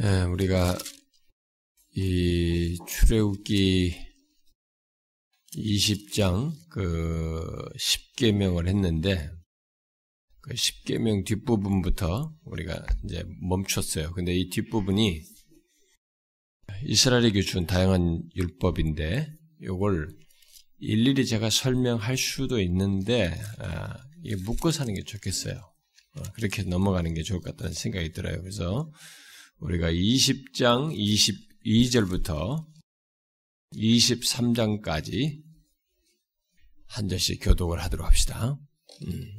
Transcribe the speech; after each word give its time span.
예, 0.00 0.22
우리가 0.22 0.78
이 1.96 2.78
출애굽기 2.86 3.96
20장 5.56 6.52
그 6.70 7.68
10계명을 7.76 8.68
했는데 8.68 9.28
그 10.40 10.54
10계명 10.54 11.24
뒷부분부터 11.26 12.32
우리가 12.44 12.86
이제 13.02 13.24
멈췄어요. 13.40 14.12
근데 14.12 14.36
이 14.36 14.48
뒷부분이 14.50 15.20
이스라엘에게 16.84 17.40
준 17.42 17.66
다양한 17.66 18.22
율법인데 18.36 19.32
이걸 19.62 20.16
일일이 20.78 21.26
제가 21.26 21.50
설명할 21.50 22.16
수도 22.16 22.60
있는데 22.60 23.36
아, 23.58 23.96
이게 24.22 24.36
묶어서 24.44 24.82
하는 24.82 24.94
게 24.94 25.02
좋겠어요. 25.02 25.56
어, 25.56 26.22
그렇게 26.34 26.62
넘어가는 26.62 27.12
게 27.14 27.24
좋을 27.24 27.40
것 27.40 27.56
같다는 27.56 27.72
생각이 27.72 28.12
들어요. 28.12 28.40
그래서 28.42 28.92
우리가 29.60 29.90
20장 29.90 30.94
22절부터 31.64 32.64
23장까지 33.74 35.42
한 36.86 37.08
절씩 37.08 37.40
교독을 37.42 37.82
하도록 37.82 38.06
합시다. 38.06 38.56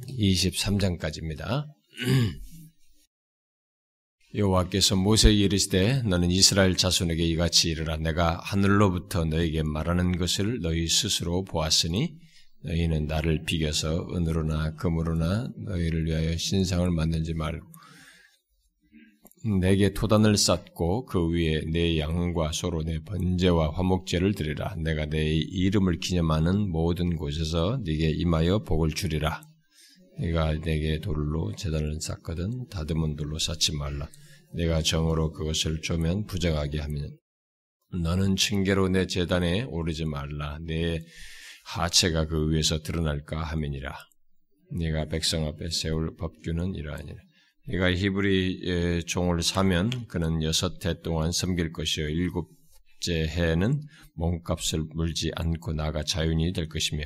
23장까지입니다. 0.08 1.66
여호와께서 4.34 4.94
모세에게 4.94 5.44
이르시되 5.44 6.02
너는 6.02 6.30
이스라엘 6.30 6.76
자손에게 6.76 7.24
이같이 7.26 7.70
이르라 7.70 7.96
내가 7.96 8.38
하늘로부터 8.44 9.24
너에게 9.24 9.64
말하는 9.64 10.16
것을 10.18 10.60
너희 10.60 10.86
스스로 10.86 11.42
보았으니 11.42 12.16
너희는 12.62 13.06
나를 13.06 13.42
비겨서 13.44 14.06
은으로나 14.14 14.76
금으로나 14.76 15.50
너희를 15.56 16.06
위하여 16.06 16.36
신상을 16.36 16.88
만들지 16.92 17.34
말고 17.34 17.69
내게 19.42 19.94
토단을 19.94 20.36
쌓고 20.36 21.06
그 21.06 21.30
위에 21.30 21.62
내 21.72 21.98
양과 21.98 22.52
소로 22.52 22.82
내 22.82 22.98
번제와 23.02 23.70
화목제를 23.72 24.34
드리라. 24.34 24.74
내가 24.76 25.06
내 25.06 25.34
이름을 25.34 25.98
기념하는 25.98 26.70
모든 26.70 27.16
곳에서 27.16 27.80
네게 27.82 28.10
임하여 28.10 28.64
복을 28.64 28.90
주리라. 28.90 29.42
네가 30.18 30.60
내게 30.60 31.00
돌로 31.00 31.54
재단을 31.56 31.98
쌓거든 32.02 32.68
다듬은 32.68 33.16
돌로 33.16 33.38
쌓지 33.38 33.74
말라. 33.74 34.10
내가 34.52 34.82
정으로 34.82 35.32
그것을 35.32 35.80
쪼면 35.80 36.26
부정하게 36.26 36.80
하면 36.80 37.16
너는 38.02 38.36
층계로 38.36 38.90
내 38.90 39.06
재단에 39.06 39.62
오르지 39.62 40.04
말라. 40.04 40.58
내 40.66 41.00
하체가 41.64 42.26
그 42.26 42.50
위에서 42.50 42.82
드러날까 42.82 43.42
하면이라. 43.42 43.96
네가 44.72 45.06
백성 45.06 45.46
앞에 45.46 45.70
세울 45.70 46.14
법규는 46.16 46.74
이러하니라. 46.74 47.29
네가 47.70 47.92
히브리 47.92 49.04
종을 49.06 49.42
사면 49.42 49.90
그는 50.08 50.42
여섯 50.42 50.84
해 50.84 51.00
동안 51.02 51.30
섬길 51.30 51.72
것이요. 51.72 52.08
일곱째 52.08 53.28
해에는 53.28 53.80
몸값을 54.14 54.86
물지 54.92 55.30
않고 55.36 55.74
나가 55.74 56.02
자윤이 56.02 56.52
될 56.52 56.68
것이며 56.68 57.04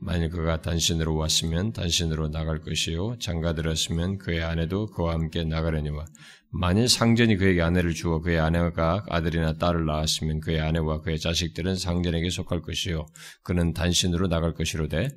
만일 0.00 0.30
그가 0.30 0.60
단신으로 0.62 1.14
왔으면 1.14 1.72
단신으로 1.72 2.28
나갈 2.28 2.60
것이요. 2.60 3.18
장가들었으면 3.20 4.18
그의 4.18 4.42
아내도 4.42 4.86
그와 4.86 5.14
함께 5.14 5.44
나가려니와 5.44 6.04
만일 6.50 6.88
상전이 6.88 7.36
그에게 7.36 7.62
아내를 7.62 7.94
주어 7.94 8.20
그의 8.20 8.40
아내가 8.40 9.04
아들이나 9.08 9.58
딸을 9.58 9.86
낳았으면 9.86 10.40
그의 10.40 10.60
아내와 10.60 11.02
그의 11.02 11.20
자식들은 11.20 11.76
상전에게 11.76 12.30
속할 12.30 12.62
것이요. 12.62 13.06
그는 13.44 13.72
단신으로 13.72 14.26
나갈 14.26 14.54
것이로되 14.54 15.10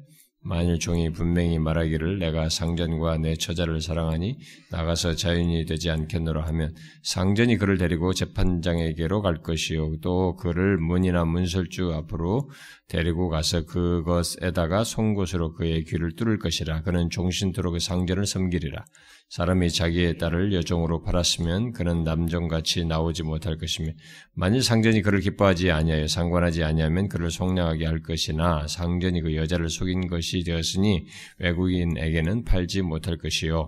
만일 0.47 0.79
종이 0.79 1.11
분명히 1.11 1.59
말하기를 1.59 2.19
내가 2.19 2.47
상전과 2.47 3.17
내 3.17 3.35
처자를 3.35 3.81
사랑하니 3.81 4.37
나가서 4.71 5.15
자연이 5.15 5.65
되지 5.65 5.91
않겠노라 5.91 6.45
하면 6.47 6.73
상전이 7.03 7.57
그를 7.57 7.77
데리고 7.77 8.13
재판장에게로 8.13 9.21
갈 9.21 9.41
것이요 9.41 9.99
또 10.01 10.37
그를 10.37 10.77
문이나 10.77 11.25
문설주 11.25 11.91
앞으로 11.93 12.49
데리고 12.87 13.27
가서 13.27 13.65
그것에다가 13.65 14.85
송곳으로 14.85 15.53
그의 15.53 15.83
귀를 15.83 16.15
뚫을 16.15 16.39
것이라. 16.39 16.83
그는 16.83 17.09
종신토록 17.09 17.73
그 17.73 17.79
상전을 17.79 18.25
섬기리라 18.25 18.85
사람이 19.29 19.69
자기의 19.71 20.17
딸을 20.17 20.53
여종으로 20.53 21.03
팔았으면 21.03 21.73
그는 21.73 22.03
남종같이 22.03 22.85
나오지 22.85 23.23
못할 23.23 23.57
것이며 23.57 23.91
만일 24.33 24.63
상전이 24.63 25.01
그를 25.01 25.19
기뻐하지 25.19 25.69
아니하여 25.69 26.07
상관하지 26.07 26.63
아니하면 26.63 27.09
그를 27.09 27.29
속량하게 27.29 27.85
할 27.85 28.01
것이나 28.01 28.67
상전이 28.67 29.21
그 29.21 29.35
여자를 29.35 29.69
속인 29.69 30.07
것이 30.07 30.43
되었으니 30.43 31.07
외국인에게는 31.39 32.45
팔지 32.45 32.83
못할 32.83 33.17
것이요. 33.17 33.67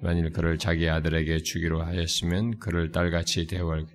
만일 0.00 0.30
그를 0.30 0.56
자기 0.58 0.88
아들에게 0.88 1.42
주기로 1.42 1.82
하였으면 1.82 2.58
그를 2.58 2.90
딸같이 2.90 3.46
대우할 3.46 3.86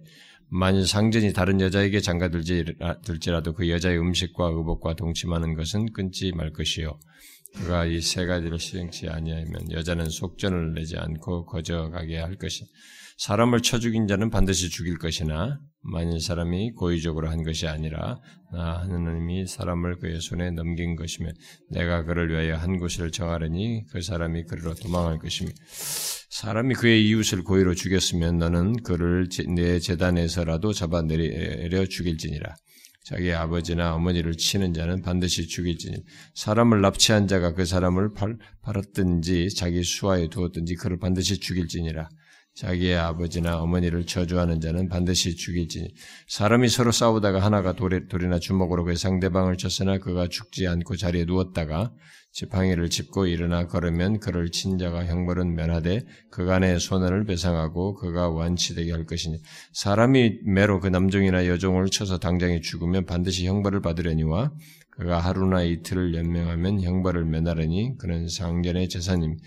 만일 0.49 0.85
상전이 0.85 1.33
다른 1.33 1.61
여자에게 1.61 1.99
장가들지라도 2.01 3.53
그 3.53 3.69
여자의 3.69 3.97
음식과 3.97 4.47
의복과 4.47 4.95
동침하는 4.95 5.55
것은 5.55 5.93
끊지 5.93 6.31
말 6.33 6.51
것이요 6.51 6.99
그가 7.55 7.85
이 7.85 8.01
세 8.01 8.25
가지를 8.25 8.59
시행치 8.59 9.09
아니하면 9.09 9.71
여자는 9.71 10.09
속전을 10.09 10.73
내지 10.73 10.97
않고 10.97 11.45
거저가게 11.45 12.17
할 12.17 12.37
것이 12.37 12.65
사람을 13.17 13.61
쳐 13.61 13.77
죽인 13.77 14.07
자는 14.07 14.29
반드시 14.31 14.69
죽일 14.69 14.97
것이나 14.97 15.59
만일 15.83 16.19
사람이 16.19 16.71
고의적으로 16.71 17.29
한 17.29 17.43
것이 17.43 17.67
아니라 17.67 18.19
나 18.51 18.79
하느님이 18.79 19.45
사람을 19.45 19.99
그의 19.99 20.19
손에 20.21 20.51
넘긴 20.51 20.95
것이면 20.95 21.33
내가 21.69 22.03
그를 22.03 22.29
위하여 22.29 22.55
한 22.55 22.77
곳을 22.79 23.11
정하려니 23.11 23.85
그 23.91 24.01
사람이 24.01 24.45
그리로 24.45 24.73
도망할 24.73 25.19
것이며 25.19 25.51
사람이 26.29 26.73
그의 26.75 27.07
이웃을 27.09 27.43
고의로 27.43 27.75
죽였으면 27.75 28.37
너는 28.39 28.81
그를 28.83 29.27
내 29.55 29.79
재단에서라도 29.79 30.73
잡아내려 30.73 31.85
죽일지니라 31.85 32.55
자기 33.03 33.33
아버지나 33.33 33.95
어머니를 33.95 34.37
치는 34.37 34.73
자는 34.73 35.01
반드시 35.01 35.47
죽일지니 35.47 36.03
사람을 36.35 36.81
납치한 36.81 37.27
자가 37.27 37.53
그 37.53 37.65
사람을 37.65 38.13
팔, 38.13 38.37
팔았든지 38.61 39.55
자기 39.55 39.83
수하에 39.83 40.29
두었든지 40.29 40.75
그를 40.75 40.99
반드시 40.99 41.39
죽일지니라. 41.39 42.09
자기의 42.53 42.97
아버지나 42.97 43.59
어머니를 43.61 44.05
저주하는 44.05 44.59
자는 44.59 44.89
반드시 44.89 45.35
죽일지니 45.35 45.87
사람이 46.27 46.67
서로 46.67 46.91
싸우다가 46.91 47.39
하나가 47.39 47.73
돌에, 47.73 48.07
돌이나 48.07 48.39
주먹으로 48.39 48.83
그 48.83 48.95
상대방을 48.95 49.57
쳤으나 49.57 49.99
그가 49.99 50.27
죽지 50.27 50.67
않고 50.67 50.97
자리에 50.97 51.25
누웠다가 51.25 51.93
지팡이를 52.31 52.89
짚고 52.89 53.27
일어나 53.27 53.67
걸으면 53.67 54.19
그를 54.19 54.51
친 54.51 54.77
자가 54.77 55.05
형벌은 55.05 55.53
면하되 55.53 56.05
그간의 56.29 56.79
손해를 56.79 57.25
배상하고 57.25 57.95
그가 57.95 58.29
완치되게 58.29 58.91
할 58.91 59.05
것이니 59.05 59.41
사람이 59.73 60.39
매로 60.45 60.79
그 60.79 60.87
남종이나 60.87 61.47
여종을 61.47 61.89
쳐서 61.89 62.19
당장에 62.19 62.61
죽으면 62.61 63.05
반드시 63.05 63.47
형벌을 63.47 63.81
받으려니와 63.81 64.51
그가 64.91 65.19
하루나 65.19 65.63
이틀을 65.63 66.13
연명하면 66.13 66.81
형벌을 66.81 67.25
면하려니 67.25 67.97
그는 67.97 68.27
상전의 68.27 68.89
재산임. 68.89 69.37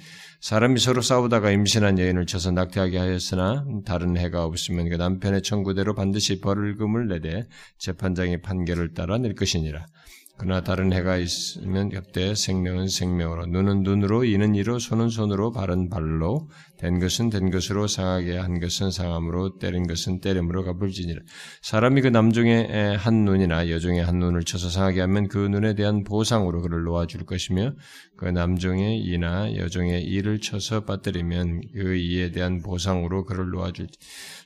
사람이 0.40 0.80
서로 0.80 1.00
싸우다가 1.00 1.50
임신한 1.52 1.98
여인을 1.98 2.26
쳐서 2.26 2.50
낙태하게 2.50 2.98
하였으나 2.98 3.64
다른 3.86 4.16
해가 4.16 4.44
없으면 4.44 4.88
그 4.88 4.96
남편의 4.96 5.42
청구대로 5.42 5.94
반드시 5.94 6.40
벌금을 6.40 7.08
내되 7.08 7.46
재판장의 7.78 8.42
판결을 8.42 8.94
따라 8.94 9.16
낼 9.16 9.34
것이니라. 9.34 9.86
그러나 10.36 10.62
다른 10.62 10.92
해가 10.92 11.16
있으면 11.16 11.88
겹대 11.90 12.34
생명은 12.34 12.88
생명으로 12.88 13.46
눈은 13.46 13.82
눈으로 13.82 14.24
이는 14.24 14.54
이로 14.54 14.78
손은 14.78 15.08
손으로 15.08 15.52
발은 15.52 15.88
발로 15.90 16.48
된 16.84 17.00
것은 17.00 17.30
된 17.30 17.50
것으로 17.50 17.86
상하게 17.86 18.36
한 18.36 18.60
것은 18.60 18.90
상함으로 18.90 19.56
때린 19.56 19.86
것은 19.86 20.20
때림으로 20.20 20.64
갚을지니라. 20.64 21.18
사람이 21.62 22.02
그 22.02 22.08
남종의 22.08 22.98
한 22.98 23.24
눈이나 23.24 23.70
여종의 23.70 24.04
한 24.04 24.18
눈을 24.18 24.44
쳐서 24.44 24.68
상하게 24.68 25.00
하면 25.00 25.28
그 25.28 25.38
눈에 25.38 25.74
대한 25.74 26.04
보상으로 26.04 26.60
그를 26.60 26.82
놓아줄 26.82 27.24
것이며 27.24 27.72
그 28.18 28.26
남종의 28.26 29.00
이나 29.00 29.56
여종의 29.56 30.04
이를 30.04 30.40
쳐서 30.42 30.84
빠뜨리면 30.84 31.62
그 31.72 31.96
이에 31.96 32.32
대한 32.32 32.60
보상으로 32.60 33.24
그를 33.24 33.48
놓아줄지 33.48 33.98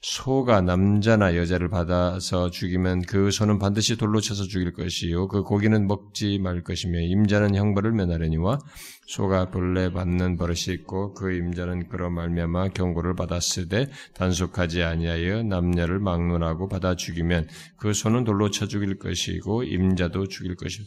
소가 0.02 0.60
남자나 0.60 1.34
여자를 1.34 1.68
받아서 1.68 2.50
죽이면 2.50 3.02
그 3.02 3.32
소는 3.32 3.58
반드시 3.58 3.96
돌로 3.96 4.20
쳐서 4.20 4.44
죽일 4.44 4.72
것이요. 4.72 5.26
그 5.26 5.42
고기는 5.42 5.88
먹지 5.88 6.38
말 6.38 6.62
것이며 6.62 7.00
임자는 7.00 7.56
형벌을 7.56 7.90
면하려니와 7.90 8.60
소가 9.08 9.50
벌레 9.50 9.90
받는 9.90 10.36
버릇이 10.36 10.74
있고 10.74 11.14
그 11.14 11.32
임자는 11.32 11.88
그러 11.88 12.10
말미암아 12.10 12.68
경고를 12.68 13.16
받았으되 13.16 13.90
단속하지 14.12 14.82
아니하여 14.82 15.44
남녀를 15.44 15.98
막론하고 15.98 16.68
받아 16.68 16.94
죽이면 16.94 17.48
그 17.78 17.94
소는 17.94 18.24
돌로 18.24 18.50
쳐 18.50 18.68
죽일 18.68 18.98
것이고 18.98 19.64
임자도 19.64 20.28
죽일 20.28 20.56
것이고 20.56 20.84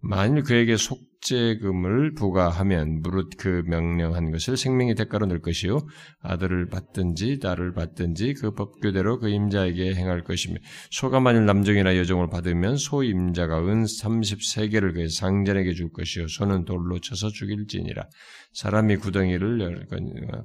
만일 0.00 0.42
그에게 0.42 0.76
속 0.76 1.00
합제금을 1.22 2.14
부과하면 2.14 3.00
무릇 3.02 3.30
그 3.38 3.62
명령한 3.66 4.32
것을 4.32 4.56
생명의 4.56 4.94
대가로 4.96 5.26
낼 5.26 5.40
것이요. 5.40 5.86
아들을 6.20 6.68
받든지 6.68 7.38
딸을 7.38 7.72
받든지 7.74 8.34
그 8.34 8.54
법규대로 8.54 9.20
그 9.20 9.28
임자에게 9.28 9.94
행할 9.94 10.24
것이며 10.24 10.56
소가 10.90 11.20
만일 11.20 11.46
남종이나 11.46 11.96
여종을 11.96 12.28
받으면 12.28 12.76
소 12.76 13.04
임자가 13.04 13.60
은 13.60 13.84
33개를 13.84 14.94
그 14.94 15.08
상전에게 15.08 15.72
줄 15.74 15.92
것이요. 15.92 16.26
소는 16.26 16.64
돌로 16.64 16.98
쳐서 16.98 17.28
죽일지니라. 17.28 18.08
사람이 18.52 18.96
구덩이를 18.96 19.60
열 19.60 19.86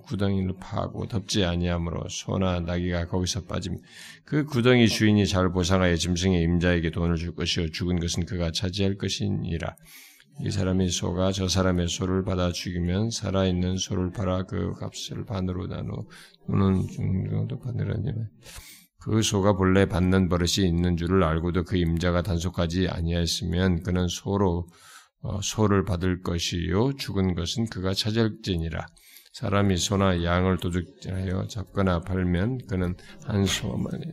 구덩이를 0.05 0.53
파고 0.61 1.07
덮지 1.07 1.43
아니하므로 1.43 2.07
소나 2.09 2.61
나귀가 2.61 3.07
거기서 3.07 3.45
빠짐. 3.45 3.77
그 4.23 4.45
구덩이 4.45 4.87
주인이 4.87 5.25
잘 5.25 5.51
보상하여 5.51 5.95
짐승의 5.95 6.41
임자에게 6.43 6.91
돈을 6.91 7.15
줄 7.15 7.35
것이요. 7.35 7.71
죽은 7.71 7.99
것은 7.99 8.25
그가 8.25 8.51
차지할 8.51 8.97
것이니라 8.97 9.75
이 10.41 10.51
사람이 10.51 10.89
소가 10.89 11.31
저 11.31 11.47
사람의 11.47 11.87
소를 11.87 12.23
받아 12.23 12.51
죽이면 12.51 13.09
살아있는 13.09 13.77
소를 13.77 14.11
팔아 14.11 14.43
그 14.43 14.73
값을 14.73 15.25
반으로 15.25 15.67
나누는 15.67 16.87
정도 17.29 17.59
받으라니면 17.59 18.29
그 18.99 19.21
소가 19.21 19.53
본래 19.53 19.85
받는 19.85 20.29
버릇이 20.29 20.67
있는 20.67 20.97
줄을 20.97 21.23
알고도 21.23 21.63
그 21.63 21.77
임자가 21.77 22.21
단속하지 22.21 22.89
아니하였으면 22.89 23.83
그는 23.83 24.07
소로 24.07 24.67
어, 25.21 25.41
소를 25.41 25.83
받을 25.83 26.21
것이요. 26.21 26.93
죽은 26.97 27.33
것은 27.33 27.65
그가 27.67 27.93
찾을지니라. 27.93 28.85
사람이 29.33 29.77
소나 29.77 30.23
양을 30.23 30.57
도둑질하여 30.57 31.47
잡거나 31.47 32.01
팔면 32.01 32.59
그는 32.67 32.95
한 33.23 33.45
소만에 33.45 34.05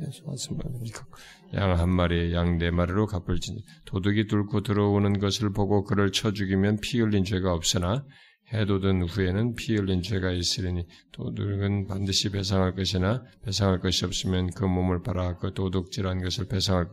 양 1.55 1.79
한 1.79 1.89
마리에 1.89 2.33
양네 2.33 2.71
마리로 2.71 3.06
갚을지니 3.06 3.65
도둑이 3.85 4.27
뚫고 4.27 4.62
들어오는 4.62 5.19
것을 5.19 5.53
보고 5.53 5.85
그를 5.85 6.11
쳐 6.12 6.33
죽이면 6.33 6.79
피 6.81 7.01
흘린 7.01 7.25
죄가 7.25 7.53
없으나 7.53 8.05
해돋은 8.53 9.09
후에는 9.09 9.55
피 9.55 9.77
흘린 9.77 10.03
죄가 10.03 10.31
있으리니 10.31 10.87
도둑은 11.12 11.87
반드시 11.87 12.31
배상할 12.31 12.75
것이나 12.75 13.23
배상할 13.43 13.81
것이 13.81 14.05
없으면 14.05 14.51
그 14.51 14.65
몸을 14.65 15.03
팔아 15.03 15.39
그 15.39 15.55
도둑질한 15.55 16.23
것을 16.23 16.47
배상할 16.47 16.89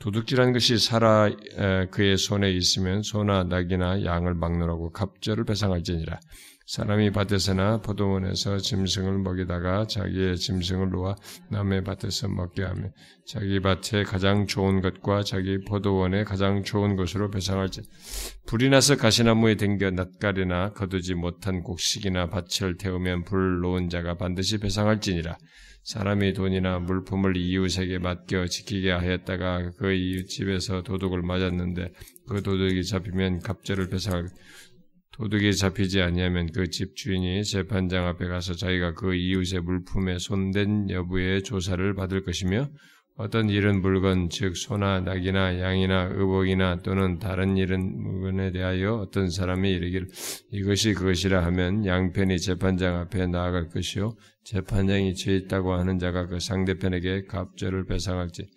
도둑질한 0.00 0.52
것이 0.52 0.78
살아 0.78 1.30
그의 1.90 2.16
손에 2.16 2.50
있으면 2.52 3.02
소나 3.02 3.44
낙이나 3.44 4.04
양을 4.04 4.34
막론하고 4.34 4.90
갑절을 4.92 5.44
배상할지니라 5.44 6.20
사람이 6.66 7.10
밭에서나 7.10 7.82
포도원에서 7.82 8.56
짐승을 8.56 9.18
먹이다가 9.18 9.86
자기의 9.86 10.38
짐승을 10.38 10.88
놓아 10.90 11.14
남의 11.50 11.84
밭에서 11.84 12.28
먹게 12.28 12.62
하며 12.62 12.88
자기 13.26 13.60
밭에 13.60 14.04
가장 14.04 14.46
좋은 14.46 14.80
것과 14.80 15.24
자기 15.24 15.62
포도원에 15.64 16.24
가장 16.24 16.62
좋은 16.62 16.96
것으로 16.96 17.30
배상할지. 17.30 17.82
불이 18.46 18.70
나서 18.70 18.96
가시나무에 18.96 19.56
댕겨 19.56 19.90
낯가리나 19.90 20.72
거두지 20.72 21.14
못한 21.14 21.62
곡식이나 21.62 22.30
밭을 22.30 22.78
태우면 22.78 23.24
불 23.24 23.60
놓은 23.60 23.90
자가 23.90 24.16
반드시 24.16 24.58
배상할지니라. 24.58 25.36
사람이 25.84 26.32
돈이나 26.32 26.78
물품을 26.78 27.36
이웃에게 27.36 27.98
맡겨 27.98 28.46
지키게 28.46 28.90
하였다가 28.90 29.72
그 29.76 29.92
이웃 29.92 30.28
집에서 30.28 30.82
도둑을 30.82 31.20
맞았는데 31.20 31.92
그 32.26 32.42
도둑이 32.42 32.84
잡히면 32.84 33.40
갑절을 33.40 33.90
배상할 33.90 34.28
도둑이 35.16 35.54
잡히지 35.54 36.02
아니하면 36.02 36.50
그 36.52 36.68
집 36.68 36.96
주인이 36.96 37.44
재판장 37.44 38.06
앞에 38.08 38.26
가서 38.26 38.54
자기가 38.54 38.94
그 38.94 39.14
이웃의 39.14 39.60
물품에 39.60 40.18
손댄 40.18 40.90
여부의 40.90 41.44
조사를 41.44 41.94
받을 41.94 42.24
것이며 42.24 42.68
어떤 43.16 43.48
이런 43.48 43.80
물건 43.80 44.28
즉 44.28 44.56
소나 44.56 45.00
낙이나 45.02 45.60
양이나 45.60 46.10
의복이나 46.14 46.78
또는 46.82 47.20
다른 47.20 47.56
이런 47.56 47.80
물건에 48.02 48.50
대하여 48.50 48.96
어떤 48.96 49.30
사람이 49.30 49.70
이르기를 49.70 50.08
이것이 50.50 50.94
그것이라 50.94 51.44
하면 51.44 51.86
양편이 51.86 52.40
재판장 52.40 52.96
앞에 52.96 53.28
나아갈 53.28 53.68
것이요 53.68 54.16
재판장이 54.42 55.14
죄 55.14 55.36
있다고 55.36 55.74
하는 55.74 56.00
자가 56.00 56.26
그 56.26 56.40
상대편에게 56.40 57.26
갑절을 57.26 57.86
배상할지 57.86 58.48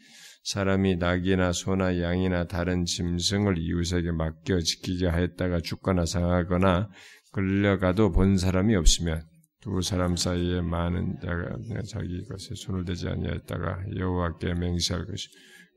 사람이 0.47 0.95
낙이나 0.95 1.51
소나 1.51 1.99
양이나 1.99 2.47
다른 2.47 2.85
짐승을 2.85 3.57
이웃에게 3.57 4.11
맡겨 4.13 4.61
지키게 4.61 5.07
하였다가 5.07 5.59
죽거나 5.59 6.05
상하거나 6.05 6.89
끌려가도 7.33 8.13
본 8.13 8.37
사람이 8.37 8.73
없으면 8.77 9.27
두 9.59 9.81
사람 9.81 10.15
사이에 10.15 10.61
많은 10.61 11.17
자가 11.21 11.81
자기 11.89 12.23
것에 12.29 12.55
손을 12.55 12.85
대지 12.85 13.09
아니하였다가 13.09 13.87
여호와께 13.97 14.53
맹세할 14.53 15.05
것이 15.05 15.27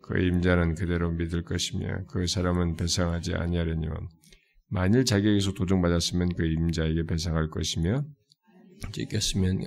그 0.02 0.20
임자는 0.20 0.76
그대로 0.76 1.10
믿을 1.10 1.42
것이며 1.42 2.04
그 2.08 2.28
사람은 2.28 2.76
배상하지 2.76 3.34
아니하려니와 3.34 3.96
만일 4.68 5.04
자기에게서 5.04 5.52
도둑맞았으면 5.54 6.36
그 6.36 6.46
임자에게 6.46 7.06
배상할 7.06 7.50
것이며 7.50 8.04
찢겼으면 8.92 9.64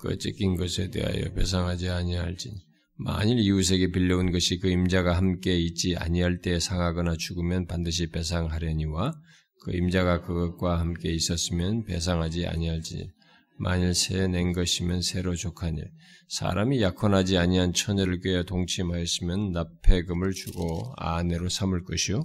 그 0.00 0.18
찢긴 0.18 0.56
것에 0.56 0.90
대하여 0.90 1.32
배상하지 1.34 1.88
아니할지니 1.88 2.69
만일 3.02 3.38
이웃에게 3.38 3.92
빌려온 3.92 4.30
것이 4.30 4.58
그 4.58 4.68
임자가 4.68 5.16
함께 5.16 5.58
있지 5.58 5.96
아니할 5.96 6.42
때 6.42 6.60
상하거나 6.60 7.16
죽으면 7.16 7.66
반드시 7.66 8.10
배상하려니와 8.10 9.14
그 9.62 9.74
임자가 9.74 10.20
그것과 10.20 10.78
함께 10.78 11.10
있었으면 11.10 11.84
배상하지 11.84 12.46
아니할지. 12.46 13.10
만일 13.58 13.94
새 13.94 14.28
낸 14.28 14.52
것이면 14.52 15.00
새로 15.00 15.34
족하니 15.34 15.80
사람이 16.28 16.82
약혼하지 16.82 17.38
아니한 17.38 17.72
처녀를 17.72 18.20
꾀어 18.20 18.42
동침하였으면 18.42 19.52
납폐금을 19.52 20.32
주고 20.32 20.92
아내로 20.98 21.48
삼을 21.48 21.84
것이요. 21.84 22.22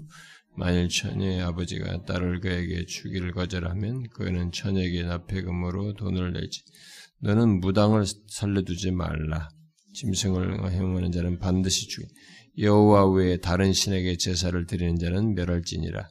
만일 0.57 0.89
처녀의 0.89 1.41
아버지가 1.41 2.03
딸을 2.03 2.41
그에게 2.41 2.85
주기를 2.85 3.31
거절하면 3.31 4.09
그는 4.09 4.51
처녀에게 4.51 5.03
납폐금으로 5.03 5.93
돈을 5.93 6.33
내지. 6.33 6.63
너는 7.21 7.61
무당을 7.61 8.03
살려두지 8.27 8.91
말라 8.91 9.47
짐승을 9.95 10.71
행하는 10.71 11.11
자는 11.11 11.39
반드시 11.39 11.87
죽이 11.87 12.07
여호와 12.59 13.09
외에 13.11 13.37
다른 13.37 13.73
신에게 13.73 14.17
제사를 14.17 14.65
드리는 14.67 14.95
자는 14.97 15.33
멸할지니라. 15.35 16.07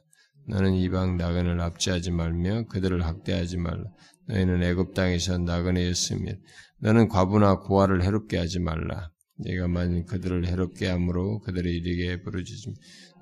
너는 0.47 0.75
이방 0.75 1.17
나그네를 1.17 1.59
압제하지 1.61 2.11
말며 2.11 2.65
그들을 2.65 3.03
학대하지 3.03 3.57
말라. 3.57 3.83
너희는 4.27 4.63
애굽 4.63 4.93
땅에서 4.93 5.37
나그네였으며 5.39 6.33
너는 6.79 7.07
과부나 7.07 7.59
고아를 7.59 8.03
해롭게 8.03 8.37
하지 8.37 8.59
말라. 8.59 9.11
내가 9.37 9.67
만일 9.67 10.05
그들을 10.05 10.45
해롭게 10.47 10.87
함으로 10.87 11.39
그들의 11.39 11.73
이르게 11.73 12.21
부르짖음 12.21 12.73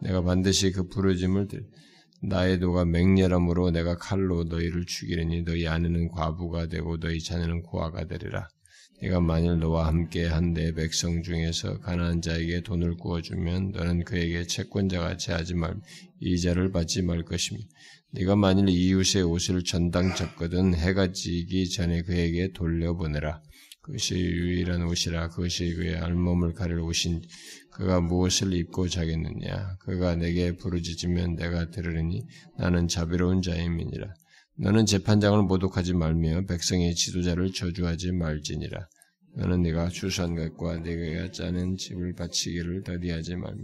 내가 0.03 0.21
반드시 0.21 0.71
그 0.71 0.87
부르짐을 0.87 1.47
들 1.47 1.65
나의 2.21 2.59
도가 2.59 2.85
맹렬함으로 2.85 3.71
내가 3.71 3.95
칼로 3.95 4.43
너희를 4.43 4.85
죽이려니 4.85 5.43
너희 5.43 5.67
아내는 5.67 6.09
과부가 6.09 6.67
되고 6.67 6.99
너희 6.99 7.19
자녀는 7.19 7.63
고아가 7.63 8.05
되리라. 8.05 8.47
네가 9.01 9.19
만일 9.19 9.59
너와 9.59 9.87
함께 9.87 10.25
한 10.25 10.53
내 10.53 10.71
백성 10.73 11.23
중에서 11.23 11.79
가난한 11.79 12.21
자에게 12.21 12.61
돈을 12.61 12.95
구워주면 12.95 13.71
너는 13.71 14.03
그에게 14.05 14.45
채권자가 14.45 15.17
제하지 15.17 15.55
말 15.55 15.75
이자를 16.19 16.71
받지 16.71 17.01
말 17.01 17.23
것이며 17.23 17.59
네가 18.11 18.35
만일 18.35 18.69
이웃의 18.69 19.23
옷을 19.23 19.63
전당 19.63 20.15
잡거든 20.15 20.75
해가 20.75 21.11
지기 21.11 21.69
전에 21.69 22.03
그에게 22.03 22.51
돌려보내라. 22.53 23.41
그것이 23.81 24.15
유일한 24.15 24.83
옷이라 24.83 25.29
그것이 25.29 25.73
그의 25.73 25.95
알몸을 25.97 26.53
가릴 26.53 26.79
옷인 26.79 27.21
그가 27.71 27.99
무엇을 27.99 28.53
입고 28.53 28.87
자겠느냐? 28.87 29.77
그가 29.79 30.15
내게 30.15 30.55
부르짖으면 30.55 31.35
내가 31.35 31.69
들으리니 31.69 32.25
나는 32.57 32.87
자비로운 32.87 33.41
자임이니라 33.41 34.13
너는 34.55 34.85
재판장을 34.85 35.41
모독하지 35.43 35.93
말며 35.93 36.45
백성의 36.45 36.93
지도자를 36.93 37.53
저주하지 37.53 38.11
말지니라. 38.11 38.87
너는 39.35 39.63
네가 39.63 39.89
주선 39.89 40.35
것과 40.35 40.79
네가 40.79 41.31
짜는 41.31 41.77
집을 41.77 42.13
바치기를 42.13 42.83
더디하지 42.83 43.35
말며 43.37 43.63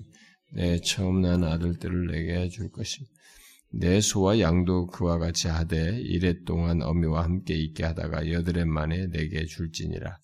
내 0.53 0.79
처음 0.81 1.21
난 1.21 1.43
아들들을 1.43 2.07
내게 2.07 2.49
줄 2.49 2.71
것이 2.71 3.05
내 3.71 4.01
소와 4.01 4.39
양도 4.39 4.87
그와 4.87 5.19
같이 5.19 5.47
하되 5.47 5.99
이래 6.01 6.33
동안 6.43 6.81
어미와 6.81 7.23
함께 7.23 7.53
있게 7.53 7.83
하다가 7.83 8.31
여드렛 8.31 8.65
만에 8.67 9.07
내게 9.07 9.45
줄지니라. 9.45 10.17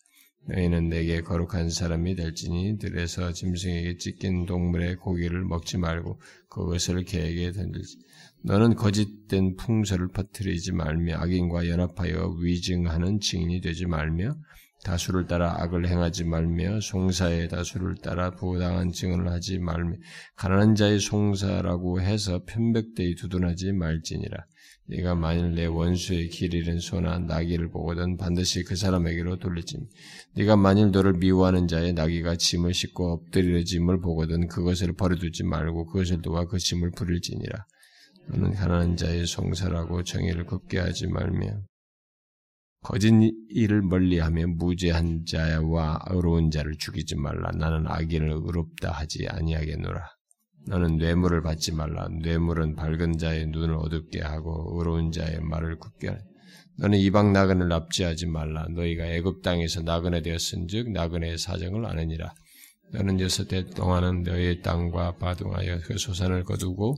너희는 0.47 0.89
내게 0.89 1.21
거룩한 1.21 1.69
사람이 1.69 2.15
될지니 2.15 2.77
들에서 2.77 3.33
짐승에게 3.33 3.97
찢긴 3.97 4.45
동물의 4.45 4.97
고기를 4.97 5.43
먹지 5.43 5.77
말고 5.77 6.19
그것을 6.49 7.03
개에게 7.03 7.51
던질지. 7.51 7.97
너는 8.43 8.75
거짓된 8.75 9.55
풍설을 9.55 10.09
퍼뜨리지 10.09 10.73
말며 10.73 11.17
악인과 11.17 11.67
연합하여 11.67 12.37
위증하는 12.39 13.19
증인이 13.19 13.61
되지 13.61 13.87
말며 13.87 14.35
다수를 14.83 15.25
따라 15.25 15.55
악을 15.63 15.87
행하지 15.87 16.25
말며 16.25 16.79
송사의 16.79 17.49
다수를 17.49 17.95
따라 18.03 18.29
부당한 18.29 18.91
증언을 18.91 19.31
하지 19.31 19.57
말며 19.57 19.95
가난한 20.35 20.75
자의 20.75 20.99
송사라고 20.99 22.01
해서 22.01 22.43
편백되이 22.45 23.15
두둔하지 23.15 23.71
말지니라. 23.73 24.45
네가 24.87 25.15
만일 25.15 25.55
내 25.55 25.65
원수의 25.65 26.29
길 26.29 26.53
잃은 26.53 26.79
소나 26.79 27.17
나귀를 27.19 27.69
보거든 27.69 28.17
반드시 28.17 28.63
그 28.63 28.75
사람에게로 28.75 29.37
돌리지. 29.37 29.77
네가 30.35 30.57
만일 30.57 30.91
너를 30.91 31.13
미워하는 31.13 31.67
자의 31.67 31.93
나귀가 31.93 32.35
짐을 32.35 32.73
싣고 32.73 33.13
엎드려 33.13 33.63
짐을 33.63 33.99
보거든 33.99 34.47
그것을 34.47 34.93
버려두지 34.93 35.43
말고 35.43 35.87
그것을 35.87 36.21
도와 36.21 36.45
그 36.45 36.59
짐을 36.59 36.91
부릴지니라. 36.91 37.65
너는 38.27 38.53
가난한 38.53 38.95
자의 38.95 39.25
송사라고 39.25 40.03
정의를 40.03 40.45
굽게 40.45 40.79
하지 40.79 41.07
말며 41.07 41.61
거짓 42.81 43.11
일을 43.49 43.81
멀리하며 43.81 44.45
무죄한 44.57 45.25
자와 45.25 46.05
의로운 46.11 46.51
자를 46.51 46.75
죽이지 46.77 47.15
말라. 47.15 47.49
나는 47.57 47.87
악인을 47.87 48.29
의롭다 48.29 48.91
하지 48.91 49.27
아니하겠노라. 49.27 50.14
너는 50.67 50.97
뇌물을 50.97 51.41
받지 51.41 51.71
말라. 51.71 52.07
뇌물은 52.09 52.75
밝은 52.75 53.17
자의 53.17 53.45
눈을 53.47 53.75
어둡게 53.75 54.21
하고 54.21 54.77
의로운 54.77 55.11
자의 55.11 55.39
말을 55.39 55.77
굳게 55.77 56.07
하라. 56.07 56.19
너는 56.77 56.97
이방 56.99 57.33
나그네를 57.33 57.69
납치하지 57.69 58.27
말라. 58.27 58.65
너희가 58.69 59.05
애굽 59.05 59.41
땅에서 59.41 59.81
나그네 59.81 60.21
되었은즉 60.21 60.91
나그네의 60.91 61.37
사정을 61.37 61.85
아느니라. 61.85 62.33
너는 62.91 63.19
여섯 63.19 63.51
해 63.53 63.65
동안은 63.65 64.23
너희의 64.23 64.61
땅과 64.61 65.17
바둥하여 65.17 65.79
그 65.85 65.97
소산을 65.97 66.43
거두고 66.43 66.95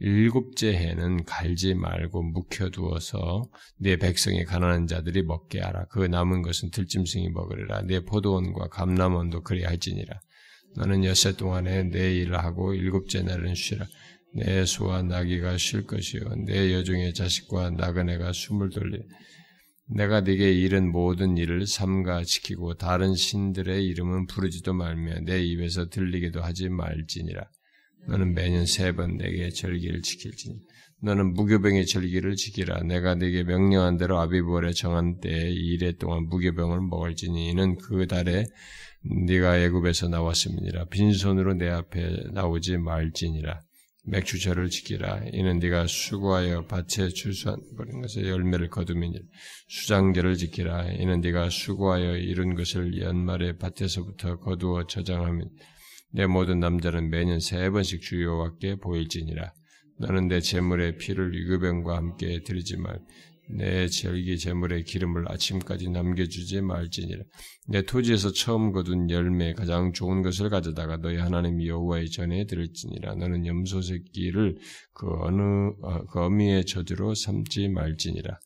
일곱째 0.00 0.74
해는 0.74 1.24
갈지 1.24 1.74
말고 1.74 2.22
묵혀두어서 2.22 3.42
내 3.78 3.96
백성의 3.96 4.44
가난한 4.44 4.86
자들이 4.86 5.22
먹게 5.22 5.60
하라. 5.60 5.86
그 5.90 6.00
남은 6.00 6.42
것은 6.42 6.70
들짐승이 6.70 7.30
먹으리라. 7.30 7.82
내 7.82 8.00
포도원과 8.04 8.68
감람원도 8.68 9.42
그리 9.42 9.64
할지니라. 9.64 10.20
너는 10.76 11.04
여섯 11.04 11.36
동안에 11.36 11.84
내 11.84 12.14
일을 12.16 12.38
하고 12.38 12.74
일곱째 12.74 13.22
날은 13.22 13.54
쉬라. 13.54 13.86
내 14.34 14.64
소와 14.64 15.02
나귀가 15.02 15.56
쉴 15.56 15.86
것이요. 15.86 16.20
내 16.46 16.72
여종의 16.72 17.14
자식과 17.14 17.70
나그네가 17.70 18.32
숨을 18.32 18.70
돌리 18.70 19.00
내가 19.90 20.20
네게 20.20 20.52
이른 20.52 20.92
모든 20.92 21.38
일을 21.38 21.66
삼가 21.66 22.22
지키고 22.24 22.74
다른 22.74 23.14
신들의 23.14 23.86
이름은 23.86 24.26
부르지도 24.26 24.74
말며 24.74 25.20
내 25.20 25.42
입에서 25.42 25.88
들리기도 25.88 26.42
하지 26.42 26.68
말지니라. 26.68 27.48
너는 28.06 28.34
매년 28.34 28.66
세 28.66 28.92
번 28.92 29.16
내게 29.16 29.48
절기를 29.50 30.02
지킬지니. 30.02 30.56
너는 31.00 31.32
무교병의 31.32 31.86
절기를 31.86 32.36
지키라. 32.36 32.82
내가 32.82 33.14
네게 33.14 33.44
명령한 33.44 33.96
대로 33.96 34.18
아비벌에 34.18 34.72
정한 34.72 35.20
때에 35.20 35.50
이래 35.50 35.92
동안 35.92 36.24
무교병을 36.28 36.80
먹을지니. 36.82 37.48
이는 37.50 37.76
그 37.78 38.06
달에 38.06 38.44
네가 39.02 39.58
애굽에서 39.58 40.08
나왔음이니라 40.08 40.86
빈손으로 40.86 41.54
내 41.54 41.68
앞에 41.68 42.30
나오지 42.32 42.78
말지니라 42.78 43.60
맥주절을 44.08 44.70
지키라. 44.70 45.24
이는 45.32 45.58
네가 45.58 45.86
수고하여 45.86 46.66
밭에 46.66 47.08
추수한 47.08 47.60
버린 47.76 48.00
것의 48.00 48.28
열매를 48.28 48.68
거두미니 48.68 49.18
수장절을 49.68 50.36
지키라. 50.36 50.92
이는 50.92 51.20
네가 51.20 51.50
수고하여 51.50 52.16
이룬 52.16 52.54
것을 52.54 53.00
연말에 53.00 53.56
밭에서부터 53.58 54.38
거두어 54.40 54.86
저장하며 54.86 55.44
내 56.12 56.26
모든 56.26 56.58
남자는 56.58 57.10
매년 57.10 57.38
세 57.38 57.68
번씩 57.70 58.00
주여와께 58.00 58.76
보일지니라. 58.76 59.52
너는 60.00 60.28
내 60.28 60.40
재물의 60.40 60.96
피를 60.96 61.34
유교병과 61.34 61.96
함께 61.96 62.42
드리지 62.44 62.76
말. 62.78 63.00
내 63.50 63.88
절기 63.88 64.38
제물의 64.38 64.84
기름을 64.84 65.30
아침까지 65.30 65.90
남겨주지 65.90 66.60
말지니라. 66.60 67.22
내 67.68 67.82
토지에서 67.82 68.32
처음 68.32 68.72
거둔 68.72 69.10
열매 69.10 69.54
가장 69.54 69.92
좋은 69.92 70.22
것을 70.22 70.50
가져다가 70.50 70.98
너희 70.98 71.16
하나님 71.16 71.64
여호와의 71.64 72.10
전에 72.10 72.46
드릴지니라. 72.46 73.14
너는 73.14 73.46
염소 73.46 73.80
새끼를 73.80 74.58
그 74.92 75.06
어느 75.20 75.42
어, 75.82 76.04
그 76.06 76.20
어미의 76.20 76.66
저주로 76.66 77.14
삼지 77.14 77.68
말지니라. 77.68 78.38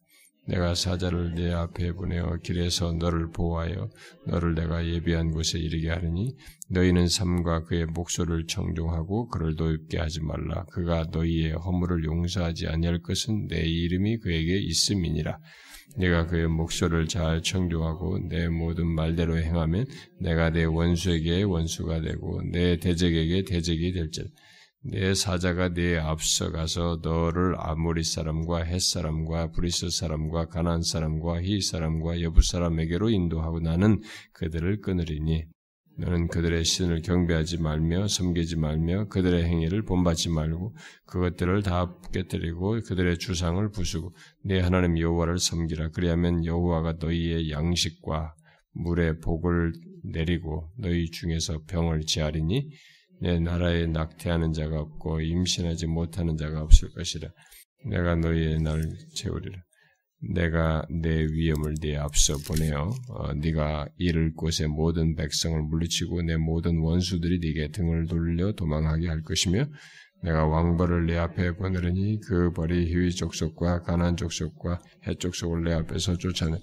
내가 0.46 0.75
사자를 0.75 1.34
내 1.34 1.52
앞에 1.52 1.92
보내어 1.92 2.38
길에서 2.42 2.92
너를 2.92 3.30
보호하여 3.30 3.90
너를 4.26 4.54
내가 4.54 4.84
예비한 4.87 5.30
곳에 5.30 5.58
이르게 5.58 5.90
하리니 5.90 6.34
너희는 6.68 7.06
삼가 7.08 7.64
그의 7.64 7.87
목소리를 7.87 8.46
청종하고 8.46 9.28
그를 9.28 9.54
노엽게 9.54 9.99
하지 9.99 10.20
말라. 10.20 10.64
그가 10.72 11.06
너희의 11.12 11.52
허물을 11.52 12.04
용서하지 12.04 12.66
아니할 12.66 13.00
것은 13.02 13.46
내 13.46 13.61
이름이 13.61 14.18
그에게 14.18 14.58
있음이니라. 14.58 15.38
네가 15.96 16.26
그의 16.26 16.49
목소리를 16.49 17.06
잘 17.06 17.42
청종하고 17.42 18.18
내 18.28 18.49
모든 18.49 18.87
말대로 18.87 19.38
행하면 19.38 19.87
내가 20.20 20.50
네 20.50 20.64
원수에게 20.64 21.42
원수가 21.42 22.00
되고 22.00 22.42
네 22.50 22.78
대적에게 22.78 23.44
대적이 23.44 23.92
될지라 23.92 24.26
내 24.84 25.14
사자가 25.14 25.74
네 25.74 25.96
앞서 25.96 26.50
가서 26.50 26.98
너를 27.02 27.54
아모리 27.56 28.02
사람과 28.02 28.64
헷 28.64 28.80
사람과 28.80 29.52
브리스 29.52 29.90
사람과 29.90 30.46
가나안 30.49 30.82
사람과 30.82 31.40
히위 31.40 31.61
사람과 31.60 32.20
여부스 32.20 32.42
사람에게로 32.42 33.10
인도하고 33.10 33.60
나는 33.60 34.00
그들을 34.32 34.80
끊으리니 34.80 35.44
너는 35.98 36.26
그들의 36.26 36.64
신을 36.64 37.02
경배하지 37.02 37.58
말며 37.58 38.08
섬기지 38.08 38.56
말며 38.56 39.06
그들의 39.06 39.44
행위를 39.44 39.84
본받지 39.84 40.30
말고 40.30 40.74
그것들을 41.06 41.62
다 41.62 41.96
깨뜨리고 42.12 42.80
그들의 42.80 43.18
주상을 43.18 43.70
부수고 43.70 44.12
네 44.44 44.58
하나님 44.58 44.98
여호와를 44.98 45.38
섬기라. 45.38 45.90
그리하면 45.90 46.44
여호와가 46.44 46.94
너희의 46.98 47.52
양식과 47.52 48.34
물의 48.72 49.20
복을 49.20 49.74
내리고 50.02 50.72
너희 50.76 51.08
중에서 51.10 51.60
병을 51.68 52.00
지하리니 52.00 52.70
내 53.22 53.38
나라에 53.38 53.86
낙태하는 53.86 54.52
자가 54.52 54.80
없고 54.80 55.20
임신하지 55.20 55.86
못하는 55.86 56.36
자가 56.36 56.60
없을 56.60 56.90
것이라. 56.92 57.28
내가 57.86 58.16
너희의 58.16 58.60
날 58.60 58.82
채우리라. 59.14 59.62
내가 60.34 60.84
내 60.90 61.24
위엄을 61.24 61.74
네 61.80 61.96
앞서 61.96 62.34
보내어 62.48 62.90
어, 63.10 63.32
네가 63.34 63.88
이를 63.96 64.32
곳의 64.34 64.68
모든 64.68 65.14
백성을 65.14 65.60
물리치고 65.62 66.22
내 66.22 66.36
모든 66.36 66.78
원수들이 66.78 67.38
네게 67.40 67.68
등을 67.72 68.06
돌려 68.06 68.52
도망하게 68.52 69.08
할 69.08 69.22
것이며 69.22 69.66
내가 70.22 70.46
왕벌을 70.46 71.06
내 71.06 71.16
앞에 71.16 71.52
보내려니 71.52 72.20
그 72.26 72.52
벌이 72.52 72.86
희위 72.92 73.10
족속과 73.12 73.82
가난 73.82 74.16
족속과 74.16 74.80
해 75.06 75.14
족속을 75.14 75.64
내 75.64 75.72
앞에서 75.74 76.16
쫓아내 76.16 76.58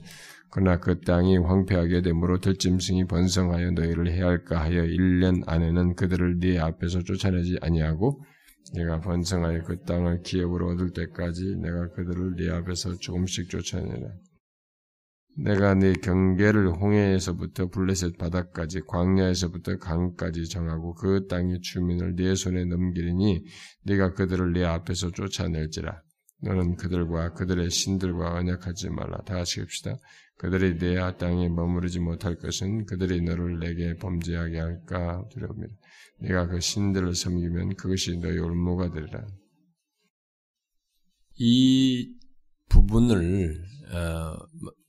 그러나 0.51 0.79
그 0.79 0.99
땅이 1.01 1.37
황폐하게 1.37 2.01
되므로 2.01 2.39
들짐승이 2.39 3.05
번성하여 3.05 3.71
너희를 3.71 4.11
해할까 4.11 4.59
하여 4.59 4.83
1년 4.83 5.43
안에는 5.47 5.95
그들을 5.95 6.39
네 6.39 6.57
앞에서 6.57 7.03
쫓아내지 7.03 7.57
아니하고 7.61 8.21
내가 8.73 8.99
번성하여 8.99 9.63
그 9.63 9.81
땅을 9.83 10.21
기업으로 10.23 10.69
얻을 10.71 10.91
때까지 10.91 11.57
내가 11.61 11.89
그들을 11.91 12.35
네 12.35 12.49
앞에서 12.49 12.95
조금씩 12.95 13.49
쫓아내라. 13.49 14.09
내가 15.37 15.73
네 15.73 15.93
경계를 15.93 16.73
홍해에서부터 16.73 17.69
블레셋 17.69 18.17
바다까지 18.17 18.81
광야에서부터 18.87 19.77
강까지 19.77 20.49
정하고 20.49 20.95
그 20.95 21.27
땅의 21.27 21.61
주민을 21.61 22.15
네 22.15 22.35
손에 22.35 22.65
넘기리니 22.65 23.45
네가 23.85 24.13
그들을 24.13 24.51
네 24.53 24.65
앞에서 24.65 25.11
쫓아낼지라. 25.11 26.01
너는 26.41 26.75
그들과 26.75 27.33
그들의 27.33 27.69
신들과 27.69 28.35
언약하지 28.35 28.89
말라. 28.89 29.17
다 29.23 29.35
같이 29.35 29.59
합시다. 29.59 29.97
그들이 30.37 30.77
내 30.77 30.95
땅에 31.17 31.49
머무르지 31.49 31.99
못할 31.99 32.37
것은 32.37 32.85
그들이 32.85 33.21
너를 33.21 33.59
내게 33.59 33.95
범죄하게 33.95 34.57
할까 34.57 35.25
두려웁니다. 35.31 35.75
내가 36.21 36.47
그 36.47 36.59
신들을 36.61 37.13
섬기면 37.13 37.75
그것이 37.75 38.17
너의 38.17 38.39
올무가 38.39 38.89
되리라. 38.91 39.25
이 41.35 42.13
부분을 42.69 43.63
어, 43.91 44.37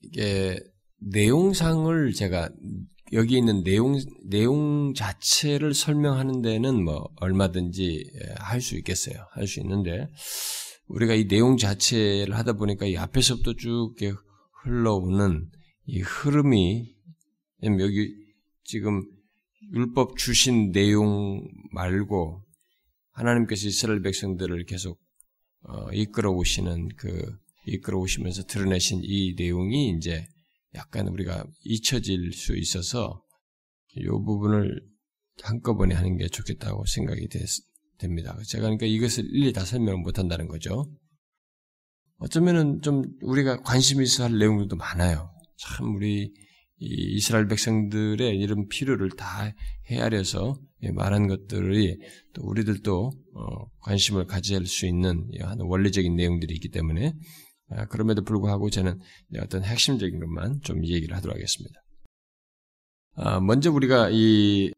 이게 0.02 0.58
내용상을 1.00 2.12
제가 2.12 2.50
여기 3.12 3.38
있는 3.38 3.64
내용 3.64 3.98
내용 4.28 4.92
자체를 4.94 5.74
설명하는 5.74 6.42
데는 6.42 6.84
뭐 6.84 7.08
얼마든지 7.16 8.04
할 8.38 8.60
수 8.60 8.76
있겠어요. 8.76 9.26
할 9.32 9.46
수 9.48 9.60
있는데 9.60 10.06
우리가 10.90 11.14
이 11.14 11.28
내용 11.28 11.56
자체를 11.56 12.36
하다 12.36 12.54
보니까 12.54 12.86
이 12.86 12.96
앞에서부터 12.96 13.54
쭉 13.54 13.94
흘러오는 14.62 15.48
이 15.86 16.00
흐름이 16.00 16.96
여기 17.62 18.14
지금 18.64 19.02
율법 19.72 20.16
주신 20.16 20.72
내용 20.72 21.46
말고 21.72 22.42
하나님께서 23.12 23.68
이스라엘 23.68 24.02
백성들을 24.02 24.64
계속 24.64 25.00
어, 25.62 25.92
이끌어 25.92 26.32
오시는 26.32 26.88
그 26.96 27.36
이끌어 27.66 27.98
오시면서 27.98 28.44
드러내신 28.44 29.00
이 29.02 29.34
내용이 29.36 29.90
이제 29.90 30.26
약간 30.74 31.06
우리가 31.06 31.44
잊혀질 31.64 32.32
수 32.32 32.56
있어서 32.56 33.22
이 33.94 34.06
부분을 34.06 34.80
한꺼번에 35.42 35.94
하는 35.94 36.16
게 36.16 36.28
좋겠다고 36.28 36.84
생각이 36.86 37.28
됐, 37.28 37.46
됩니다. 38.00 38.36
제가 38.48 38.62
그러니까 38.62 38.86
이것을 38.86 39.24
일일이 39.26 39.52
다 39.52 39.64
설명을 39.64 40.00
못 40.00 40.18
한다는 40.18 40.48
거죠. 40.48 40.90
어쩌면은 42.18 42.82
좀 42.82 43.04
우리가 43.22 43.62
관심 43.62 44.02
있어 44.02 44.24
할 44.24 44.38
내용들도 44.38 44.76
많아요. 44.76 45.30
참 45.56 45.94
우리 45.94 46.32
이스라엘 46.78 47.46
백성들의 47.46 48.38
이런 48.38 48.66
필요를 48.68 49.10
다 49.10 49.52
헤아려서 49.90 50.58
말한 50.94 51.28
것들이 51.28 51.98
또 52.32 52.42
우리들도 52.42 53.10
어, 53.34 53.66
관심을 53.80 54.26
가질 54.26 54.66
수 54.66 54.86
있는 54.86 55.28
원리적인 55.58 56.16
내용들이 56.16 56.54
있기 56.54 56.70
때문에 56.70 57.12
아, 57.70 57.86
그럼에도 57.86 58.22
불구하고 58.22 58.70
저는 58.70 58.98
어떤 59.38 59.62
핵심적인 59.62 60.18
것만 60.18 60.60
좀 60.62 60.84
얘기를 60.86 61.14
하도록 61.16 61.34
하겠습니다. 61.34 61.80
아, 63.14 63.40
먼저 63.40 63.70
우리가 63.70 64.08
이 64.10 64.72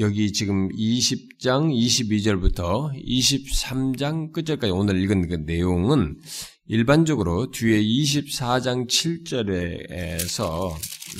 여기 0.00 0.32
지금 0.32 0.68
20장 0.70 1.72
22절부터 1.72 2.92
23장 3.06 4.32
끝절까지 4.32 4.72
오늘 4.72 5.00
읽은 5.00 5.28
그 5.28 5.34
내용은 5.34 6.18
일반적으로 6.66 7.52
뒤에 7.52 7.80
24장 7.80 8.88
7절에서 8.88 10.72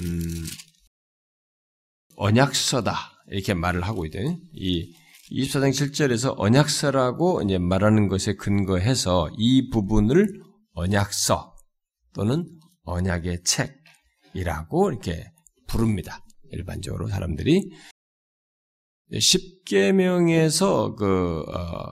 음, 0.02 0.46
언약서다 2.16 2.96
이렇게 3.28 3.54
말을 3.54 3.82
하고 3.82 4.06
있대요. 4.06 4.36
이 4.52 4.92
24장 5.30 5.70
7절에서 5.70 6.34
언약서라고 6.36 7.42
이제 7.42 7.58
말하는 7.58 8.08
것에 8.08 8.34
근거해서 8.34 9.30
이 9.38 9.70
부분을 9.70 10.42
언약서 10.72 11.54
또는 12.12 12.44
언약의 12.82 13.44
책이라고 13.44 14.90
이렇게 14.90 15.30
부릅니다. 15.68 16.24
일반적으로 16.50 17.06
사람들이 17.06 17.70
십계명에서 19.18 20.94
그 20.94 21.40
어, 21.40 21.90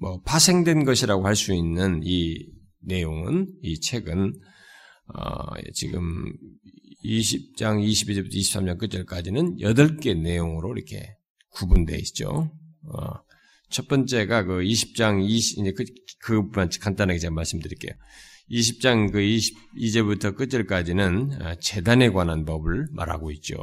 뭐 0.00 0.20
파생된 0.22 0.84
것이라고 0.84 1.26
할 1.26 1.36
수 1.36 1.54
있는 1.54 2.00
이 2.04 2.46
내용은 2.80 3.48
이 3.62 3.80
책은 3.80 4.32
어, 5.14 5.60
지금 5.74 6.32
20장 7.04 7.84
22절부터 7.84 8.34
23장 8.34 8.78
끝절까지는 8.78 9.56
8개 9.58 10.16
내용으로 10.18 10.72
이렇게 10.74 11.16
구분되어 11.50 11.96
있죠. 11.98 12.50
어, 12.84 13.14
첫 13.70 13.88
번째가 13.88 14.44
그 14.44 14.60
20장 14.60 15.24
20, 15.24 15.58
이제 15.58 15.72
그, 15.72 15.84
그부분 16.20 16.68
간단하게 16.80 17.18
제가 17.18 17.34
말씀드릴게요. 17.34 17.92
20장 18.52 19.10
그 19.10 19.18
22절부터 19.18 20.36
끝절까지는 20.36 21.30
아, 21.40 21.54
재단에 21.56 22.10
관한 22.10 22.44
법을 22.44 22.88
말하고 22.92 23.30
있죠. 23.32 23.56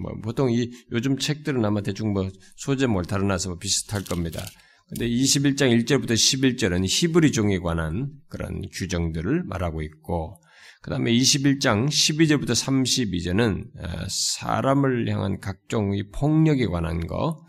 뭐 0.00 0.12
보통 0.22 0.52
이 0.52 0.70
요즘 0.92 1.18
책들은 1.18 1.64
아마 1.64 1.80
대충 1.80 2.12
뭐뭘 2.12 3.04
다뤄놔서 3.04 3.48
뭐 3.50 3.58
비슷할 3.58 4.04
겁니다. 4.04 4.40
근데 4.88 5.08
21장 5.08 5.76
1절부터 5.84 6.12
11절은 6.12 6.84
히브리 6.86 7.32
종에 7.32 7.58
관한 7.58 8.12
그런 8.28 8.62
규정들을 8.72 9.42
말하고 9.44 9.82
있고, 9.82 10.40
그 10.80 10.90
다음에 10.90 11.10
21장 11.10 11.88
12절부터 11.88 12.50
32절은 12.50 13.64
아, 13.82 14.06
사람을 14.08 15.08
향한 15.08 15.40
각종 15.40 15.90
폭력에 16.14 16.66
관한 16.66 17.04
거, 17.08 17.44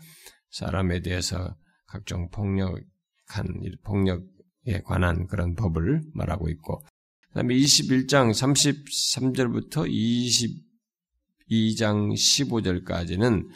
사람에 0.50 1.00
대해서 1.02 1.54
각종 1.86 2.28
폭력한 2.30 2.82
폭력 3.84 4.24
에 4.66 4.82
관한 4.82 5.26
그런 5.28 5.54
법을 5.54 6.02
말하고 6.12 6.50
있고, 6.50 6.82
그 7.28 7.34
다음에 7.34 7.54
21장 7.54 8.30
33절부터 8.30 9.86
22장 11.50 12.12
15절까지는 12.12 13.46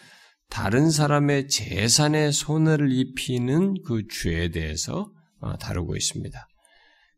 다른 0.49 0.91
사람의 0.91 1.49
재산에 1.49 2.31
손해를 2.31 2.93
입히는 2.93 3.83
그 3.85 4.07
죄에 4.09 4.51
대해서 4.51 5.11
어, 5.41 5.57
다루고 5.57 5.97
있습니다. 5.97 6.47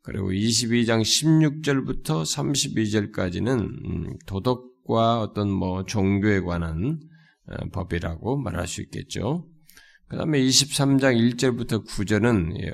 그리고 0.02 0.30
22장 0.30 1.00
16절부터 1.02 2.22
32절까지는 2.22 3.58
음, 3.58 4.16
도덕과 4.26 5.20
어떤 5.20 5.50
뭐 5.50 5.84
종교에 5.84 6.40
관한 6.40 7.00
어, 7.48 7.68
법이라고 7.72 8.38
말할 8.38 8.68
수 8.68 8.82
있겠죠. 8.82 9.48
그 10.08 10.16
다음에 10.16 10.38
23장 10.40 11.16
1절부터 11.36 11.86
9절은 11.86 12.62
예, 12.62 12.72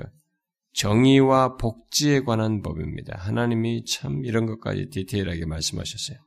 정의와 0.73 1.57
복지에 1.57 2.21
관한 2.21 2.61
법입니다. 2.61 3.17
하나님이 3.17 3.85
참 3.85 4.23
이런 4.23 4.45
것까지 4.45 4.89
디테일하게 4.89 5.45
말씀하셨어요. 5.45 6.17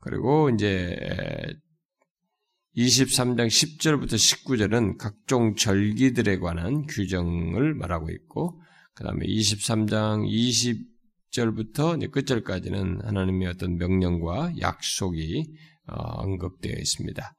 그리고 0.00 0.50
이제 0.50 0.96
23장 2.76 3.46
10절부터 3.46 4.14
19절은 4.14 4.98
각종 4.98 5.56
절기들에 5.56 6.38
관한 6.38 6.86
규정을 6.86 7.74
말하고 7.74 8.10
있고, 8.10 8.60
그 8.94 9.04
다음에 9.04 9.26
23장 9.26 10.26
20절부터 11.32 12.02
이끝절까지는 12.02 13.00
하나님의 13.04 13.48
어떤 13.48 13.76
명령과 13.76 14.54
약속이 14.60 15.44
어, 15.88 15.94
언급되어 16.22 16.74
있습니다. 16.78 17.34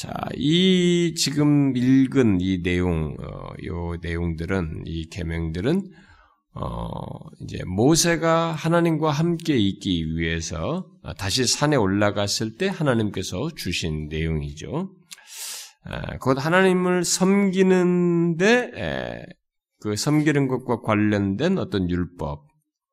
자, 0.00 0.14
이 0.34 1.12
지금 1.14 1.76
읽은 1.76 2.40
이 2.40 2.62
내용, 2.62 3.18
어, 3.20 3.52
요 3.66 3.98
내용들은 4.00 4.84
이 4.86 5.10
계명들은 5.10 5.90
어, 6.54 6.96
이제 7.42 7.62
모세가 7.66 8.52
하나님과 8.52 9.10
함께 9.10 9.58
있기 9.58 10.16
위해서 10.16 10.86
다시 11.18 11.46
산에 11.46 11.76
올라갔을 11.76 12.56
때 12.56 12.66
하나님께서 12.66 13.50
주신 13.54 14.08
내용이죠. 14.08 14.90
곧 16.22 16.46
하나님을 16.46 17.04
섬기는데 17.04 18.70
그 19.80 19.96
섬기는 19.96 20.48
것과 20.48 20.80
관련된 20.80 21.58
어떤 21.58 21.90
율법 21.90 22.46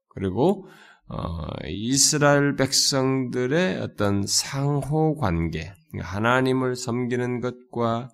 그리고 0.09 0.67
어, 1.07 1.47
이스라엘 1.69 2.57
백성들의 2.57 3.79
어떤 3.79 4.27
상호 4.27 5.15
관계, 5.15 5.71
하나님을 5.99 6.75
섬기는 6.75 7.41
것과 7.41 8.09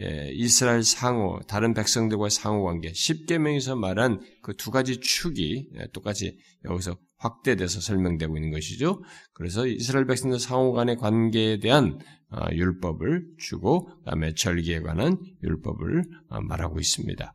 예, 0.00 0.30
이스라엘 0.32 0.82
상호, 0.82 1.40
다른 1.48 1.72
백성들과 1.72 2.28
상호 2.28 2.64
관계, 2.64 2.92
십계명에서 2.92 3.76
말한 3.76 4.20
그 4.42 4.54
두 4.54 4.70
가지 4.70 5.00
축이 5.00 5.70
예, 5.78 5.86
똑같이 5.92 6.36
여기서 6.64 6.98
확대돼서 7.18 7.80
설명되고 7.80 8.36
있는 8.36 8.50
것이죠. 8.50 9.02
그래서 9.32 9.66
이스라엘 9.66 10.06
백성들 10.06 10.38
상호 10.38 10.72
간의 10.72 10.96
관계에 10.96 11.60
대한 11.60 11.98
어, 12.30 12.46
율법을 12.52 13.24
주고, 13.38 13.86
그다음에 14.00 14.34
절기에 14.34 14.80
관한 14.80 15.16
율법을 15.42 16.04
어, 16.28 16.40
말하고 16.42 16.78
있습니다. 16.78 17.32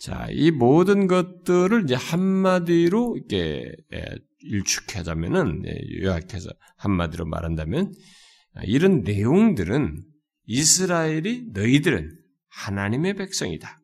자, 0.00 0.26
이 0.30 0.50
모든 0.50 1.06
것들을 1.06 1.84
이제 1.84 1.94
한마디로 1.94 3.16
이렇게 3.16 3.72
예, 3.94 4.04
일축하자면은 4.40 5.62
요약해서 6.02 6.50
한마디로 6.76 7.24
말한다면 7.24 7.92
이런 8.64 9.02
내용들은 9.02 10.02
이스라엘이 10.46 11.50
너희들은 11.52 12.16
하나님의 12.48 13.14
백성이다. 13.14 13.78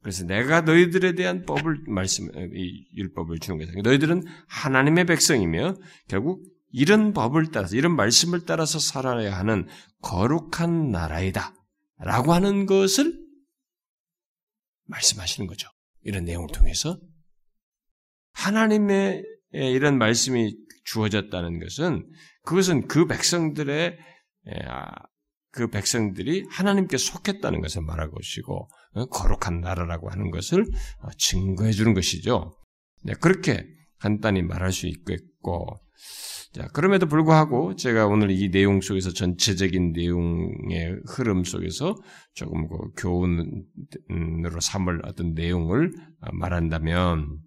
그래서 0.00 0.24
내가 0.24 0.60
너희들에 0.60 1.14
대한 1.14 1.44
법을 1.44 1.84
말씀, 1.88 2.28
이 2.54 2.86
율법을 2.94 3.40
주는 3.40 3.58
거다. 3.58 3.72
너희들은 3.82 4.22
하나님의 4.46 5.04
백성이며 5.06 5.74
결국 6.08 6.44
이런 6.70 7.12
법을 7.12 7.50
따라서 7.50 7.76
이런 7.76 7.96
말씀을 7.96 8.44
따라서 8.46 8.78
살아야 8.78 9.36
하는 9.36 9.66
거룩한 10.02 10.90
나라이다. 10.90 11.54
라고 11.98 12.34
하는 12.34 12.66
것을 12.66 13.18
말씀하시는 14.84 15.46
거죠. 15.48 15.68
이런 16.02 16.24
내용을 16.24 16.48
통해서 16.52 17.00
하나님의 18.32 19.24
이런 19.52 19.98
말씀이 19.98 20.54
주어졌다는 20.86 21.60
것은 21.60 22.08
그것은 22.44 22.88
그 22.88 23.06
백성들의 23.06 23.98
아, 24.68 24.86
그 25.50 25.68
백성들이 25.68 26.44
하나님께 26.50 26.98
속했다는 26.98 27.60
것을 27.62 27.82
말하고 27.82 28.16
것이고 28.16 28.68
어, 28.92 29.06
거룩한 29.06 29.60
나라라고 29.60 30.10
하는 30.10 30.30
것을 30.30 30.62
어, 30.62 31.08
증거해 31.18 31.72
주는 31.72 31.94
것이죠. 31.94 32.56
네, 33.04 33.14
그렇게 33.20 33.66
간단히 33.98 34.42
말할 34.42 34.72
수 34.72 34.86
있겠고 34.86 35.80
자, 36.52 36.68
그럼에도 36.72 37.06
불구하고 37.06 37.74
제가 37.76 38.06
오늘 38.06 38.30
이 38.30 38.50
내용 38.50 38.80
속에서 38.80 39.12
전체적인 39.12 39.92
내용의 39.92 41.00
흐름 41.08 41.44
속에서 41.44 41.94
조금 42.34 42.68
그 42.68 42.76
교훈으로 42.98 44.60
삼을 44.60 45.02
어떤 45.04 45.34
내용을 45.34 45.90
어, 46.20 46.32
말한다면 46.32 47.45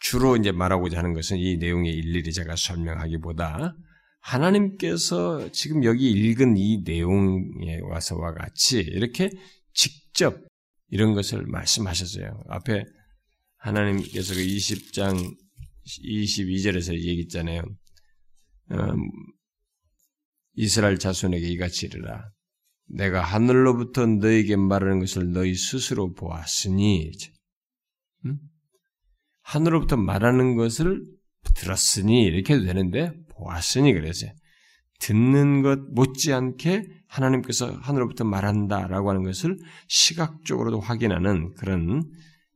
주로 0.00 0.36
이제 0.36 0.50
말하고자 0.50 0.98
하는 0.98 1.12
것은 1.12 1.38
이 1.38 1.56
내용의 1.58 1.92
일일이 1.92 2.32
제가 2.32 2.56
설명하기보다 2.56 3.76
하나님께서 4.20 5.50
지금 5.52 5.84
여기 5.84 6.10
읽은 6.10 6.56
이 6.56 6.82
내용에 6.84 7.80
와서와 7.90 8.34
같이 8.34 8.80
이렇게 8.80 9.30
직접 9.72 10.36
이런 10.88 11.14
것을 11.14 11.46
말씀하셨어요. 11.46 12.42
앞에 12.48 12.84
하나님께서 13.58 14.34
그 14.34 14.40
20장 14.40 15.36
22절에서 15.86 16.94
얘기했잖아요. 16.94 17.62
음, 18.72 18.96
이스라엘 20.54 20.98
자손에게 20.98 21.46
이같이 21.48 21.86
이르라. 21.86 22.30
내가 22.86 23.22
하늘로부터 23.22 24.06
너에게 24.06 24.56
말하는 24.56 25.00
것을 25.00 25.30
너희 25.32 25.54
스스로 25.54 26.12
보았으니, 26.12 27.12
음? 28.26 28.38
하늘로부터 29.50 29.96
말하는 29.96 30.54
것을 30.54 31.02
들었으니 31.56 32.22
이렇게 32.22 32.54
해도 32.54 32.64
되는데 32.64 33.12
보았으니 33.30 33.92
그래서 33.92 34.26
듣는 35.00 35.62
것 35.62 35.80
못지않게 35.92 36.84
하나님께서 37.08 37.72
하늘로부터 37.82 38.22
말한다라고 38.22 39.10
하는 39.10 39.24
것을 39.24 39.58
시각적으로도 39.88 40.78
확인하는 40.78 41.52
그런 41.56 42.04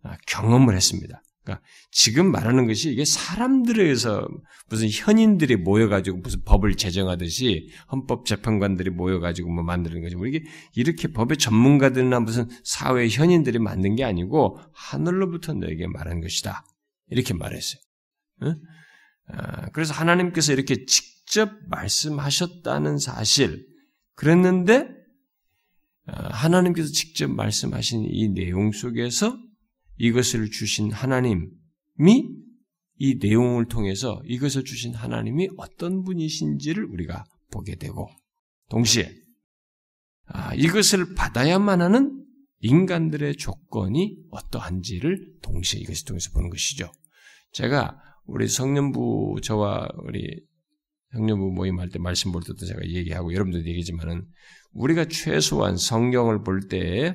아, 0.04 0.16
경험을 0.28 0.76
했습니다. 0.76 1.20
그러니까 1.42 1.66
지금 1.90 2.30
말하는 2.30 2.68
것이 2.68 2.92
이게 2.92 3.04
사람들에서 3.04 4.28
무슨 4.70 4.88
현인들이 4.88 5.56
모여가지고 5.56 6.18
무슨 6.18 6.42
법을 6.44 6.76
제정하듯이 6.76 7.70
헌법재판관들이 7.90 8.90
모여가지고 8.90 9.50
뭐 9.50 9.64
만드는 9.64 10.00
거지. 10.00 10.14
뭐 10.14 10.26
이게 10.26 10.44
이렇게 10.76 11.08
법의 11.08 11.38
전문가들이나 11.38 12.20
무슨 12.20 12.48
사회 12.62 13.08
현인들이 13.08 13.58
만든 13.58 13.96
게 13.96 14.04
아니고 14.04 14.60
하늘로부터 14.72 15.54
너에게 15.54 15.88
말한 15.88 16.20
것이다. 16.20 16.64
이렇게 17.08 17.34
말했어요. 17.34 17.80
응? 18.42 18.60
아, 19.28 19.68
그래서 19.70 19.94
하나님께서 19.94 20.52
이렇게 20.52 20.84
직접 20.86 21.50
말씀하셨다는 21.68 22.98
사실, 22.98 23.66
그랬는데 24.14 24.88
아, 26.06 26.28
하나님께서 26.28 26.90
직접 26.90 27.30
말씀하신 27.30 28.06
이 28.10 28.28
내용 28.28 28.72
속에서 28.72 29.38
이것을 29.96 30.50
주신 30.50 30.92
하나님이 30.92 31.48
이 32.96 33.14
내용을 33.20 33.66
통해서 33.66 34.20
이것을 34.26 34.64
주신 34.64 34.94
하나님이 34.94 35.48
어떤 35.56 36.02
분이신지를 36.04 36.84
우리가 36.84 37.24
보게 37.50 37.76
되고 37.76 38.08
동시에 38.68 39.14
아, 40.26 40.54
이것을 40.54 41.14
받아야만 41.14 41.80
하는 41.80 42.23
인간들의 42.64 43.36
조건이 43.36 44.16
어떠한지를 44.30 45.34
동시에 45.42 45.80
이것을 45.80 46.06
통해서 46.06 46.30
보는 46.32 46.50
것이죠. 46.50 46.90
제가 47.52 48.00
우리 48.26 48.48
성년부 48.48 49.40
저와 49.42 49.88
우리 50.04 50.40
성년부 51.12 51.52
모임할 51.52 51.90
때 51.90 51.98
말씀 51.98 52.32
볼 52.32 52.42
때도 52.42 52.64
제가 52.66 52.80
얘기하고 52.86 53.32
여러분들도 53.34 53.68
얘기지만은 53.68 54.26
우리가 54.72 55.04
최소한 55.06 55.76
성경을 55.76 56.42
볼 56.42 56.68
때 56.68 57.14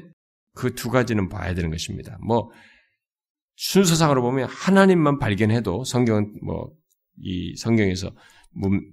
그 0.55 0.75
두 0.75 0.89
가지는 0.89 1.29
봐야 1.29 1.53
되는 1.53 1.71
것입니다. 1.71 2.17
뭐 2.25 2.51
순서상으로 3.55 4.21
보면 4.21 4.49
하나님만 4.49 5.19
발견해도 5.19 5.83
성경은 5.83 6.39
뭐 6.43 6.69
이 7.21 7.55
성경에서 7.57 8.11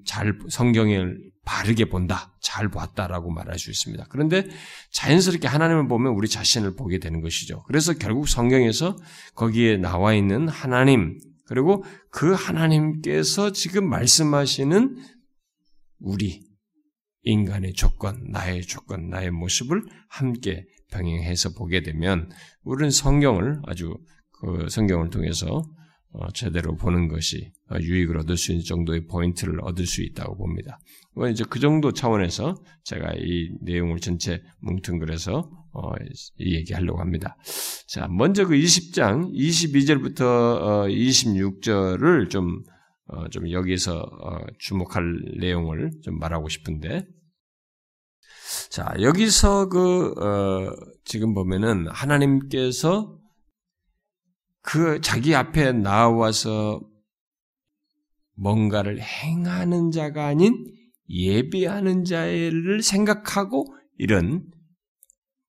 잘 0.05 0.38
성경을 0.49 1.19
바르게 1.45 1.87
본다, 1.87 2.37
잘 2.42 2.69
봤다라고 2.69 3.31
말할 3.31 3.59
수 3.59 3.71
있습니다. 3.71 4.07
그런데 4.11 4.47
자연스럽게 4.92 5.47
하나님을 5.47 5.88
보면 5.88 6.12
우리 6.12 6.29
자신을 6.29 6.75
보게 6.75 6.99
되는 6.99 7.21
것이죠. 7.21 7.62
그래서 7.66 7.95
결국 7.95 8.29
성경에서 8.29 8.97
거기에 9.35 9.77
나와 9.77 10.12
있는 10.12 10.49
하나님 10.49 11.19
그리고 11.47 11.85
그 12.11 12.33
하나님께서 12.33 13.53
지금 13.53 13.88
말씀하시는 13.88 14.97
우리 16.01 16.42
인간의 17.23 17.73
조건, 17.75 18.25
나의 18.31 18.62
조건, 18.62 19.09
나의 19.09 19.31
모습을 19.31 19.83
함께 20.09 20.64
병행해서 20.90 21.51
보게 21.55 21.83
되면 21.83 22.31
우리는 22.62 22.90
성경을 22.90 23.61
아주 23.66 23.97
그 24.33 24.69
성경을 24.69 25.11
통해서 25.11 25.47
어, 25.49 25.62
제대로 26.35 26.77
보는 26.77 27.09
것이 27.09 27.53
유익을 27.81 28.19
얻을 28.19 28.37
수 28.37 28.53
있는 28.53 28.64
정도의 28.64 29.07
포인트를 29.07 29.61
얻을 29.62 29.87
수 29.87 30.03
있다고 30.03 30.37
봅니다. 30.37 30.79
이제 31.31 31.45
그 31.49 31.59
정도 31.59 31.92
차원에서 31.92 32.55
제가 32.85 33.12
이 33.19 33.51
내용을 33.62 33.99
전체 33.99 34.42
뭉뚱그려서 34.61 35.51
어, 35.77 35.92
얘기하려고 36.40 37.01
합니다. 37.01 37.37
자, 37.87 38.09
먼저 38.09 38.47
그 38.47 38.55
20장 38.55 39.31
22절부터 39.33 40.88
26절을 40.90 42.31
좀, 42.31 42.62
어, 43.09 43.29
좀 43.29 43.51
여기서 43.51 43.99
어, 43.99 44.38
주목할 44.59 45.37
내용을 45.38 45.90
좀 46.03 46.19
말하고 46.19 46.49
싶은데, 46.49 47.07
자, 48.71 48.95
여기서 49.01 49.69
그, 49.69 50.12
어, 50.12 50.75
지금 51.05 51.35
보면은 51.35 51.88
하나님께서 51.88 53.15
그 54.66 55.00
자기 55.00 55.33
앞에 55.33 55.70
나와서 55.70 56.81
뭔가를 58.35 59.00
행하는 59.00 59.92
자가 59.92 60.26
아닌 60.26 60.66
예비하는 61.09 62.05
자를 62.05 62.83
생각하고 62.83 63.64
이런 63.96 64.50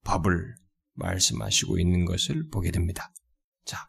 법을 0.04 0.54
말씀하시고 0.94 1.80
있는 1.80 2.06
것을 2.06 2.48
보게 2.52 2.70
됩니다. 2.70 3.12
자, 3.66 3.88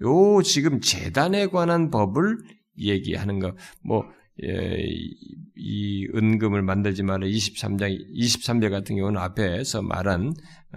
요 0.00 0.42
지금 0.42 0.80
재단에 0.80 1.48
관한 1.48 1.90
법을 1.90 2.38
얘기하는 2.78 3.38
거, 3.38 3.54
뭐, 3.84 4.04
예, 4.42 4.86
이 5.56 6.08
은금을 6.14 6.62
만들지 6.62 7.02
마라. 7.02 7.26
23장 7.26 7.94
23절 8.14 8.70
같은 8.70 8.96
경우는 8.96 9.20
앞에서 9.20 9.82
말한 9.82 10.34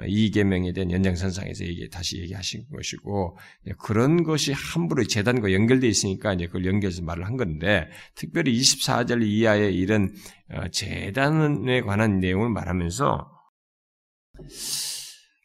이 0.08 0.32
계명에 0.32 0.73
대한 0.73 0.91
연장선상에서 0.91 1.65
얘기 1.65 1.88
다시 1.89 2.19
얘기하신 2.19 2.67
것이고 2.69 3.38
예, 3.67 3.71
그런 3.80 4.23
것이 4.23 4.52
함부로 4.52 5.04
재단과 5.06 5.54
연결되어 5.54 5.89
있으니까 5.89 6.34
이제 6.34 6.47
그걸 6.47 6.65
연결해서 6.65 7.04
말을 7.04 7.26
한 7.26 7.38
건데 7.38 7.88
특별히 8.15 8.60
24절 8.60 9.23
이하의 9.23 9.76
이런 9.76 10.13
어, 10.52 10.67
재단에 10.69 11.82
관한 11.82 12.19
내용을 12.19 12.49
말하면서 12.49 13.32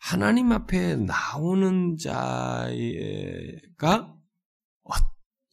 하나님 0.01 0.51
앞에 0.53 0.97
나오는 0.97 1.97
자가 1.99 2.73
어, 4.85 4.93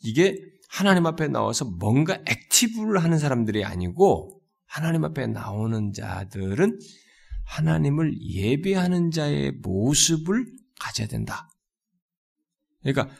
이게 0.03 0.54
하나님 0.75 1.05
앞에 1.05 1.29
나와서 1.29 1.63
뭔가 1.63 2.21
액티브를 2.27 3.01
하는 3.01 3.17
사람들이 3.17 3.63
아니고 3.63 4.41
하나님 4.65 5.05
앞에 5.05 5.25
나오는 5.25 5.93
자들은 5.93 6.79
하나님을 7.45 8.21
예배하는 8.21 9.11
자의 9.11 9.53
모습을 9.53 10.45
가져야 10.77 11.07
된다. 11.07 11.49
그러니까 12.81 13.15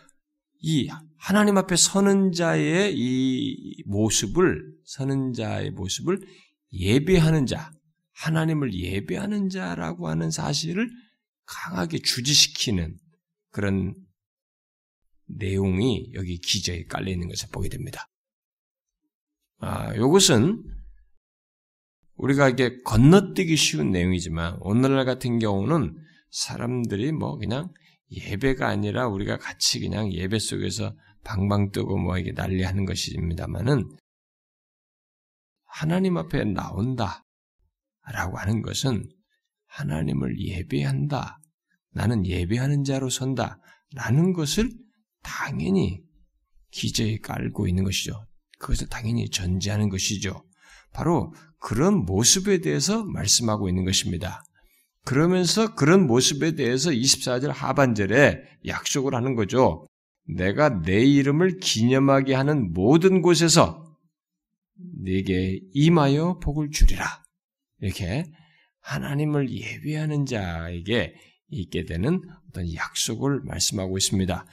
이 0.60 0.90
하나님 1.18 1.58
앞에 1.58 1.78
서는 1.78 2.34
자의 2.34 2.94
이 2.94 3.84
모습을 3.86 4.62
서는 4.84 5.32
자의 5.32 5.72
모습을 5.72 6.20
예배하는 6.74 7.46
자, 7.46 7.72
하나님을 8.12 8.74
예배하는 8.74 9.48
자라고 9.48 10.10
하는 10.10 10.30
사실을 10.30 10.90
강하게 11.46 12.00
주지시키는 12.00 12.98
그런 13.52 13.96
내용이 15.28 16.12
여기 16.14 16.38
기저에 16.38 16.86
깔려 16.86 17.12
있는 17.12 17.28
것을 17.28 17.50
보게 17.52 17.70
됩니다. 17.70 18.08
아, 19.60 19.94
이것은 19.94 20.64
우리가 22.16 22.50
이게 22.50 22.82
건너뛰기 22.84 23.56
쉬운 23.56 23.92
내용이지만 23.92 24.58
오늘날 24.62 25.06
같은 25.06 25.40
경우는 25.40 25.96
사람들이 26.32 27.12
뭐 27.12 27.38
그냥 27.38 27.74
예배가 28.12 28.68
아니라 28.68 29.08
우리가 29.08 29.38
같이 29.38 29.80
그냥 29.80 30.12
예배 30.12 30.40
속에서 30.40 30.96
방방 31.24 31.72
뜨고 31.72 31.98
뭐 31.98 32.18
이게 32.18 32.32
난리하는 32.32 32.86
것입니다만은 32.86 33.90
하나님 35.66 36.18
앞에 36.18 36.46
나온다 36.46 37.26
라고 38.12 38.38
하는 38.38 38.62
것은 38.62 39.10
하나님을 39.68 40.40
예배한다. 40.40 41.40
나는 41.92 42.26
예배하는 42.26 42.84
자로 42.84 43.10
선다. 43.10 43.60
라는 43.94 44.34
것을 44.34 44.70
당연히 45.26 46.04
기저에 46.72 47.18
깔고 47.18 47.68
있는 47.68 47.84
것이죠. 47.84 48.26
그것을 48.60 48.88
당연히 48.88 49.30
전제하는 49.30 49.90
것이죠. 49.90 50.44
바로 50.94 51.34
그런 51.60 52.06
모습에 52.06 52.60
대해서 52.60 53.04
말씀하고 53.04 53.68
있는 53.68 53.86
것입니다. 53.86 54.44
그러면서 55.04 55.76
그런 55.76 56.08
모습에 56.08 56.54
대해서 56.54 56.92
24절 56.92 57.48
하반절에 57.48 58.42
약속을 58.66 59.14
하는 59.14 59.36
거죠. 59.36 59.86
내가 60.28 60.82
내 60.82 61.04
이름을 61.04 61.58
기념하게 61.58 62.34
하는 62.34 62.72
모든 62.74 63.22
곳에서 63.22 63.84
네게 65.04 65.62
임하여 65.74 66.40
복을 66.40 66.72
주리라. 66.72 67.24
이렇게 67.82 68.26
하나님을 68.82 69.52
예배하는 69.52 70.26
자에게 70.26 71.14
있게 71.50 71.86
되는 71.86 72.22
어떤 72.50 72.74
약속을 72.74 73.42
말씀하고 73.44 73.98
있습니다. 73.98 74.46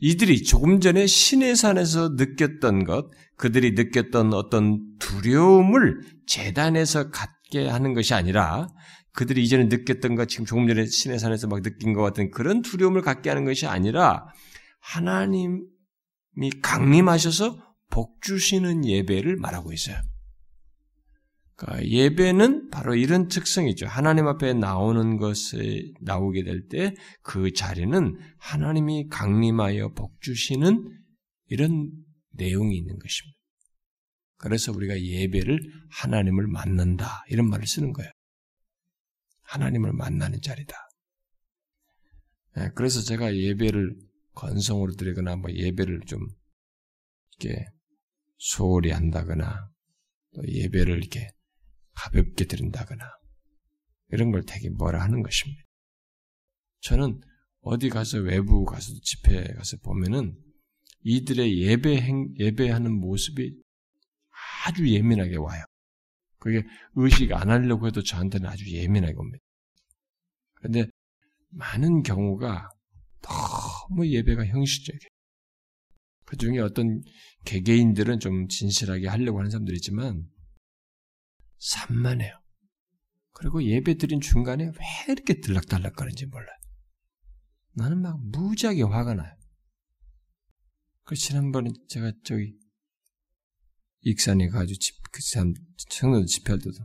이들이 0.00 0.44
조금 0.44 0.80
전에 0.80 1.06
신의 1.06 1.56
산에서 1.56 2.10
느꼈던 2.10 2.84
것, 2.84 3.10
그들이 3.36 3.72
느꼈던 3.72 4.32
어떤 4.32 4.80
두려움을 4.98 6.00
재단에서 6.26 7.10
갖게 7.10 7.68
하는 7.68 7.94
것이 7.94 8.14
아니라 8.14 8.68
그들이 9.12 9.42
이전에 9.42 9.64
느꼈던 9.64 10.14
것, 10.14 10.28
지금 10.28 10.44
조금 10.44 10.68
전에 10.68 10.86
신의 10.86 11.18
산에서 11.18 11.48
막 11.48 11.62
느낀 11.62 11.92
것 11.92 12.02
같은 12.02 12.30
그런 12.30 12.62
두려움을 12.62 13.02
갖게 13.02 13.30
하는 13.30 13.44
것이 13.44 13.66
아니라 13.66 14.26
하나님이 14.80 15.60
강림하셔서 16.62 17.56
복 17.90 18.22
주시는 18.22 18.84
예배를 18.84 19.36
말하고 19.36 19.72
있어요. 19.72 19.96
그러니까 21.58 21.88
예배는 21.88 22.70
바로 22.70 22.94
이런 22.94 23.26
특성이죠. 23.26 23.86
하나님 23.88 24.28
앞에 24.28 24.54
나오는 24.54 25.16
것에 25.16 25.90
나오게 26.00 26.44
될 26.44 26.68
때 26.68 26.94
그 27.22 27.52
자리는 27.52 28.16
하나님이 28.38 29.08
강림하여 29.08 29.88
복 29.94 30.20
주시는 30.20 30.84
이런 31.48 31.90
내용이 32.30 32.76
있는 32.76 32.96
것입니다. 32.98 33.36
그래서 34.36 34.70
우리가 34.72 35.00
예배를 35.02 35.58
하나님을 35.90 36.46
만난다 36.46 37.24
이런 37.28 37.48
말을 37.48 37.66
쓰는 37.66 37.92
거예요. 37.92 38.08
하나님을 39.42 39.92
만나는 39.94 40.40
자리다. 40.40 40.76
예, 42.58 42.70
그래서 42.76 43.00
제가 43.00 43.34
예배를 43.34 43.96
건성으로 44.34 44.92
드리거나 44.92 45.34
뭐 45.34 45.50
예배를 45.50 46.02
좀 46.06 46.20
이렇게 47.40 47.64
소홀히 48.36 48.92
한다거나 48.92 49.68
또 50.34 50.42
예배를 50.46 50.98
이렇게 50.98 51.30
가볍게 51.98 52.44
드린다거나 52.44 53.04
이런 54.10 54.30
걸 54.30 54.44
되게 54.44 54.70
뭐라 54.70 55.02
하는 55.02 55.22
것입니다. 55.22 55.62
저는 56.80 57.20
어디 57.60 57.88
가서 57.90 58.18
외부 58.18 58.64
가서 58.64 58.92
집회 59.02 59.42
가서 59.54 59.76
보면은 59.78 60.38
이들의 61.02 61.60
예배 61.60 61.96
행, 62.00 62.32
예배하는 62.38 62.92
모습이 62.92 63.60
아주 64.64 64.88
예민하게 64.88 65.36
와요. 65.36 65.64
그게 66.38 66.64
의식 66.94 67.32
안 67.32 67.50
하려고 67.50 67.86
해도 67.88 68.02
저한테는 68.02 68.48
아주 68.48 68.70
예민하게 68.70 69.14
옵니다. 69.16 69.44
그런데 70.54 70.86
많은 71.50 72.02
경우가 72.02 72.68
너무 73.22 74.06
예배가 74.06 74.46
형식적이에요. 74.46 75.08
그 76.24 76.36
중에 76.36 76.58
어떤 76.58 77.02
개개인들은 77.44 78.20
좀 78.20 78.46
진실하게 78.48 79.08
하려고 79.08 79.38
하는 79.38 79.50
사람들이 79.50 79.76
있지만 79.76 80.28
산만해요. 81.58 82.40
그리고 83.32 83.62
예배 83.62 83.98
드린 83.98 84.20
중간에 84.20 84.64
왜 84.64 85.12
이렇게 85.12 85.40
들락달락거리는지 85.40 86.26
몰라요. 86.26 86.56
나는 87.72 88.02
막 88.02 88.20
무지하게 88.20 88.82
화가 88.82 89.14
나요. 89.14 89.36
그 91.04 91.14
지난번에 91.14 91.70
제가 91.88 92.12
저기 92.24 92.58
익산에 94.00 94.48
가지고 94.48 94.78
집, 94.78 94.96
그 95.10 95.22
참, 95.22 95.54
청년들 95.90 96.26
집회할 96.26 96.58
때도 96.58 96.76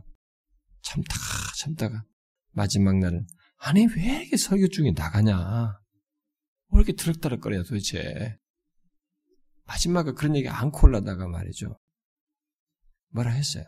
참다가 0.82 1.24
참다가 1.58 2.04
마지막 2.52 2.96
날은 2.98 3.26
아니 3.58 3.86
왜 3.86 4.20
이렇게 4.20 4.36
설교 4.36 4.68
중에 4.68 4.92
나가냐? 4.92 5.78
왜 6.70 6.76
이렇게 6.78 6.92
들락달락거리냐 6.92 7.64
도대체? 7.64 8.38
마지막에 9.66 10.12
그런 10.12 10.36
얘기 10.36 10.48
안고 10.48 10.86
올라다가 10.86 11.26
말이죠. 11.26 11.78
뭐라 13.08 13.32
했어요? 13.32 13.64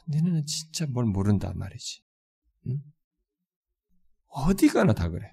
하, 0.00 0.04
너네는 0.06 0.46
진짜 0.46 0.86
뭘 0.86 1.06
모른다 1.06 1.52
말이지. 1.54 2.02
응? 2.68 2.82
어디 4.28 4.68
가나 4.68 4.92
다 4.92 5.08
그래. 5.08 5.30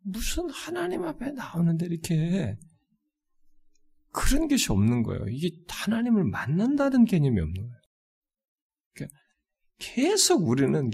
무슨 0.00 0.48
하나님 0.50 1.04
앞에 1.04 1.32
나오는데 1.32 1.86
이렇게 1.86 2.56
그런 4.12 4.48
것이 4.48 4.72
없는 4.72 5.02
거예요. 5.02 5.26
이게 5.28 5.50
하나님을 5.68 6.24
만난다는 6.24 7.04
개념이 7.04 7.40
없는 7.40 7.68
거예요. 7.68 7.82
그러니까 8.94 9.18
계속 9.78 10.46
우리는 10.48 10.90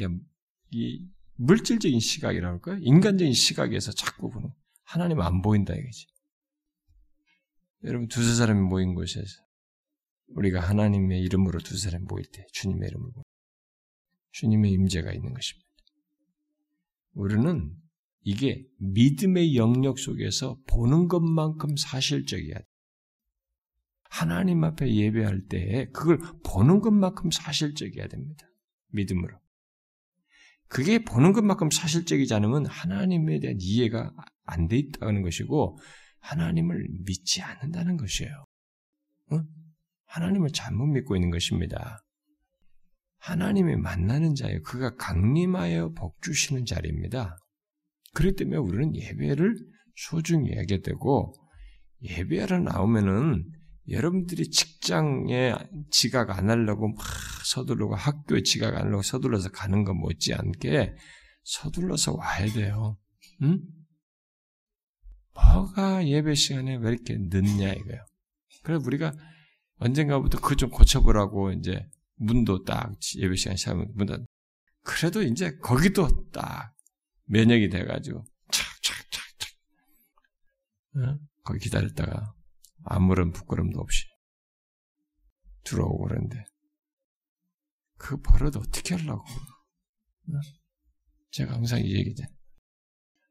이 0.71 1.09
물질적인 1.37 2.01
시각이라고 2.01 2.55
할까요? 2.55 2.79
인간적인 2.81 3.33
시각에서 3.33 3.93
자꾸 3.93 4.31
보는 4.31 4.51
하나님 4.83 5.21
안 5.21 5.43
보인다 5.43 5.75
이거지. 5.75 6.07
여러분 7.85 8.09
두세 8.09 8.35
사람이 8.35 8.61
모인 8.61 8.95
곳에서 8.95 9.44
우리가 10.29 10.61
하나님의 10.61 11.21
이름으로 11.23 11.61
두세 11.61 11.91
사람이 11.91 12.07
모일 12.09 12.25
때 12.33 12.47
주님의 12.53 12.89
이름으로 12.89 13.23
주님의 14.33 14.73
임재가 14.73 15.13
있는 15.13 15.33
것입니다. 15.33 15.69
우리는 17.13 17.77
이게 18.23 18.67
믿음의 18.79 19.57
영역 19.57 19.99
속에서 19.99 20.59
보는 20.67 21.09
것만큼 21.09 21.77
사실적이야. 21.77 22.57
하나님 24.05 24.65
앞에 24.65 24.93
예배할 24.93 25.47
때 25.49 25.89
그걸 25.93 26.19
보는 26.45 26.81
것만큼 26.81 27.31
사실적이어야 27.31 28.09
됩니다. 28.09 28.47
믿음으로. 28.89 29.39
그게 30.69 31.05
보는 31.05 31.33
것만큼 31.33 31.71
사실적이지 31.71 32.33
않으면 32.35 32.67
하나님에 32.67 33.39
대한 33.41 33.59
이해가 33.61 34.13
안 34.45 34.69
돼 34.69 34.79
있다는 34.79 35.23
것이고 35.23 35.79
하나님을 36.21 36.89
믿지 37.05 37.43
않는다는 37.43 37.97
것이에요. 37.97 38.45
응? 39.33 39.47
하나님을 40.15 40.51
잘못 40.51 40.87
믿고 40.87 41.17
있는 41.17 41.31
것입니다. 41.31 42.05
하나님이 43.19 43.77
만나는 43.77 44.35
자예요. 44.37 44.63
그가 44.63 44.95
강림하여 44.95 45.91
복 45.91 46.23
주시는 46.23 46.67
자리입니다. 46.67 47.37
그렇기 48.15 48.37
때문에 48.37 48.59
우리는 48.59 48.95
예배를 48.95 49.57
소중히 49.97 50.57
하게 50.57 50.83
되고 50.83 51.35
예배하러 52.03 52.61
나오면은 52.61 53.45
여러분들이 53.89 54.51
직장에 54.51 55.55
지각 55.91 56.31
안 56.31 56.49
하려고 56.49 56.89
막 56.89 56.97
서두르고 57.45 57.97
학교에 57.97 58.43
지각 58.43 58.77
안 58.77 58.87
하려고 58.87 59.03
서둘러서 59.03 59.51
가는 59.51 59.85
거 59.85 59.95
못지않게 59.95 60.95
서둘러서 61.43 62.15
와야 62.15 62.47
돼요. 62.53 62.99
응? 63.43 63.61
뭐가 65.35 66.07
예배 66.07 66.35
시간에 66.35 66.77
왜 66.77 66.93
이렇게 66.93 67.17
늦냐 67.19 67.73
이거예요. 67.73 68.05
그래서 68.63 68.85
우리가 68.87 69.13
언젠가부터 69.77 70.41
그거 70.41 70.55
좀 70.55 70.71
고쳐보라고 70.71 71.53
이제 71.53 71.89
문도 72.17 72.65
딱 72.65 72.93
예배 73.17 73.37
시간 73.37 73.57
시작하면 73.57 73.91
문 73.95 74.07
닫. 74.07 74.21
그래도 74.83 75.23
이제 75.23 75.57
거기도 75.57 76.09
딱 76.31 76.75
면역이 77.25 77.71
돼가지고 77.71 78.25
착착착착 78.53 79.51
응? 80.97 81.19
거기 81.43 81.59
기다렸다가 81.61 82.35
아무런 82.85 83.33
부끄럼도 83.33 83.81
없이 83.81 84.05
들어오고 85.65 86.05
그러는데 86.05 86.45
그 87.97 88.21
버릇 88.21 88.57
어떻게 88.57 88.95
하려고 88.95 89.25
제가 91.31 91.55
항상 91.55 91.81
이 91.81 91.95
얘기죠. 91.95 92.25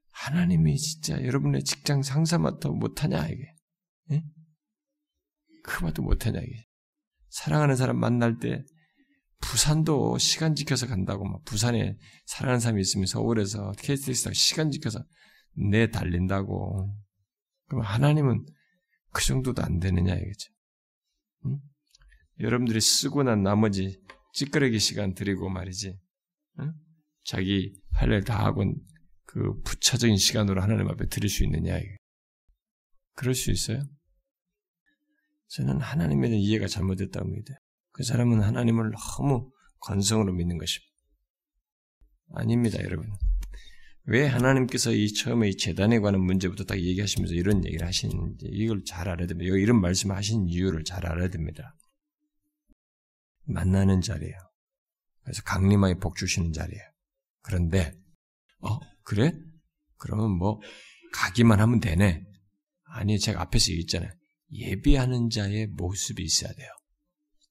하나님이 0.10 0.78
진짜 0.78 1.24
여러분의 1.24 1.64
직장 1.64 2.02
상사마도 2.02 2.74
못하냐 2.74 3.28
이게 3.28 3.56
예? 4.12 4.24
그마도 5.64 6.04
못하냐 6.04 6.40
이게 6.40 6.66
사랑하는 7.30 7.76
사람 7.76 7.98
만날 7.98 8.38
때 8.38 8.64
부산도 9.42 10.18
시간 10.20 10.56
지켜서 10.56 10.88
간다고 10.88 11.26
막 11.26 11.44
부산에 11.44 11.98
사랑하는 12.26 12.60
사람이 12.60 12.82
있으면 12.82 13.06
서울에서 13.08 13.74
KTX가 13.78 14.34
시간 14.34 14.72
지켜서 14.72 15.04
내 15.56 15.90
달린다고 15.90 16.96
그럼 17.68 17.84
하나님은 17.84 18.46
그 19.12 19.24
정도도 19.24 19.62
안 19.64 19.80
되느냐 19.80 20.14
이거죠. 20.16 20.52
응? 21.46 21.60
여러분들이 22.40 22.80
쓰고 22.82 23.24
난 23.24 23.44
나머지 23.44 24.00
찌끄러기 24.34 24.80
시간 24.80 25.14
드리고 25.14 25.50
말이지. 25.50 25.98
응? 26.60 26.74
자기 27.26 27.76
할 27.92 28.12
일 28.12 28.24
다 28.24 28.44
하고 28.46 28.64
그 29.26 29.60
부차적인 29.64 30.18
시간으로 30.18 30.62
하나님 30.62 30.88
앞에 30.90 31.08
드릴 31.08 31.30
수 31.30 31.44
있느냐 31.44 31.78
이게. 31.78 31.96
그럴 33.16 33.36
수 33.36 33.52
있어요? 33.52 33.82
저는 35.54 35.82
하나님에 35.82 36.30
대한 36.30 36.42
이해가 36.42 36.68
잘못됐다고 36.68 37.28
믿어요. 37.28 37.58
그 37.92 38.04
사람은 38.04 38.42
하나님을 38.42 38.92
너무 38.92 39.52
건성으로 39.82 40.34
믿는 40.34 40.58
것입니다. 40.58 40.92
아닙니다, 42.34 42.80
여러분. 42.84 43.08
왜 44.06 44.26
하나님께서 44.26 44.92
이 44.92 45.14
처음에 45.14 45.50
이 45.50 45.58
재단에 45.58 46.00
관한 46.00 46.22
문제부터 46.22 46.64
딱 46.64 46.80
얘기하시면서 46.80 47.36
이런 47.36 47.64
얘기를 47.66 47.86
하시는지 47.86 48.48
이걸 48.52 48.84
잘 48.84 49.08
알아야 49.08 49.28
됩니다. 49.28 49.56
이런 49.56 49.80
말씀을 49.80 50.16
하신 50.16 50.48
이유를 50.50 50.84
잘 50.86 51.06
알아야 51.06 51.30
됩니다. 51.30 51.76
만나는 53.46 54.02
자리예요. 54.02 54.36
그래서 55.22 55.44
강림하게 55.44 56.00
복 56.00 56.16
주시는 56.16 56.52
자리예요. 56.52 56.84
그런데 57.44 57.94
어 58.60 58.80
그래? 59.04 59.32
그러면 59.98 60.32
뭐 60.32 60.60
가기만 61.14 61.60
하면 61.60 61.80
되네. 61.80 62.26
아니 62.86 63.20
제가 63.20 63.42
앞에서 63.42 63.72
얘기했잖아요. 63.72 64.12
예비하는 64.54 65.30
자의 65.30 65.68
모습이 65.68 66.24
있어야 66.24 66.52
돼요. 66.54 66.68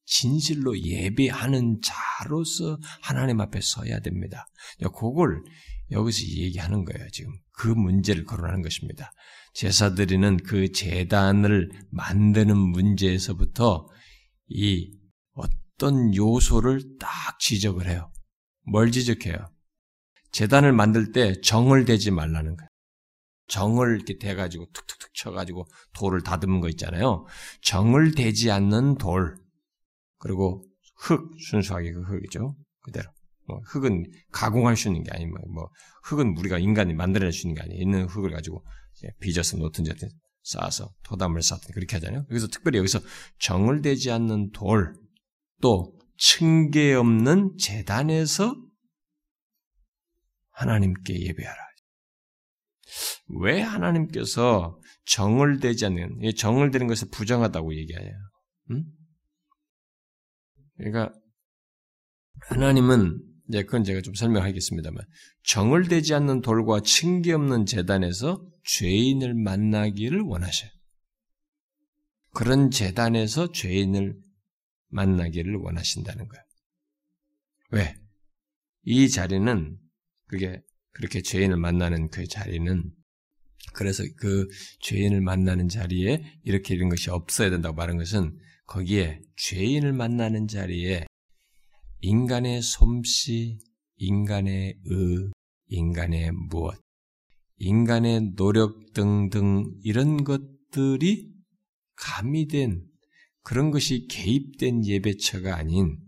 진실로 0.05 0.79
예비하는 0.79 1.81
자로서 1.83 2.79
하나님 3.03 3.41
앞에 3.41 3.61
서야 3.63 4.01
됩니다. 4.01 4.47
그걸 4.81 5.43
여기서 5.91 6.27
얘기하는 6.27 6.85
거예요, 6.85 7.09
지금. 7.11 7.33
그 7.53 7.69
문제를 7.69 8.25
거론하는 8.25 8.63
것입니다. 8.63 9.13
제사 9.55 9.95
드리는 9.95 10.37
그 10.39 10.73
재단을 10.73 11.71
만드는 11.91 12.57
문제에서부터 12.57 13.87
이 14.49 14.91
어떤 15.35 16.15
요소를 16.15 16.99
딱 16.99 17.39
지적을 17.39 17.89
해요. 17.89 18.11
뭘 18.71 18.91
지적해요? 18.91 19.37
재단을 20.31 20.73
만들 20.73 21.13
때 21.13 21.41
정을 21.41 21.85
대지 21.85 22.11
말라는 22.11 22.57
거예요. 22.57 22.69
정을 23.53 23.97
이렇게 23.97 24.17
대가지고 24.17 24.67
툭툭툭 24.73 25.13
쳐가지고 25.13 25.67
돌을 25.95 26.23
다듬은 26.23 26.61
거 26.61 26.71
있잖아요. 26.71 27.27
정을 27.61 28.15
대지 28.15 28.51
않는 28.51 28.97
돌. 28.97 29.37
그리고 30.19 30.65
흙, 30.97 31.35
순수하게 31.39 31.93
그 31.93 32.03
흙이죠. 32.03 32.57
그대로. 32.81 33.11
뭐 33.47 33.61
흙은 33.67 34.05
가공할 34.33 34.77
수 34.77 34.89
있는 34.89 35.03
게 35.03 35.11
아니고 35.13 35.37
뭐 35.53 35.69
흙은 36.05 36.39
우리가 36.39 36.59
인간이 36.59 36.95
만들어낼 36.95 37.33
수 37.33 37.47
있는 37.47 37.57
게 37.57 37.63
아니에요. 37.63 37.83
있는 37.83 38.05
흙을 38.07 38.31
가지고 38.31 38.65
빚어서 39.21 39.59
놓든지 39.59 39.91
어든 39.91 40.09
쌓아서 40.43 40.91
토담을 41.03 41.43
쌓든 41.43 41.75
그렇게 41.75 41.97
하잖아요. 41.97 42.25
그래서 42.29 42.47
특별히 42.47 42.79
여기서 42.79 43.01
정을 43.39 43.83
대지 43.83 44.11
않는 44.11 44.53
돌, 44.53 44.95
또 45.61 45.93
층계 46.17 46.95
없는 46.95 47.59
재단에서 47.59 48.57
하나님께 50.53 51.21
예배하라. 51.21 51.72
왜 53.41 53.61
하나님께서 53.61 54.79
정을 55.07 55.61
되지 55.61 55.87
않는, 55.87 56.21
정을 56.37 56.71
되는 56.71 56.87
것을 56.87 57.09
부정하다고 57.11 57.75
얘기해요. 57.77 58.13
음? 58.71 58.85
그러니까, 60.77 61.13
하나님은, 62.49 63.21
이제 63.49 63.63
그건 63.65 63.85
제가 63.85 64.01
좀 64.03 64.15
설명하겠습니다만, 64.15 65.05
정을 65.45 65.89
되지 65.89 66.15
않는 66.15 66.43
돌과 66.43 66.81
층기 66.81 67.33
없는 67.33 67.67
재단에서 67.67 68.47
죄인을 68.65 69.35
만나기를 69.35 70.21
원하셔요. 70.21 70.71
그런 72.35 72.71
재단에서 72.71 73.53
죄인을 73.53 74.17
만나기를 74.89 75.57
원하신다는 75.57 76.29
거예요. 76.29 76.45
왜? 77.71 77.95
이 78.85 79.09
자리는 79.09 79.79
그게 80.27 80.61
그렇게 80.93 81.23
죄인을 81.23 81.57
만나는 81.57 82.09
그 82.11 82.27
자리는 82.27 82.91
그래서 83.73 84.03
그 84.17 84.49
죄인을 84.81 85.21
만나는 85.21 85.69
자리에 85.69 86.23
이렇게 86.45 86.75
이런 86.75 86.89
것이 86.89 87.11
없어야 87.11 87.51
된다고 87.51 87.75
말한 87.75 87.97
것은 87.97 88.39
거기에 88.67 89.21
죄인을 89.37 89.93
만나는 89.93 90.49
자리에 90.49 91.07
인간의 92.01 92.63
솜씨, 92.63 93.59
인간의 93.97 94.79
의, 94.85 95.31
인간의 95.69 96.33
무엇, 96.51 96.79
인간의 97.59 98.35
노력 98.35 98.93
등등 98.93 99.73
이런 99.85 100.25
것들이 100.25 101.33
가미된 101.95 102.85
그런 103.43 103.71
것이 103.71 104.07
개입된 104.09 104.85
예배처가 104.85 105.57
아닌 105.57 105.99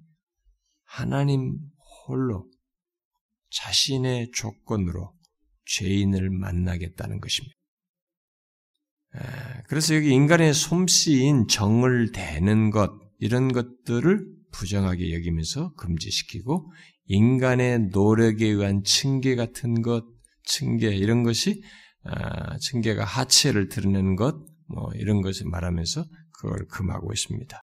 하나님 0.84 1.58
홀로 2.06 2.50
자신의 3.50 4.32
조건으로 4.32 5.14
죄인을 5.66 6.30
만나겠다는 6.30 7.20
것입니다. 7.20 7.54
그래서 9.68 9.94
여기 9.94 10.10
인간의 10.10 10.54
솜씨인 10.54 11.46
정을 11.48 12.12
대는 12.12 12.70
것, 12.70 12.92
이런 13.20 13.52
것들을 13.52 14.26
부정하게 14.52 15.14
여기면서 15.14 15.72
금지시키고, 15.74 16.72
인간의 17.06 17.90
노력에 17.92 18.46
의한 18.46 18.82
층계 18.82 19.36
같은 19.36 19.82
것, 19.82 20.04
층계, 20.44 20.88
이런 20.94 21.22
것이, 21.22 21.62
아, 22.02 22.58
층계가 22.58 23.04
하체를 23.04 23.68
드러내는 23.68 24.16
것, 24.16 24.36
뭐, 24.66 24.90
이런 24.94 25.22
것을 25.22 25.46
말하면서 25.46 26.04
그걸 26.32 26.66
금하고 26.66 27.12
있습니다. 27.12 27.60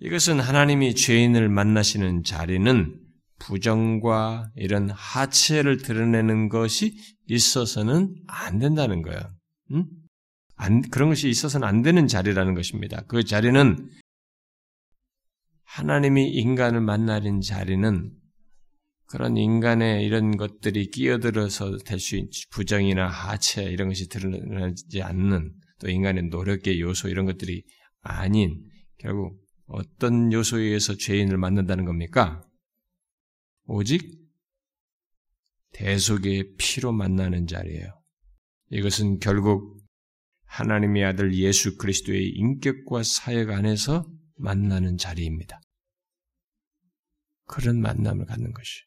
이것은 0.00 0.40
하나님이 0.40 0.94
죄인을 0.94 1.48
만나시는 1.48 2.22
자리는 2.22 2.98
부정과 3.38 4.50
이런 4.56 4.90
하체를 4.90 5.78
드러내는 5.78 6.48
것이 6.48 6.96
있어서는 7.28 8.14
안 8.26 8.58
된다는 8.58 9.02
거예요. 9.02 9.20
응? 9.72 9.86
안, 10.56 10.82
그런 10.82 11.10
것이 11.10 11.28
있어서는 11.28 11.66
안 11.66 11.82
되는 11.82 12.06
자리라는 12.06 12.54
것입니다. 12.54 13.02
그 13.08 13.24
자리는 13.24 13.88
하나님이 15.64 16.30
인간을 16.30 16.80
만나는 16.80 17.40
자리는 17.40 18.10
그런 19.08 19.36
인간의 19.36 20.04
이런 20.04 20.36
것들이 20.36 20.90
끼어들어서 20.90 21.78
될 21.78 22.00
수 22.00 22.16
있는 22.16 22.30
부정이나 22.50 23.06
하체 23.06 23.64
이런 23.64 23.88
것이 23.88 24.08
드러나지 24.08 25.02
않는 25.02 25.52
또 25.80 25.90
인간의 25.90 26.24
노력의 26.24 26.80
요소 26.80 27.08
이런 27.08 27.26
것들이 27.26 27.62
아닌 28.00 28.64
결국 28.98 29.38
어떤 29.66 30.32
요소에 30.32 30.62
의해서 30.62 30.96
죄인을 30.96 31.36
만난다는 31.36 31.84
겁니까? 31.84 32.42
오직 33.66 34.18
대속의 35.72 36.54
피로 36.56 36.92
만나는 36.92 37.46
자리예요. 37.46 38.02
이것은 38.70 39.18
결국 39.18 39.76
하나님의 40.44 41.04
아들 41.04 41.34
예수 41.34 41.76
그리스도의 41.76 42.30
인격과 42.30 43.02
사역 43.02 43.50
안에서 43.50 44.10
만나는 44.36 44.96
자리입니다. 44.96 45.60
그런 47.46 47.80
만남을 47.80 48.26
갖는 48.26 48.52
것이. 48.52 48.82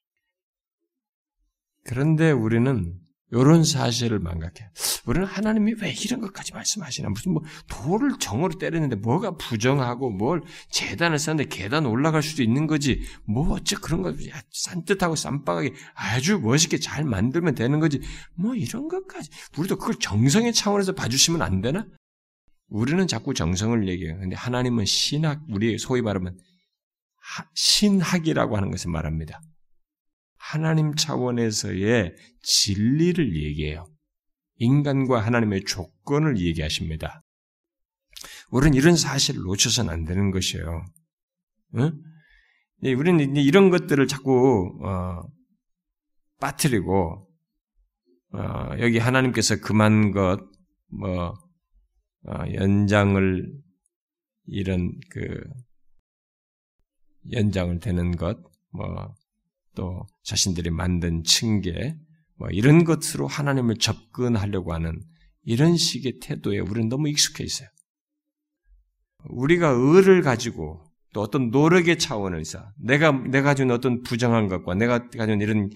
그런데 1.83 2.31
우리는 2.31 2.99
이런 3.31 3.63
사실을 3.63 4.19
망각해. 4.19 4.71
우리는 5.05 5.27
하나님이 5.27 5.75
왜 5.81 5.91
이런 5.91 6.19
것까지 6.21 6.53
말씀하시나? 6.53 7.09
무슨 7.09 7.33
뭐 7.33 7.43
돌을 7.69 8.17
정으로 8.19 8.57
때렸는데 8.57 8.95
뭐가 8.95 9.37
부정하고 9.37 10.09
뭘 10.09 10.41
재단을 10.71 11.19
쌓는데 11.19 11.49
계단 11.49 11.85
올라갈 11.85 12.23
수도 12.23 12.41
있는 12.41 12.65
거지. 12.65 13.01
뭐 13.25 13.53
어째 13.53 13.75
그런 13.75 14.01
거 14.01 14.15
산뜻하고 14.51 15.15
쌈박하게 15.15 15.73
아주 15.93 16.39
멋있게 16.39 16.79
잘 16.79 17.03
만들면 17.03 17.55
되는 17.55 17.79
거지. 17.79 18.01
뭐 18.35 18.55
이런 18.55 18.87
것까지. 18.87 19.29
우리도 19.57 19.77
그걸 19.77 19.95
정성의 19.95 20.53
차원에서 20.53 20.93
봐주시면 20.93 21.41
안 21.41 21.61
되나? 21.61 21.85
우리는 22.67 23.07
자꾸 23.07 23.33
정성을 23.33 23.87
얘기해요. 23.87 24.17
근데 24.19 24.35
하나님은 24.35 24.85
신학, 24.85 25.41
우리 25.49 25.77
소위 25.77 26.01
말하면 26.01 26.37
신학이라고 27.53 28.57
하는 28.57 28.71
것을 28.71 28.91
말합니다. 28.91 29.41
하나님 30.39 30.95
차원에서의 30.95 32.15
진리를 32.41 33.35
얘기해요. 33.43 33.85
인간과 34.55 35.19
하나님의 35.19 35.65
조건을 35.65 36.39
얘기하십니다. 36.39 37.21
우리는 38.49 38.75
이런 38.75 38.95
사실을 38.95 39.41
놓쳐서는 39.41 39.93
안 39.93 40.05
되는 40.05 40.31
것이에요. 40.31 40.85
응? 41.75 41.91
우리는 42.83 43.35
이런 43.35 43.69
것들을 43.69 44.07
자꾸 44.07 44.79
어, 44.83 45.21
빠뜨리고 46.39 47.27
어, 48.31 48.69
여기 48.79 48.97
하나님께서 48.97 49.59
금한 49.59 50.11
것, 50.11 50.39
뭐 50.87 51.33
어, 52.27 52.53
연장을 52.53 53.53
이런 54.47 54.91
그 55.11 55.43
연장을 57.31 57.79
되는 57.79 58.15
것, 58.15 58.39
뭐 58.71 59.13
또 59.79 60.05
자신들이 60.23 60.71
만든 60.71 61.23
층계 61.23 61.95
뭐 62.35 62.49
이런 62.49 62.83
것으로 62.83 63.27
하나님을 63.27 63.77
접근하려고 63.77 64.73
하는 64.73 64.99
이런 65.43 65.77
식의 65.77 66.19
태도에 66.21 66.59
우리는 66.59 66.89
너무 66.89 67.07
익숙해 67.07 67.45
있어요. 67.45 67.69
우리가 69.29 69.69
의를 69.69 70.21
가지고 70.21 70.83
또 71.13 71.21
어떤 71.21 71.49
노력의 71.49 71.97
차원에서 71.97 72.73
내가 72.77 73.13
내가 73.13 73.49
가진 73.51 73.71
어떤 73.71 74.01
부정한 74.01 74.49
것과 74.49 74.75
내가 74.75 75.07
가진 75.07 75.39
이런 75.39 75.69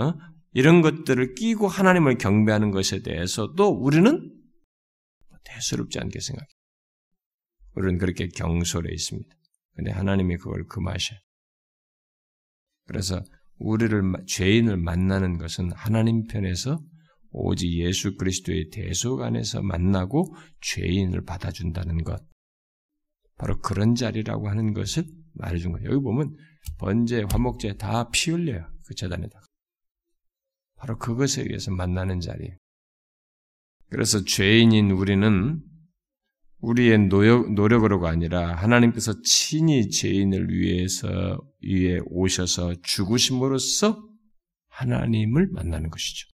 어? 0.00 0.14
이런 0.54 0.80
것들을 0.80 1.34
끼고 1.34 1.68
하나님을 1.68 2.16
경배하는 2.16 2.70
것에 2.70 3.02
대해서도 3.02 3.68
우리는 3.68 4.34
대수롭지 5.44 5.98
않게 5.98 6.20
생각해요. 6.20 6.48
우리는 7.74 7.98
그렇게 7.98 8.28
경솔해 8.28 8.90
있습니다. 8.90 9.28
근데 9.74 9.90
하나님이 9.90 10.38
그걸 10.38 10.66
금하셔요. 10.68 11.18
그래서 12.86 13.22
우리를 13.58 14.02
죄인을 14.26 14.76
만나는 14.76 15.38
것은 15.38 15.70
하나님 15.72 16.24
편에서 16.26 16.82
오직 17.30 17.72
예수 17.78 18.16
그리스도의 18.16 18.70
대속 18.70 19.22
안에서 19.22 19.62
만나고 19.62 20.34
죄인을 20.60 21.24
받아준다는 21.24 22.02
것. 22.04 22.22
바로 23.38 23.58
그런 23.58 23.94
자리라고 23.94 24.48
하는 24.48 24.74
것을 24.74 25.04
말해준 25.34 25.72
거예요. 25.72 25.90
여기 25.90 26.02
보면 26.02 26.36
번제, 26.78 27.26
화목제 27.30 27.76
다 27.76 28.10
피 28.10 28.30
흘려요. 28.30 28.70
그 28.86 28.94
재단에다. 28.94 29.40
바로 30.76 30.98
그것에 30.98 31.42
의해서 31.42 31.70
만나는 31.70 32.20
자리예요. 32.20 32.56
그래서 33.88 34.24
죄인인 34.24 34.90
우리는 34.90 35.62
우리의 36.62 37.08
노력, 37.08 37.52
노력으로가 37.52 38.08
아니라 38.08 38.54
하나님께서 38.54 39.20
친히 39.22 39.90
죄인을 39.90 40.48
위해서 40.48 41.40
위에 41.62 41.98
오셔서 42.06 42.76
죽으심으로써 42.82 44.08
하나님을 44.68 45.48
만나는 45.48 45.90
것이죠. 45.90 46.28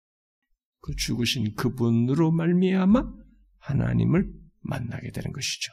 그 0.82 0.96
죽으신 0.96 1.56
그분으로 1.56 2.32
말미암아 2.32 3.04
하나님을 3.60 4.28
만나게 4.62 5.12
되는 5.12 5.32
것이죠. 5.32 5.72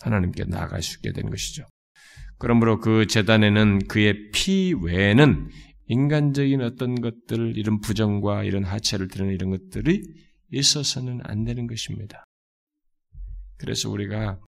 하나님께 0.00 0.44
나아갈 0.44 0.82
수 0.82 0.96
있게 0.96 1.12
되는 1.12 1.30
것이죠. 1.30 1.66
그러므로 2.38 2.80
그 2.80 3.06
재단에는 3.06 3.86
그의 3.88 4.30
피 4.32 4.72
외에는 4.72 5.50
인간적인 5.86 6.62
어떤 6.62 6.94
것들, 6.94 7.58
이런 7.58 7.80
부정과 7.80 8.44
이런 8.44 8.64
하체를 8.64 9.08
드러내는 9.08 9.34
이런 9.34 9.50
것들이 9.50 10.02
있어서는 10.50 11.20
안 11.24 11.44
되는 11.44 11.66
것입니다. 11.66 12.24
그래서 13.60 13.90
우리가 13.90 14.40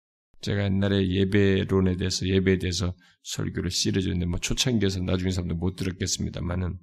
제가 0.41 0.63
옛날에 0.63 1.07
예배론에 1.07 1.97
대해서 1.97 2.25
예배에 2.25 2.57
대해서 2.57 2.95
설교를 3.23 3.69
씨려줬는데 3.69 4.25
뭐 4.25 4.39
초창기에서 4.39 5.01
나중에 5.01 5.31
사람들 5.31 5.57
못 5.57 5.75
들었겠습니다만은 5.75 6.79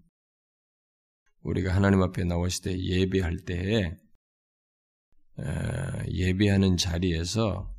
우리가 1.41 1.75
하나님 1.75 2.03
앞에 2.03 2.25
나왔을 2.25 2.65
때 2.65 2.79
예배할 2.79 3.39
때에 3.47 3.97
예배하는 6.09 6.77
자리에서 6.77 7.75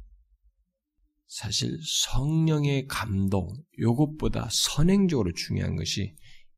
사실 1.27 1.77
성령의 1.83 2.87
감동 2.87 3.53
요것보다 3.79 4.49
선행적으로 4.51 5.31
중요한 5.33 5.75
것이 5.75 6.15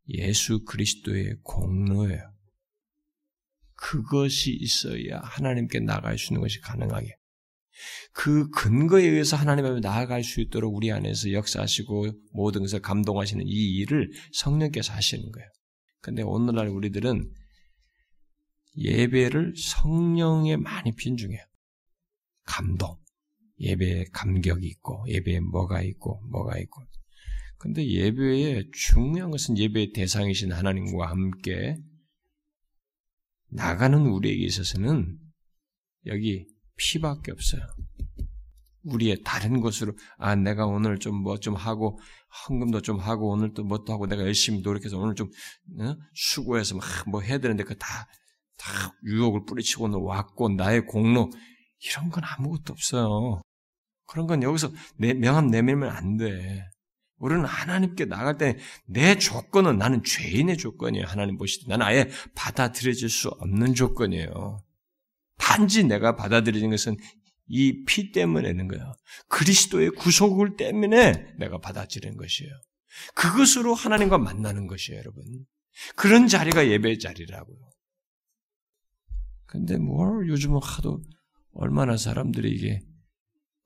예수 0.07 0.63
그리스도의 0.63 1.39
공로예요. 1.43 2.31
그것이 3.75 4.51
있어야 4.53 5.19
하나님께 5.23 5.81
나아갈 5.81 6.17
수 6.17 6.31
있는 6.31 6.41
것이 6.41 6.61
가능하게. 6.61 7.20
그 8.13 8.49
근거에 8.49 9.03
의해서 9.03 9.35
하나님 9.35 9.65
앞에 9.65 9.79
나아갈 9.79 10.23
수 10.23 10.41
있도록 10.41 10.75
우리 10.75 10.91
안에서 10.91 11.31
역사하시고 11.31 12.07
모든 12.33 12.61
것을 12.61 12.81
감동하시는 12.81 13.45
이 13.47 13.77
일을 13.77 14.11
성령께서 14.33 14.93
하시는 14.93 15.31
거예요. 15.31 15.49
근데 16.01 16.23
오늘날 16.23 16.67
우리들은 16.67 17.31
예배를 18.77 19.53
성령에 19.55 20.57
많이 20.57 20.93
빈중해요. 20.95 21.41
감동. 22.43 22.97
예배에 23.59 24.05
감격이 24.11 24.65
있고, 24.65 25.05
예배에 25.07 25.39
뭐가 25.39 25.81
있고, 25.83 26.21
뭐가 26.31 26.57
있고. 26.59 26.81
근데 27.57 27.85
예배에 27.87 28.63
중요한 28.73 29.29
것은 29.29 29.57
예배의 29.57 29.91
대상이신 29.91 30.51
하나님과 30.51 31.11
함께 31.11 31.77
나가는 33.51 33.99
우리에게 33.99 34.43
있어서는 34.45 35.19
여기 36.07 36.47
피밖에 36.81 37.31
없어요. 37.31 37.61
우리의 38.83 39.21
다른 39.23 39.61
것으로 39.61 39.93
아 40.17 40.35
내가 40.35 40.65
오늘 40.65 40.97
좀 40.97 41.15
뭐좀 41.21 41.53
뭐좀 41.53 41.55
하고 41.55 41.99
헌금도 42.49 42.81
좀 42.81 42.97
하고 42.99 43.29
오늘 43.29 43.53
또뭐또 43.53 43.93
하고 43.93 44.07
내가 44.07 44.23
열심히 44.23 44.61
노력해서 44.61 44.97
오늘 44.97 45.13
좀 45.13 45.29
어? 45.79 45.95
수고해서 46.15 46.75
막 46.75 46.83
뭐 47.07 47.21
해야 47.21 47.37
되는데 47.37 47.63
그다다 47.63 48.07
유혹을 49.05 49.45
뿌리치고 49.45 49.85
오늘 49.85 49.99
왔고 49.99 50.49
나의 50.49 50.85
공로 50.87 51.29
이런 51.91 52.09
건 52.09 52.23
아무것도 52.23 52.73
없어요. 52.73 53.41
그런 54.07 54.25
건 54.27 54.41
여기서 54.43 54.71
내 54.97 55.13
명함 55.13 55.47
내밀면 55.47 55.89
안 55.89 56.17
돼. 56.17 56.65
우리는 57.17 57.45
하나님께 57.45 58.05
나갈 58.05 58.37
때 58.37 58.57
내 58.87 59.15
조건은 59.17 59.77
나는 59.77 60.03
죄인의 60.03 60.57
조건이에요. 60.57 61.05
하나님 61.05 61.37
보시되 61.37 61.67
나는 61.67 61.85
아예 61.85 62.09
받아들여질 62.35 63.09
수 63.09 63.29
없는 63.29 63.75
조건이에요. 63.75 64.59
단지 65.41 65.83
내가 65.83 66.15
받아들이는 66.15 66.69
것은 66.69 66.95
이 67.47 67.83
피 67.85 68.11
때문에는 68.11 68.67
거예요. 68.69 68.93
그리스도의 69.27 69.89
구속을 69.91 70.55
때문에 70.55 71.35
내가 71.37 71.57
받아들이는 71.57 72.15
것이에요. 72.15 72.51
그것으로 73.15 73.73
하나님과 73.73 74.17
만나는 74.17 74.67
것이에요, 74.67 74.99
여러분. 74.99 75.23
그런 75.95 76.27
자리가 76.27 76.67
예배 76.67 76.97
자리라고요. 76.99 77.57
근데 79.47 79.77
뭘 79.77 80.29
요즘은 80.29 80.59
하도 80.63 81.01
얼마나 81.53 81.97
사람들이 81.97 82.49
이게 82.51 82.79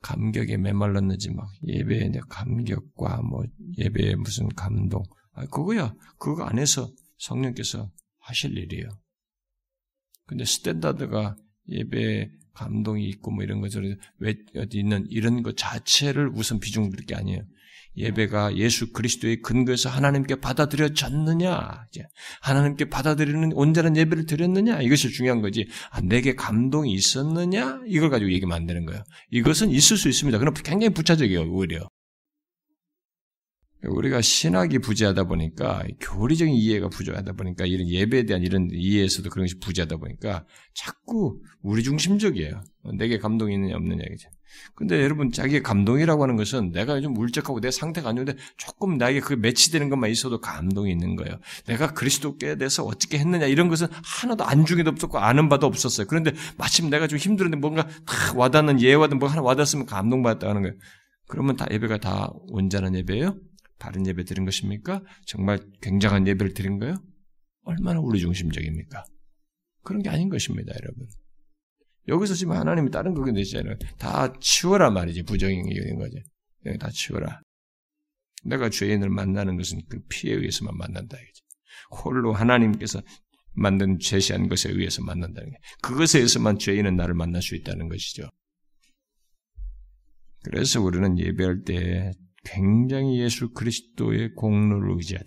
감격에 0.02 0.58
메말랐는지 0.58 1.32
막 1.32 1.48
예배의 1.68 2.12
감격과 2.30 3.22
뭐 3.22 3.44
예배의 3.78 4.16
무슨 4.16 4.48
감동 4.50 5.04
아 5.34 5.46
그거야 5.46 5.94
그거 6.18 6.44
안에서 6.44 6.90
성령께서 7.20 7.92
하실 8.20 8.58
일이에요. 8.58 8.88
근데 10.26 10.46
standard가 10.46 11.36
예배 11.70 12.30
감동이 12.54 13.08
있고 13.10 13.32
뭐 13.32 13.44
이런 13.44 13.62
것을 13.62 13.98
왜 14.20 14.36
어디 14.58 14.80
있는 14.80 15.06
이런 15.10 15.44
것 15.44 15.58
자체를 15.58 16.30
우선 16.34 16.60
비중 16.60 16.90
둘 16.90 17.06
게 17.06 17.16
아니에요. 17.16 17.42
예배가 17.98 18.58
예수 18.58 18.92
그리스도의 18.92 19.42
근거에서 19.42 19.90
하나님께 19.90 20.36
받아들여졌느냐, 20.36 21.86
하나님께 22.42 22.86
받아들이는 22.90 23.54
온전한 23.54 23.96
예배를 23.96 24.26
드렸느냐 24.26 24.82
이것이 24.82 25.10
중요한 25.12 25.42
거지. 25.42 25.68
아, 25.92 26.02
내게 26.02 26.36
감동이 26.36 26.92
있었느냐 26.92 27.82
이걸 27.88 28.10
가지고 28.10 28.32
안 28.54 28.66
되는 28.66 28.86
거예요. 28.86 29.02
이것은 29.32 29.72
있을 29.72 29.98
수 29.98 30.10
있습니다. 30.10 30.38
그럼 30.40 30.54
굉장히 30.56 30.94
부차적이에요 30.94 31.50
오히려. 31.50 31.88
우리가 33.88 34.22
신학이 34.22 34.80
부재하다 34.80 35.26
보니까 35.26 35.84
교리적인 36.00 36.54
이해가 36.54 36.90
부족하다 36.90 37.34
보니까 37.34 37.66
이런 37.66 37.88
예배에 37.88 38.24
대한 38.24 38.44
이런 38.44 38.70
이해에서도 38.72 39.30
그런 39.30 39.46
것이 39.46 39.60
부재하다 39.60 39.98
보니까 39.98 40.46
자꾸 40.74 41.42
우리 41.62 41.84
중심적이에요. 41.84 42.62
내게 42.98 43.18
감동이 43.18 43.54
있느냐 43.56 43.76
없느냐 43.76 44.04
이죠. 44.14 44.30
근데 44.74 45.02
여러분 45.04 45.32
자기의 45.32 45.64
감동이라고 45.64 46.24
하는 46.24 46.36
것은 46.36 46.72
내가 46.72 47.02
좀 47.02 47.18
울적하고 47.18 47.60
내 47.60 47.72
상태가 47.72 48.10
안 48.10 48.16
좋은데 48.16 48.36
조금 48.58 48.98
나에게 48.98 49.20
그 49.20 49.34
매치되는 49.34 49.90
것만 49.90 50.10
있어도 50.12 50.40
감동이 50.40 50.92
있는 50.92 51.16
거예요. 51.16 51.40
내가 51.68 51.94
그리스도께 51.94 52.58
대해서 52.58 52.84
어떻게 52.84 53.18
했느냐 53.18 53.46
이런 53.48 53.70
것은 53.70 53.88
하나도 54.04 54.46
안중에도 54.46 54.92
없었고 54.92 55.20
아는 55.20 55.50
바도 55.50 55.68
없었어요. 55.68 56.08
그런데 56.08 56.32
마침 56.58 56.90
내가 56.90 57.08
좀 57.08 57.20
힘들었는데 57.20 57.60
뭔가 57.60 57.88
탁 58.06 58.38
와닿는 58.38 58.82
예와든 58.82 59.20
뭐 59.20 59.30
하나 59.30 59.42
와닿았으면 59.42 59.86
감동받았다는 59.86 60.62
거예요. 60.62 60.76
그러면 61.28 61.56
다 61.56 61.66
예배가 61.72 61.98
다 61.98 62.32
온전한 62.50 62.96
예배예요? 62.96 63.36
다른 63.78 64.08
예배 64.08 64.24
드린 64.24 64.46
것입니까? 64.46 65.02
정말 65.26 65.60
굉장한 65.82 66.28
예배를 66.28 66.54
드린 66.54 66.80
거예요? 66.80 66.96
얼마나 67.64 68.00
우리 68.00 68.20
중심적입니까? 68.20 69.04
그런 69.84 70.02
게 70.02 70.10
아닌 70.10 70.30
것입니다, 70.30 70.74
여러분. 70.82 71.08
여기서 72.08 72.36
지금 72.36 72.54
하나님이 72.54 72.92
다른 72.92 73.14
거게 73.14 73.34
되잖아요. 73.34 73.76
다 73.98 74.34
치워라 74.40 74.92
말이지, 74.92 75.24
부정행위인 75.24 75.98
거지. 75.98 76.24
다 76.80 76.90
치워라. 76.90 77.42
내가 78.44 78.70
죄인을 78.70 79.10
만나는 79.10 79.58
것은 79.58 79.82
그 79.90 80.00
피에 80.08 80.34
의해서만 80.34 80.78
만난다. 80.78 81.18
이거지. 81.18 81.42
홀로 82.04 82.34
하나님께서 82.34 83.02
만든 83.54 83.98
제시한 84.00 84.48
것에 84.48 84.70
의해서 84.70 85.02
만난다는 85.04 85.50
게 85.50 85.58
그것에 85.82 86.20
의해서만 86.20 86.60
죄인은 86.60 86.96
나를 86.96 87.16
만날 87.16 87.42
수 87.42 87.56
있다는 87.56 87.90
것이죠. 87.90 88.30
그래서 90.44 90.82
우리는 90.82 91.18
예배할 91.18 91.64
때 91.64 92.12
굉장히 92.46 93.20
예수 93.20 93.52
그리스도의 93.52 94.34
공로를 94.36 94.96
의지해야. 94.98 95.22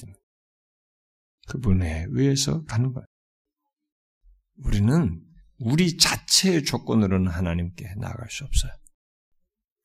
그분에 1.49 2.07
의해서 2.11 2.65
가는 2.65 2.93
거예요. 2.93 3.07
우리는 4.59 5.25
우리 5.59 5.97
자체의 5.97 6.65
조건으로는 6.65 7.31
하나님께 7.31 7.95
나아갈 7.97 8.31
수 8.31 8.45
없어요. 8.45 8.73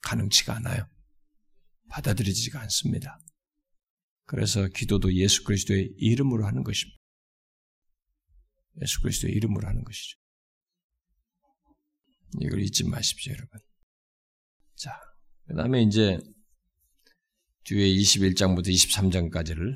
가능치가 0.01 0.55
않아요. 0.57 0.87
받아들이지가 1.89 2.59
않습니다. 2.61 3.19
그래서 4.25 4.67
기도도 4.67 5.13
예수 5.15 5.43
그리스도의 5.43 5.93
이름으로 5.97 6.45
하는 6.45 6.63
것입니다. 6.63 6.99
예수 8.81 9.01
그리스도의 9.01 9.33
이름으로 9.33 9.67
하는 9.67 9.83
것이죠. 9.83 10.17
이걸 12.39 12.61
잊지 12.61 12.85
마십시오, 12.85 13.33
여러분. 13.33 13.59
자, 14.75 14.99
그 15.45 15.55
다음에 15.55 15.83
이제 15.83 16.19
뒤에 17.65 17.95
21장부터 17.95 18.67
23장까지를 18.67 19.75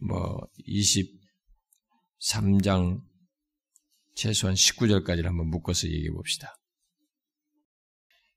뭐 0.00 0.40
23장 2.28 3.00
최소한 4.14 4.54
19절까지를 4.54 5.24
한번 5.24 5.48
묶어서 5.48 5.88
얘기해 5.88 6.10
봅시다. 6.10 6.56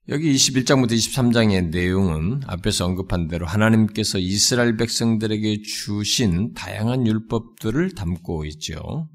여기 0.08 0.34
21장부터 0.34 0.92
23장의 0.92 1.70
내용은 1.70 2.42
앞에서 2.46 2.84
언급한 2.84 3.26
대로 3.26 3.46
하나님께서 3.46 4.18
이스라엘 4.18 4.76
백성들에게 4.76 5.62
주신 5.62 6.52
다양한 6.52 7.06
율법들을 7.06 7.94
담고 7.94 8.44
있죠. 8.46 9.08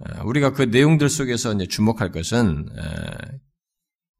아, 0.00 0.24
우리가 0.24 0.54
그 0.54 0.62
내용들 0.62 1.08
속에서 1.08 1.56
주목할 1.66 2.10
것은 2.10 2.66
아, 2.76 3.28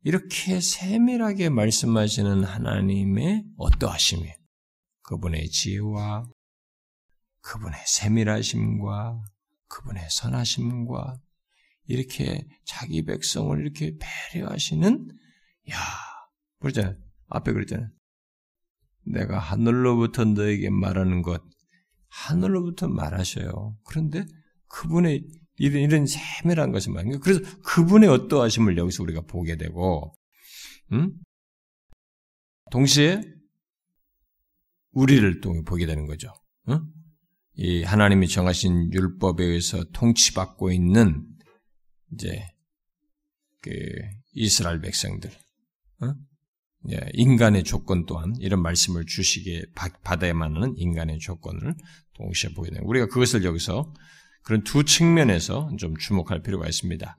이렇게 0.05 0.61
세밀하게 0.61 1.49
말씀하시는 1.51 2.45
하나님의 2.45 3.45
어떠하심이 3.57 4.29
그분의 5.03 5.49
지혜와 5.49 6.27
그분의 7.41 7.79
세밀하심과 7.87 9.23
그분의 9.69 10.07
선하심과 10.11 11.21
이렇게 11.87 12.47
자기 12.65 13.05
백성을 13.05 13.59
이렇게 13.61 13.97
배려하시는 14.33 15.09
야 15.71 15.77
그러잖아요. 16.59 16.97
앞에 17.29 17.53
그랬잖아요. 17.53 17.89
내가 19.05 19.39
하늘로부터 19.39 20.25
너에게 20.25 20.71
말하는 20.71 21.23
것 21.23 21.43
하늘로부터 22.09 22.89
말하셔요. 22.89 23.77
그런데 23.85 24.25
그분의 24.69 25.25
이런, 25.59 25.83
이런 25.83 26.07
세밀한 26.07 26.73
것을 26.73 26.93
말이에요. 26.93 27.21
그래서 27.21 27.41
그분의 27.63 28.09
어떠하심을 28.09 28.77
여기서 28.77 29.03
우리가 29.03 29.23
보게 29.23 29.57
되고, 29.57 30.15
음? 30.93 31.13
동시에 32.71 33.21
우리를 34.93 35.41
또 35.41 35.53
보게 35.65 35.87
되는 35.87 36.07
거죠. 36.07 36.33
응? 36.69 36.81
이 37.55 37.83
하나님이 37.83 38.29
정하신 38.29 38.93
율법에 38.93 39.45
의해서 39.45 39.85
통치받고 39.93 40.73
있는 40.73 41.27
이제 42.13 42.47
그 43.61 43.71
이스라엘 44.33 44.81
백성들, 44.81 45.31
어? 46.01 46.15
인간의 47.15 47.63
조건 47.63 48.07
또한 48.07 48.35
이런 48.41 48.61
말씀을 48.61 49.07
주시게 49.07 49.67
받아야만 50.03 50.57
하는 50.57 50.75
인간의 50.77 51.19
조건을 51.21 51.75
동시에 52.15 52.51
보게 52.55 52.71
되는. 52.71 52.85
우리가 52.85 53.07
그것을 53.07 53.45
여기서 53.45 53.93
그런 54.45 54.63
두 54.65 54.85
측면에서 54.85 55.71
좀 55.79 55.97
주목할 55.97 56.43
필요가 56.43 56.67
있습니다. 56.67 57.17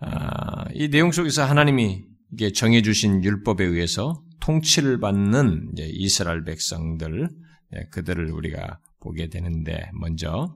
아, 0.00 0.64
이 0.74 0.88
내용 0.88 1.12
속에서 1.12 1.44
하나님이 1.44 2.04
이게 2.32 2.52
정해주신 2.52 3.24
율법에 3.24 3.64
의해서 3.64 4.22
통치를 4.40 5.00
받는 5.00 5.72
이스라엘 5.78 6.44
백성들, 6.44 7.28
네, 7.70 7.86
그들을 7.90 8.30
우리가 8.30 8.80
보게 9.00 9.28
되는데, 9.28 9.90
먼저, 9.94 10.54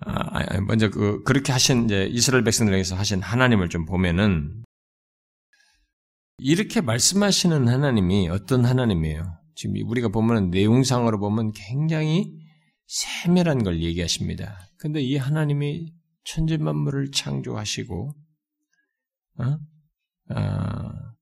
아, 0.00 0.60
먼저 0.60 0.90
그 0.90 1.22
그렇게 1.24 1.52
하신 1.52 1.84
이제 1.84 2.06
이스라엘 2.10 2.44
백성들에게서 2.44 2.96
하신 2.96 3.20
하나님을 3.20 3.68
좀 3.68 3.84
보면은 3.84 4.62
이렇게 6.38 6.80
말씀하시는 6.80 7.68
하나님이 7.68 8.28
어떤 8.28 8.64
하나님이에요? 8.64 9.38
지금 9.56 9.74
우리가 9.88 10.08
보면 10.08 10.50
내용상으로 10.50 11.18
보면 11.18 11.52
굉장히 11.52 12.32
세밀한 12.88 13.62
걸 13.62 13.82
얘기하십니다. 13.82 14.66
근데 14.78 15.00
이 15.00 15.16
하나님이 15.16 15.92
천지 16.24 16.56
만물을 16.56 17.10
창조하시고, 17.12 18.14
어? 19.38 19.58
아, 20.30 21.12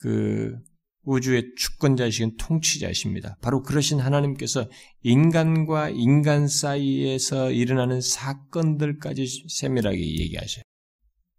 그 0.00 0.56
우주의 1.02 1.54
주권자이신 1.56 2.36
통치자이십니다. 2.38 3.36
바로 3.40 3.62
그러신 3.62 4.00
하나님께서 4.00 4.68
인간과 5.02 5.90
인간 5.90 6.48
사이에서 6.48 7.50
일어나는 7.50 8.00
사건들까지 8.00 9.46
세밀하게 9.48 9.98
얘기하셔요. 9.98 10.62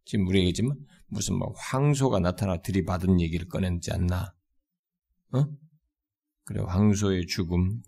지금 0.05 0.27
우리가 0.27 0.43
얘기지만 0.43 0.75
무슨 1.07 1.37
뭐 1.37 1.53
황소가 1.55 2.19
나타나 2.19 2.61
들이받은 2.61 3.21
얘기를 3.21 3.47
꺼냈지 3.47 3.91
않나? 3.91 4.33
어? 5.33 5.45
그래 6.45 6.63
황소의 6.65 7.27
죽음, 7.27 7.81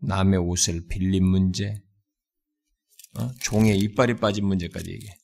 남의 0.00 0.38
옷을 0.38 0.86
빌린 0.88 1.24
문제, 1.26 1.82
어? 3.18 3.30
종의 3.40 3.78
이빨이 3.78 4.16
빠진 4.16 4.46
문제까지 4.46 4.90
얘기해. 4.90 5.14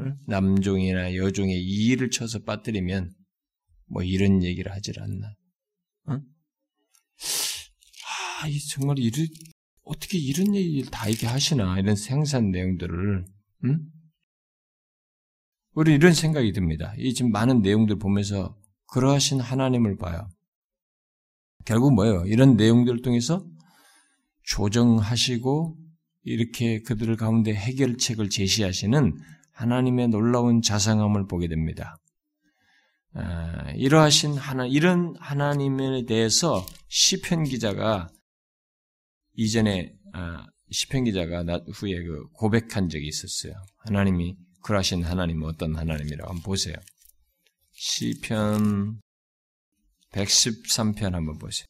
응? 0.00 0.16
남종이나 0.26 1.14
여종의 1.16 1.62
이를 1.62 2.10
쳐서 2.10 2.40
빠뜨리면 2.40 3.12
뭐 3.86 4.02
이런 4.02 4.42
얘기를 4.42 4.72
하질 4.72 5.00
않나? 5.00 5.34
응? 6.10 6.22
아, 8.42 8.48
이 8.48 8.58
정말 8.60 8.98
이를 8.98 9.26
어떻게 9.84 10.18
이런 10.18 10.54
얘기를 10.54 10.90
다 10.90 11.08
이렇게 11.08 11.26
하시나 11.26 11.78
이런 11.78 11.96
생산 11.96 12.50
내용들을 12.50 13.24
응? 13.64 13.90
우리 15.72 15.94
이런 15.94 16.12
생각이 16.14 16.52
듭니다. 16.52 16.94
이 16.98 17.14
지금 17.14 17.30
많은 17.30 17.62
내용들 17.62 17.98
보면서 17.98 18.58
그러하신 18.88 19.40
하나님을 19.40 19.96
봐요. 19.96 20.28
결국 21.64 21.94
뭐예요? 21.94 22.24
이런 22.26 22.56
내용들을 22.56 23.02
통해서 23.02 23.46
조정하시고 24.50 25.76
이렇게 26.22 26.80
그들 26.82 27.16
가운데 27.16 27.54
해결책을 27.54 28.28
제시하시는 28.28 29.18
하나님의 29.52 30.08
놀라운 30.08 30.60
자상함을 30.60 31.26
보게 31.26 31.48
됩니다. 31.48 31.96
아, 33.14 33.70
이러하신 33.72 34.36
하나 34.36 34.66
이런 34.66 35.14
하나님에 35.18 36.04
대해서 36.04 36.64
시편 36.88 37.44
기자가 37.44 38.08
이전에 39.34 39.92
아, 40.12 40.46
시편 40.70 41.04
기자가 41.04 41.44
후에 41.72 42.02
그 42.02 42.28
고백한 42.34 42.88
적이 42.88 43.06
있었어요. 43.06 43.54
하나님이 43.78 44.36
그러하신 44.62 45.04
하나님은 45.04 45.48
어떤 45.48 45.76
하나님이라고 45.76 46.28
한번 46.28 46.42
보세요. 46.42 46.74
시편 47.72 49.00
113편 50.12 51.12
한번 51.12 51.38
보세요. 51.38 51.69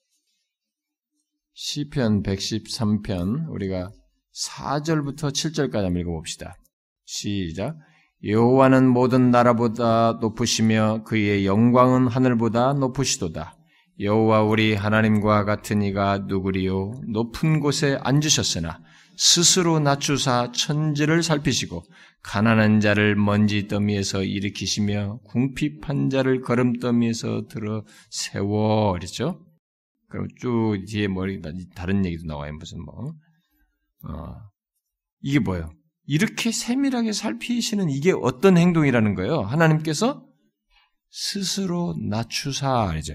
시편 1.63 2.23
113편 2.23 3.51
우리가 3.51 3.91
4절부터 4.35 5.31
7절까지 5.31 5.83
한번 5.83 5.99
읽어봅시다. 5.99 6.57
시작. 7.05 7.77
여호와는 8.25 8.89
모든 8.89 9.31
나라보다 9.31 10.21
높으시며 10.23 11.03
그의 11.05 11.45
영광은 11.45 12.09
하늘보다 12.09 12.73
높으시도다. 12.73 13.59
여호와 14.01 14.43
우리 14.45 14.75
하나님과 14.75 15.45
같은 15.45 15.83
이가 15.83 16.25
누구리요? 16.27 16.93
높은 17.13 17.61
곳에 17.61 17.99
앉으셨으나 18.01 18.81
스스로 19.19 19.81
낮추사 19.81 20.53
천지를 20.53 21.23
살피시고 21.23 21.83
가난한 22.23 22.81
자를 22.81 23.17
먼지 23.17 23.69
더미에서 23.69 24.23
일으키시며 24.23 25.21
궁핍한 25.27 26.09
자를 26.09 26.41
걸음더미에서 26.41 27.49
들어 27.49 27.85
세워 28.09 28.93
그랬죠? 28.93 29.50
그럼 30.11 30.29
쭉 30.39 30.77
뒤에 30.87 31.09
머리 31.09 31.41
다른 31.75 32.05
얘기도 32.05 32.27
나와요 32.27 32.53
무슨 32.55 32.85
뭐 32.85 33.15
어, 34.03 34.35
이게 35.23 35.39
뭐예요? 35.39 35.73
이렇게 36.07 36.51
세밀하게 36.51 37.13
살피시는 37.13 37.89
이게 37.91 38.13
어떤 38.13 38.59
행동이라는 38.59 39.15
거예요? 39.15 39.43
하나님께서 39.43 40.27
스스로 41.11 41.95
낮추사 42.09 42.89
그러죠. 42.89 43.15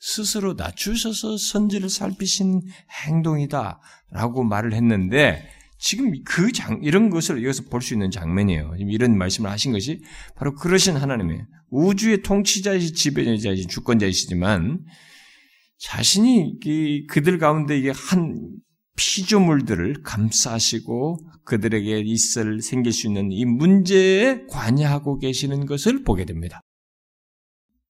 스스로 0.00 0.54
낮추셔서 0.54 1.36
선지를 1.36 1.88
살피신 1.88 2.62
행동이다라고 3.06 4.42
말을 4.42 4.72
했는데 4.72 5.48
지금 5.78 6.12
그 6.24 6.50
장, 6.52 6.80
이런 6.82 7.10
것을 7.10 7.42
여기서 7.44 7.64
볼 7.70 7.82
수 7.82 7.94
있는 7.94 8.10
장면이에요. 8.10 8.74
이런 8.78 9.16
말씀을 9.18 9.50
하신 9.50 9.72
것이 9.72 10.00
바로 10.36 10.54
그러신 10.54 10.96
하나님의 10.96 11.44
우주의 11.70 12.22
통치자이시 12.22 12.94
지배자이신 12.94 13.68
주권자이시지만 13.68 14.84
자신이 15.82 16.60
그들 17.08 17.38
가운데 17.38 17.76
이게 17.76 17.90
한 17.90 18.56
피조물들을 18.96 20.02
감싸시고 20.04 21.18
그들에게 21.44 21.98
있을 21.98 22.62
생길 22.62 22.92
수 22.92 23.08
있는 23.08 23.32
이 23.32 23.44
문제에 23.44 24.46
관여하고 24.48 25.18
계시는 25.18 25.66
것을 25.66 26.04
보게 26.04 26.24
됩니다. 26.24 26.60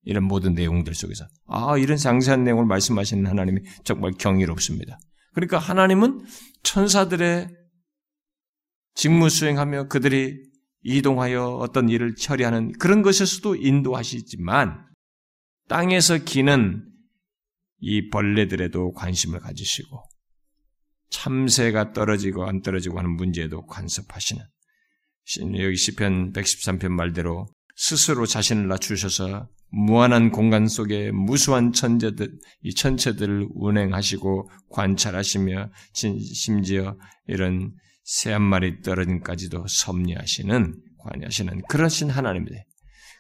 이런 0.04 0.24
모든 0.24 0.54
내용들 0.54 0.94
속에서 0.94 1.26
아 1.46 1.76
이런 1.76 1.98
상세한 1.98 2.44
내용을 2.44 2.64
말씀하시는 2.64 3.26
하나님이 3.26 3.60
정말 3.84 4.12
경이롭습니다. 4.18 4.98
그러니까 5.34 5.58
하나님은 5.58 6.24
천사들의 6.62 7.48
직무 8.94 9.28
수행하며 9.28 9.88
그들이 9.88 10.38
이동하여 10.82 11.58
어떤 11.60 11.90
일을 11.90 12.14
처리하는 12.14 12.72
그런 12.78 13.02
것에서도 13.02 13.54
인도하시지만 13.56 14.86
땅에서 15.68 16.18
기는 16.18 16.91
이 17.82 18.08
벌레들에도 18.08 18.92
관심을 18.92 19.40
가지시고 19.40 20.02
참새가 21.10 21.92
떨어지고 21.92 22.46
안 22.46 22.62
떨어지고 22.62 22.98
하는 22.98 23.10
문제에도 23.16 23.66
관섭하시는 23.66 24.42
여기 25.58 25.76
시편 25.76 26.32
113편 26.32 26.88
말대로 26.88 27.46
스스로 27.76 28.24
자신을 28.24 28.68
낮추셔서 28.68 29.48
무한한 29.70 30.30
공간 30.30 30.68
속에 30.68 31.10
무수한 31.10 31.72
천재들, 31.72 32.38
이 32.62 32.74
천체들을 32.74 33.48
운행하시고 33.54 34.50
관찰하시며 34.70 35.70
심지어 35.92 36.96
이런 37.26 37.72
새 38.04 38.32
한 38.32 38.42
마리 38.42 38.80
떨어짐까지도 38.82 39.66
섭리하시는 39.66 40.74
관여하시는 40.98 41.62
그러신 41.68 42.10
하나님입니다. 42.10 42.62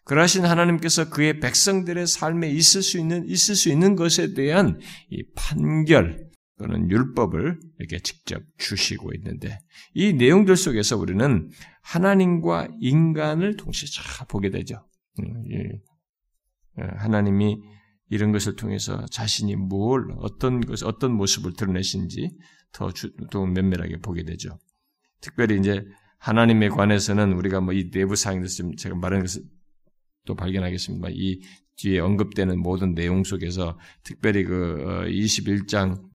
그러신 0.04 0.44
하나님께서 0.44 1.10
그의 1.10 1.40
백성들의 1.40 2.06
삶에 2.06 2.50
있을 2.50 2.82
수 2.82 2.98
있는 2.98 3.28
있을 3.28 3.54
수 3.54 3.68
있는 3.68 3.94
것에 3.94 4.34
대한 4.34 4.80
이 5.10 5.22
판결 5.34 6.30
또는 6.58 6.90
율법을 6.90 7.58
이렇게 7.78 7.98
직접 8.00 8.42
주시고 8.58 9.12
있는데 9.14 9.58
이 9.94 10.12
내용들 10.12 10.56
속에서 10.56 10.96
우리는 10.96 11.48
하나님과 11.82 12.68
인간을 12.80 13.56
동시에 13.56 13.88
잘 13.88 14.26
보게 14.28 14.50
되죠. 14.50 14.86
음, 15.20 15.44
예, 15.52 16.84
하나님이 16.98 17.58
이런 18.08 18.32
것을 18.32 18.56
통해서 18.56 19.04
자신이 19.06 19.56
뭘 19.56 20.08
어떤 20.18 20.60
것 20.60 20.82
어떤 20.84 21.12
모습을 21.12 21.54
드러내신지 21.54 22.30
더, 22.72 22.92
주, 22.92 23.10
더 23.30 23.46
면밀하게 23.46 23.98
보게 23.98 24.24
되죠. 24.24 24.58
특별히 25.20 25.58
이제 25.58 25.84
하나님에 26.18 26.68
관해서는 26.68 27.32
우리가 27.32 27.60
뭐 27.60 27.74
이 27.74 27.90
내부 27.90 28.16
사항들 28.16 28.48
제가 28.76 28.94
말하는 28.96 29.24
것을 29.24 29.42
또 30.24 30.34
발견하겠습니다. 30.34 31.08
이 31.12 31.40
뒤에 31.76 31.98
언급되는 31.98 32.60
모든 32.60 32.94
내용 32.94 33.24
속에서 33.24 33.78
특별히 34.04 34.44
그 34.44 35.04
21장 35.08 35.98
어, 35.98 36.08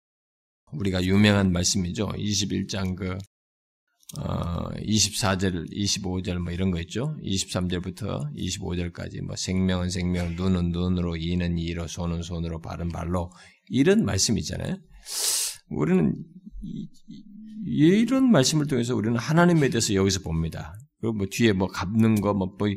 우리가 0.74 1.04
유명한 1.04 1.52
말씀이죠. 1.52 2.08
21장 2.10 2.96
그 2.96 3.18
어, 4.18 4.70
24절, 4.76 5.70
25절 5.70 6.38
뭐 6.38 6.54
이런 6.54 6.72
거 6.72 6.80
있죠. 6.82 7.18
23절부터 7.24 8.34
25절까지 8.36 9.22
뭐 9.22 9.36
생명은 9.36 9.90
생명, 9.90 10.36
눈은 10.36 10.72
눈으로, 10.72 11.18
이는 11.18 11.58
이로, 11.58 11.88
손은 11.88 12.22
손으로, 12.22 12.62
발은 12.62 12.88
발로 12.90 13.32
이런 13.68 14.06
말씀 14.06 14.38
있잖아요. 14.38 14.78
우리는 15.70 16.16
이, 16.62 16.88
이런 17.66 18.32
말씀을 18.32 18.68
통해서 18.68 18.96
우리는 18.96 19.18
하나님에 19.18 19.70
대해서 19.70 19.94
여기서 19.94 20.22
봅니다. 20.22 20.74
그리고 21.00 21.14
뭐 21.14 21.28
뒤에 21.30 21.54
뭐 21.54 21.68
갚는 21.68 22.22
거, 22.22 22.34
뭐, 22.34 22.56
뭐 22.58 22.68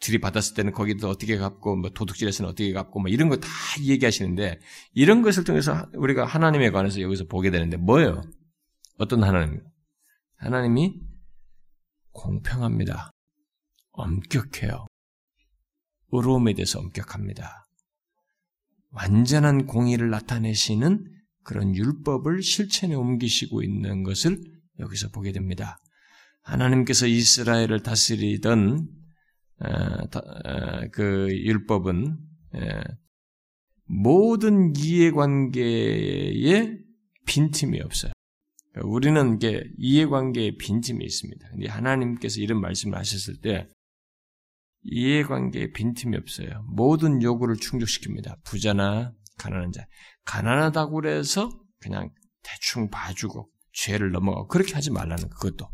들이받았을 0.00 0.54
때는 0.54 0.72
거기도 0.72 1.08
어떻게 1.08 1.36
갚고, 1.36 1.76
뭐 1.76 1.90
도둑질에서는 1.90 2.48
어떻게 2.50 2.72
갚고, 2.72 3.00
뭐 3.00 3.10
이런 3.10 3.28
거 3.28 3.36
다 3.36 3.48
얘기하시는데 3.82 4.60
이런 4.94 5.22
것을 5.22 5.44
통해서 5.44 5.86
우리가 5.94 6.24
하나님에 6.24 6.70
관해서 6.70 7.00
여기서 7.00 7.24
보게 7.24 7.50
되는데 7.50 7.76
뭐예요? 7.76 8.22
어떤 8.98 9.24
하나님? 9.24 9.60
하나님이 10.36 11.00
공평합니다. 12.12 13.10
엄격해요. 13.92 14.86
의로움에 16.12 16.54
대해서 16.54 16.78
엄격합니다. 16.78 17.64
완전한 18.90 19.66
공의를 19.66 20.10
나타내시는 20.10 21.04
그런 21.44 21.74
율법을 21.74 22.42
실천에 22.42 22.94
옮기시고 22.94 23.62
있는 23.62 24.02
것을 24.02 24.40
여기서 24.78 25.10
보게 25.10 25.32
됩니다. 25.32 25.78
하나님께서 26.48 27.06
이스라엘을 27.06 27.82
다스리던 27.82 28.88
그 30.92 31.28
율법은 31.30 32.18
모든 33.84 34.72
이해관계에 34.76 36.78
빈틈이 37.26 37.80
없어요. 37.82 38.12
그러니까 38.72 38.90
우리는 38.90 39.36
이게 39.36 39.62
이해관계에 39.76 40.56
빈틈이 40.56 41.04
있습니다. 41.04 41.48
근데 41.50 41.68
하나님께서 41.68 42.40
이런 42.40 42.62
말씀을 42.62 42.96
하셨을 42.96 43.42
때 43.42 43.68
이해관계에 44.84 45.72
빈틈이 45.72 46.16
없어요. 46.16 46.64
모든 46.66 47.22
요구를 47.22 47.56
충족시킵니다. 47.56 48.42
부자나 48.44 49.12
가난한 49.36 49.72
자. 49.72 49.86
가난하다고 50.24 50.94
그래서 50.94 51.50
그냥 51.78 52.10
대충 52.42 52.88
봐주고 52.88 53.50
죄를 53.72 54.12
넘어가고 54.12 54.48
그렇게 54.48 54.72
하지 54.72 54.90
말라는 54.90 55.28
그것도. 55.28 55.68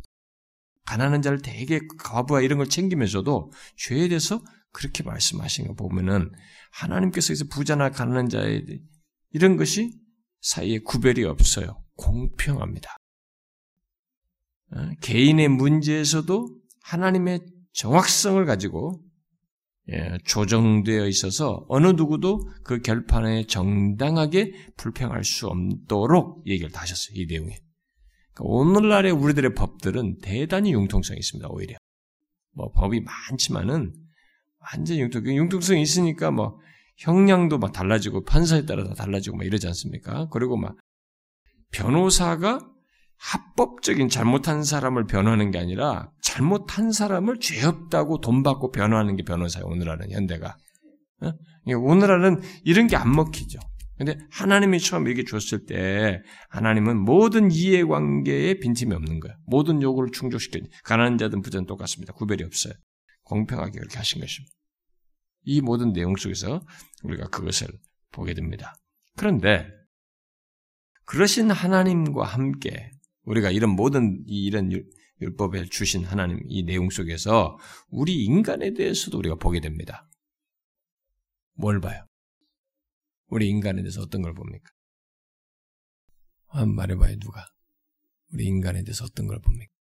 가난한 0.86 1.22
자를 1.22 1.40
되게 1.40 1.80
과부하 1.98 2.40
이런 2.40 2.58
걸 2.58 2.68
챙기면서도 2.68 3.50
죄에 3.76 4.08
대해서 4.08 4.42
그렇게 4.72 5.02
말씀하신 5.02 5.68
거 5.68 5.74
보면은 5.74 6.30
하나님께서 6.72 7.32
부자나 7.50 7.90
가난한 7.90 8.28
자에 8.28 8.62
이런 9.30 9.56
것이 9.56 9.92
사이에 10.40 10.80
구별이 10.80 11.24
없어요. 11.24 11.82
공평합니다. 11.96 12.96
어, 14.72 14.90
개인의 15.00 15.48
문제에서도 15.48 16.60
하나님의 16.82 17.40
정확성을 17.72 18.44
가지고 18.44 19.02
예, 19.90 20.18
조정되어 20.24 21.06
있어서 21.08 21.66
어느 21.68 21.88
누구도 21.88 22.48
그 22.62 22.80
결판에 22.80 23.46
정당하게 23.46 24.52
불평할 24.76 25.24
수 25.24 25.46
없도록 25.46 26.46
얘기를 26.46 26.70
다 26.70 26.80
하셨어요. 26.82 27.14
이 27.16 27.26
내용에. 27.26 27.58
그러니까 28.34 28.42
오늘날의 28.54 29.12
우리들의 29.12 29.54
법들은 29.54 30.18
대단히 30.20 30.72
융통성이 30.72 31.18
있습니다. 31.18 31.48
오히려. 31.50 31.76
뭐 32.52 32.70
법이 32.72 33.00
많지만은 33.00 33.92
완전 34.58 34.96
융통, 34.96 35.24
그 35.24 35.34
융통성이 35.34 35.82
있으니까 35.82 36.30
뭐 36.30 36.58
형량도 36.98 37.58
막 37.58 37.72
달라지고 37.72 38.24
판사에 38.24 38.66
따라 38.66 38.84
다 38.84 38.94
달라지고 38.94 39.36
막 39.36 39.44
이러지 39.44 39.66
않습니까? 39.66 40.28
그리고 40.30 40.56
막 40.56 40.76
변호사가 41.72 42.60
합법적인 43.18 44.08
잘못한 44.08 44.62
사람을 44.64 45.06
변호하는 45.06 45.50
게 45.50 45.58
아니라 45.58 46.10
잘못한 46.20 46.92
사람을 46.92 47.40
죄 47.40 47.64
없다고 47.64 48.20
돈 48.20 48.42
받고 48.42 48.70
변호하는 48.70 49.16
게 49.16 49.24
변호사예요. 49.24 49.66
오늘날은 49.66 50.10
현대가. 50.10 50.56
어? 51.22 51.32
오늘날은 51.76 52.42
이런 52.64 52.86
게 52.86 52.96
안 52.96 53.12
먹히죠. 53.12 53.58
근데 53.96 54.18
하나님이 54.30 54.80
처음 54.80 55.08
얘기 55.08 55.24
줬을 55.24 55.66
때 55.66 56.20
하나님은 56.48 56.98
모든 56.98 57.50
이해관계에 57.50 58.58
빈틈이 58.58 58.92
없는 58.92 59.20
거예요. 59.20 59.36
모든 59.46 59.82
요구를 59.82 60.10
충족시켜 60.10 60.60
가난한 60.82 61.18
자든 61.18 61.42
부자든 61.42 61.66
똑같습니다. 61.66 62.12
구별이 62.12 62.42
없어요. 62.42 62.74
공평하게 63.22 63.78
그렇게 63.78 63.96
하신 63.96 64.20
것입니다. 64.20 64.52
이 65.44 65.60
모든 65.60 65.92
내용 65.92 66.16
속에서 66.16 66.64
우리가 67.04 67.28
그것을 67.28 67.68
보게 68.10 68.34
됩니다. 68.34 68.74
그런데 69.16 69.68
그러신 71.04 71.50
하나님과 71.50 72.24
함께 72.24 72.90
우리가 73.24 73.50
이런 73.50 73.70
모든 73.70 74.22
이런 74.26 74.70
율법에 75.20 75.66
주신 75.66 76.04
하나님 76.04 76.40
이 76.48 76.64
내용 76.64 76.90
속에서 76.90 77.58
우리 77.88 78.24
인간에 78.24 78.72
대해서도 78.72 79.18
우리가 79.18 79.36
보게 79.36 79.60
됩니다. 79.60 80.08
뭘 81.54 81.80
봐요? 81.80 82.04
우리 83.28 83.48
인간에 83.48 83.82
대해서 83.82 84.02
어떤 84.02 84.22
걸 84.22 84.34
봅니까? 84.34 84.70
한 86.48 86.74
말해봐요, 86.74 87.18
누가? 87.18 87.46
우리 88.32 88.44
인간에 88.46 88.82
대해서 88.84 89.04
어떤 89.04 89.26
걸 89.26 89.40
봅니까? 89.40 89.72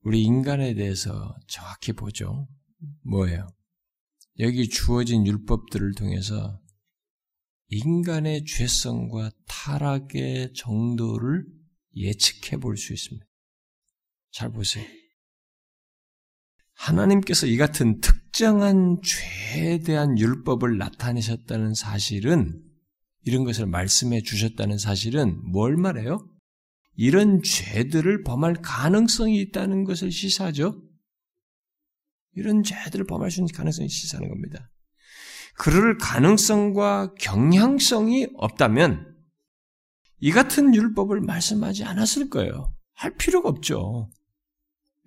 우리 0.00 0.22
인간에 0.22 0.74
대해서 0.74 1.36
정확히 1.46 1.92
보죠. 1.92 2.48
뭐예요? 3.02 3.48
여기 4.38 4.68
주어진 4.68 5.26
율법들을 5.26 5.94
통해서 5.94 6.60
인간의 7.68 8.44
죄성과 8.44 9.32
타락의 9.48 10.52
정도를 10.54 11.44
예측해 11.96 12.58
볼 12.58 12.76
수 12.76 12.92
있습니다. 12.92 13.26
잘 14.30 14.52
보세요. 14.52 14.86
하나님께서 16.74 17.46
이 17.46 17.56
같은 17.56 18.00
특 18.00 18.25
정한 18.38 19.00
죄에 19.02 19.78
대한 19.78 20.18
율법을 20.18 20.76
나타내셨다는 20.76 21.72
사실은 21.72 22.62
이런 23.22 23.44
것을 23.44 23.66
말씀해 23.66 24.22
주셨다는 24.22 24.76
사실은 24.76 25.40
뭘 25.50 25.76
말해요? 25.76 26.28
이런 26.96 27.42
죄들을 27.42 28.24
범할 28.24 28.56
가능성이 28.62 29.40
있다는 29.40 29.84
것을 29.84 30.12
시사하죠. 30.12 30.82
이런 32.34 32.62
죄들을 32.62 33.06
범할 33.06 33.30
수 33.30 33.40
있는 33.40 33.54
가능성이 33.54 33.88
시사하는 33.88 34.28
겁니다. 34.28 34.70
그럴 35.56 35.96
가능성과 35.96 37.14
경향성이 37.18 38.28
없다면 38.34 39.16
이 40.20 40.30
같은 40.30 40.74
율법을 40.74 41.22
말씀하지 41.22 41.84
않았을 41.84 42.28
거예요. 42.28 42.74
할 42.92 43.14
필요가 43.16 43.48
없죠. 43.48 44.10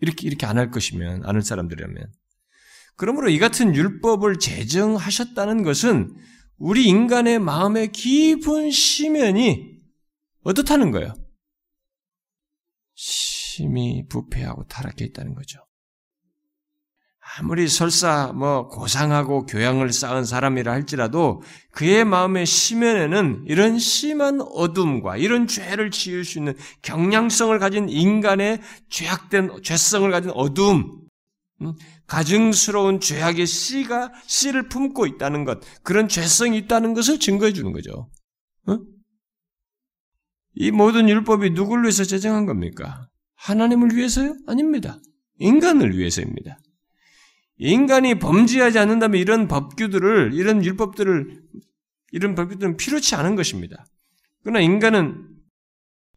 이렇게 0.02 0.28
이렇게 0.28 0.48
안 0.48 0.58
할 0.58 0.72
것이면 0.72 1.26
안할 1.26 1.44
사람들이라면 1.44 2.12
그러므로 3.00 3.30
이 3.30 3.40
같은 3.40 3.74
율법을 3.74 4.40
제정하셨다는 4.40 5.64
것은 5.64 6.14
우리 6.58 6.86
인간의 6.86 7.40
마음의 7.40 7.94
깊은 7.94 8.72
심연이 8.72 9.80
어떻다는 10.44 10.92
거예요? 10.92 11.14
심히 12.96 14.06
부패하고 14.10 14.66
타락해 14.66 15.06
있다는 15.06 15.34
거죠. 15.34 15.66
아무리 17.38 17.70
설사 17.70 18.34
뭐 18.34 18.68
고상하고 18.68 19.46
교양을 19.46 19.94
쌓은 19.94 20.26
사람이라 20.26 20.70
할지라도 20.70 21.42
그의 21.72 22.04
마음의 22.04 22.46
심연에는 22.46 23.46
이런 23.48 23.80
심한 23.80 24.42
어둠과 24.42 25.16
이런 25.16 25.48
죄를 25.48 25.90
지을 25.90 26.26
수 26.26 26.40
있는 26.40 26.54
경량성을 26.82 27.58
가진 27.60 27.88
인간의 27.88 28.60
죄악된 28.90 29.64
죄성을 29.64 30.12
가진 30.12 30.32
어둠, 30.32 30.80
음, 30.80 31.09
가증스러운 32.08 33.00
죄악의 33.00 33.46
씨가 33.46 34.12
씨를 34.26 34.70
품고 34.70 35.06
있다는 35.06 35.46
것, 35.46 35.60
그런 35.84 36.08
죄성이 36.08 36.58
있다는 36.60 36.94
것을 36.94 37.20
증거해 37.20 37.54
주는 37.54 37.72
거죠. 37.72 38.10
어? 38.68 38.80
이 40.56 40.72
모든 40.72 41.10
율법이 41.10 41.52
누구를 41.52 41.84
위해서 41.84 42.04
제정한 42.04 42.46
겁니까? 42.46 43.10
하나님을 43.36 43.96
위해서요? 43.96 44.36
아닙니다. 44.48 45.00
인간을 45.38 45.98
위해서입니다. 45.98 46.60
인간이 47.58 48.20
범죄하지 48.20 48.80
않는다면 48.80 49.20
이런 49.20 49.48
법규들을, 49.48 50.34
이런 50.34 50.64
율법들을, 50.64 51.42
이런 52.12 52.36
법규들은 52.36 52.78
필요치 52.78 53.16
않은 53.16 53.36
것입니다. 53.36 53.86
그러나 54.44 54.62
인간은 54.62 55.29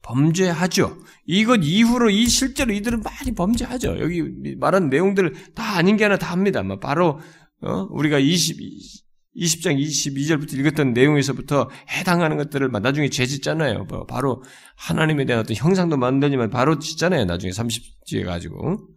범죄하죠. 0.03 0.99
이것 1.27 1.61
이후로 1.63 2.11
이 2.11 2.27
실제로 2.27 2.73
이들은 2.73 3.03
많이 3.03 3.35
범죄하죠. 3.35 3.99
여기 4.01 4.23
말한 4.57 4.89
내용들 4.91 5.55
다 5.55 5.77
아닌 5.77 5.97
게 5.97 6.05
하나 6.05 6.17
다 6.19 6.33
합니다. 6.33 6.63
뭐 6.63 6.79
바로 6.79 7.21
어? 7.63 7.87
우리가 7.91 8.19
20, 8.19 8.59
20장 9.37 9.81
22절부터 9.81 10.59
읽었던 10.59 10.93
내용에서부터 10.93 11.71
해당하는 11.89 12.37
것들을 12.37 12.71
나중에 12.71 13.09
죄 13.09 13.25
짓잖아요. 13.27 13.85
뭐 13.85 14.05
바로 14.07 14.43
하나님에 14.77 15.25
대한 15.25 15.43
어떤 15.43 15.57
형상도 15.57 15.97
만들지만 15.97 16.51
바로 16.51 16.79
짓잖아요. 16.79 17.25
나중에 17.25 17.53
30주에 17.53 18.25
가지고. 18.25 18.89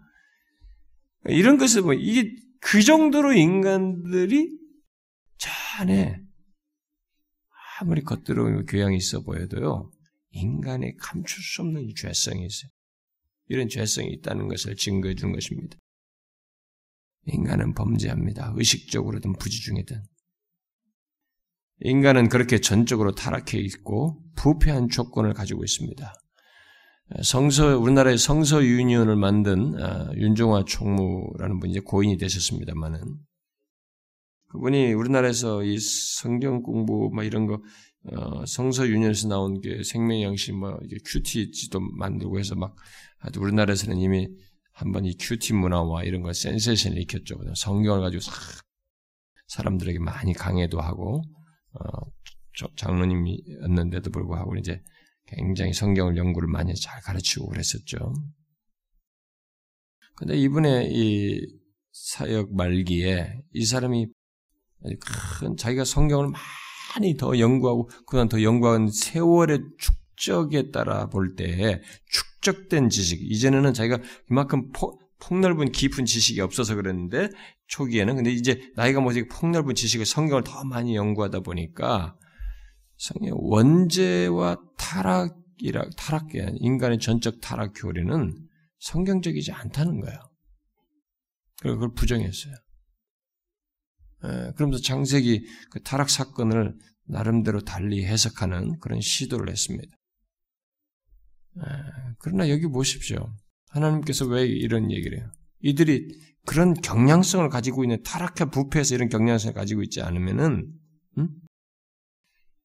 이런 1.28 1.58
것을 1.58 1.84
뭐 1.84 1.93
이게 1.93 2.32
그 2.60 2.82
정도로 2.82 3.34
인간들이 3.34 4.49
자네 5.38 6.20
아무리 7.80 8.01
겉들어 8.03 8.64
교양이 8.66 8.97
있어 8.97 9.22
보여도요 9.22 9.91
인간의 10.36 10.98
감출 10.98 11.42
수 11.44 11.62
없는 11.62 11.94
죄성이 11.96 12.46
있어요. 12.46 12.70
이런 13.48 13.70
죄성이 13.70 14.10
있다는 14.10 14.48
것을 14.48 14.76
증거해 14.76 15.16
준 15.16 15.32
것입니다. 15.32 15.78
인간은 17.28 17.74
범죄합니다. 17.74 18.54
의식적으로든 18.56 19.34
부지중이든. 19.34 20.04
인간은 21.82 22.30
그렇게 22.30 22.60
전적으로 22.60 23.14
타락해 23.14 23.58
있고 23.60 24.22
부패한 24.36 24.90
조건을 24.90 25.34
가지고 25.34 25.64
있습니다. 25.64 26.14
성서 27.24 27.78
우리나라의 27.78 28.18
성서 28.18 28.64
유니온을 28.64 29.16
만든 29.16 29.82
아, 29.82 30.12
윤종화 30.16 30.66
총무라는 30.66 31.60
분이 31.60 31.72
이제 31.72 31.80
고인이 31.80 32.18
되셨습니다만은 32.18 33.00
그분이 34.48 34.94
우리나라에서 34.94 35.64
이 35.64 35.78
성경 35.78 36.64
공부 36.64 37.12
뭐 37.14 37.24
이런 37.24 37.46
거 37.46 37.62
어, 38.12 38.45
성서 38.45 38.88
유니온에서 38.88 39.28
나온 39.28 39.62
게 39.62 39.84
생명 39.84 40.22
양식 40.22 40.53
뭐 40.53 40.78
이게 40.84 40.97
큐티지도 41.06 41.80
만들고 41.80 42.39
해서 42.39 42.56
막 42.56 42.76
우리나라에서는 43.38 43.97
이미 43.97 44.28
한번 44.72 45.06
이 45.06 45.16
큐티 45.18 45.53
문화와 45.53 46.03
이런 46.03 46.22
걸 46.22 46.34
센세이션을 46.34 46.97
익혔죠. 46.99 47.36
성경을 47.56 48.01
가지고 48.01 48.22
싹 48.22 48.34
사람들에게 49.47 49.99
많이 49.99 50.34
강해도 50.34 50.80
하고 50.82 51.24
어, 51.74 51.82
장로님이었는데도 52.76 54.12
불구하고 54.12 54.56
이제 54.58 54.82
굉장히 55.28 55.74
성경을 55.74 56.18
연구를 56.18 56.47
많이 56.47 56.76
잘 56.76 57.01
가르치고 57.01 57.47
그랬었죠. 57.47 58.14
근데 60.16 60.38
이분의 60.38 60.91
이 60.93 61.41
사역 61.91 62.53
말기에 62.56 63.41
이 63.53 63.66
사람이 63.66 64.08
큰 65.39 65.58
자기가 65.58 65.84
성경을 65.84 66.32
많이 66.96 67.18
더 67.18 67.38
연구하고 67.38 67.89
그동안 68.06 68.30
더 68.30 68.41
연구한 68.41 68.89
세월의 68.89 69.60
축적에 69.78 70.72
따라 70.72 71.08
볼 71.10 71.36
때 71.36 71.82
축적된 72.10 72.89
지식 72.89 73.20
이제는 73.22 73.74
자기가 73.74 74.00
이만큼 74.30 74.72
포, 74.72 75.00
폭넓은 75.20 75.72
깊은 75.72 76.06
지식이 76.06 76.41
없어서 76.41 76.76
그랬는데 76.76 77.30
초기에는 77.68 78.16
근데 78.16 78.32
이제 78.32 78.72
나이가 78.76 79.02
뭐지 79.02 79.28
폭넓은 79.28 79.76
지식을 79.76 80.06
성경을 80.06 80.43
더 80.43 80.64
많이 80.64 80.96
연구하다 80.96 81.41
보니까 81.41 82.18
성경 82.98 83.38
원죄와 83.39 84.58
타락이라 84.78 85.89
타락계 85.98 86.54
인간의 86.60 87.00
전적 87.00 87.41
타락 87.41 87.74
교리는 87.76 88.34
성경적이지 88.80 89.52
않다는 89.52 90.00
거예요. 90.00 90.20
그리고 91.62 91.78
그걸 91.80 91.93
부정했어요. 91.96 92.54
예, 94.24 94.51
그러면서 94.55 94.82
장세기 94.82 95.45
그 95.72 95.82
타락 95.82 96.09
사건을 96.09 96.76
나름대로 97.07 97.61
달리 97.61 98.05
해석하는 98.05 98.80
그런 98.80 99.01
시도를 99.01 99.49
했습니다. 99.49 99.95
예, 101.57 101.61
그러나 102.20 102.49
여기 102.49 102.68
보십시오. 102.68 103.34
하나님께서 103.70 104.26
왜 104.26 104.45
이런 104.45 104.91
얘기를 104.91 105.20
해요? 105.20 105.32
이들이 105.61 106.07
그런 106.45 106.74
경향성을 106.74 107.47
가지고 107.49 107.84
있는 107.84 108.01
타락한 108.03 108.51
부패해서 108.51 108.95
이런 108.95 109.09
경향성을 109.09 109.53
가지고 109.53 109.82
있지 109.84 110.01
않으면은 110.01 110.72
음? 111.18 111.30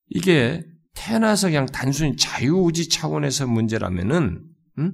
이게 0.09 0.63
태어나서 0.95 1.49
그냥 1.49 1.67
단순히 1.67 2.17
자유의지 2.17 2.89
차원에서 2.89 3.47
문제라면은 3.47 4.45
음? 4.79 4.93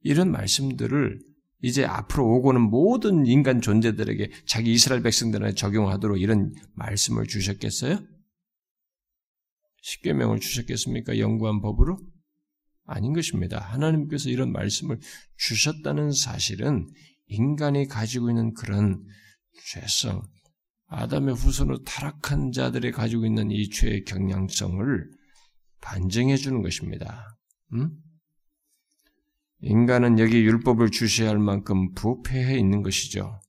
이런 0.00 0.30
말씀들을 0.30 1.18
이제 1.62 1.84
앞으로 1.84 2.26
오고는 2.36 2.60
모든 2.60 3.24
인간 3.24 3.60
존재들에게 3.60 4.30
자기 4.46 4.72
이스라엘 4.72 5.02
백성들한테 5.02 5.54
적용하도록 5.54 6.20
이런 6.20 6.52
말씀을 6.74 7.26
주셨겠어요? 7.26 8.00
십계명을 9.82 10.40
주셨겠습니까? 10.40 11.18
연구한 11.18 11.60
법으로? 11.60 11.98
아닌 12.84 13.12
것입니다. 13.12 13.58
하나님께서 13.60 14.28
이런 14.28 14.52
말씀을 14.52 14.98
주셨다는 15.36 16.12
사실은 16.12 16.86
인간이 17.26 17.86
가지고 17.86 18.30
있는 18.30 18.52
그런 18.54 19.04
죄성, 19.68 20.22
아담의 20.88 21.34
후손으로 21.34 21.84
타락한 21.84 22.50
자들이 22.52 22.90
가지고 22.90 23.24
있는 23.24 23.50
이 23.50 23.70
죄의 23.70 24.04
경향성을 24.04 25.10
반증해 25.80 26.36
주는 26.36 26.60
것입니다. 26.60 27.38
음? 27.72 28.01
인간은 29.62 30.18
여기 30.18 30.44
율법을 30.44 30.90
주셔야 30.90 31.30
할 31.30 31.38
만큼 31.38 31.92
부패해 31.94 32.58
있는 32.58 32.82
것이죠. 32.82 33.40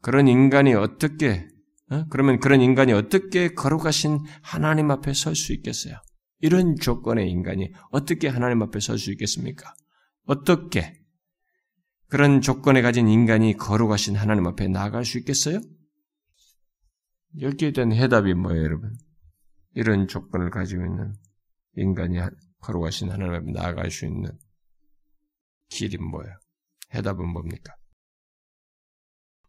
그런 0.00 0.28
인간이 0.28 0.74
어떻게, 0.74 1.48
어? 1.90 2.04
그러면 2.10 2.38
그런 2.38 2.60
인간이 2.60 2.92
어떻게 2.92 3.54
거룩하신 3.54 4.18
하나님 4.42 4.90
앞에 4.90 5.14
설 5.14 5.34
수 5.34 5.52
있겠어요? 5.52 5.96
이런 6.40 6.76
조건의 6.76 7.30
인간이 7.30 7.72
어떻게 7.90 8.28
하나님 8.28 8.62
앞에 8.62 8.80
설 8.80 8.98
수 8.98 9.10
있겠습니까? 9.12 9.74
어떻게 10.24 11.00
그런 12.08 12.40
조건에 12.42 12.82
가진 12.82 13.08
인간이 13.08 13.56
거룩하신 13.56 14.16
하나님 14.16 14.46
앞에 14.46 14.68
나아갈 14.68 15.04
수 15.04 15.18
있겠어요? 15.18 15.60
여기에 17.40 17.72
대한 17.72 17.92
해답이 17.92 18.34
뭐예요, 18.34 18.62
여러분? 18.64 18.92
이런 19.74 20.06
조건을 20.08 20.50
가지고 20.50 20.84
있는 20.84 21.14
인간이 21.76 22.18
거룩하신 22.60 23.10
하나님 23.10 23.34
앞에 23.34 23.52
나아갈 23.52 23.90
수 23.90 24.04
있는 24.04 24.30
길이 25.72 25.96
뭐예요? 25.96 26.34
해답은 26.94 27.26
뭡니까? 27.28 27.74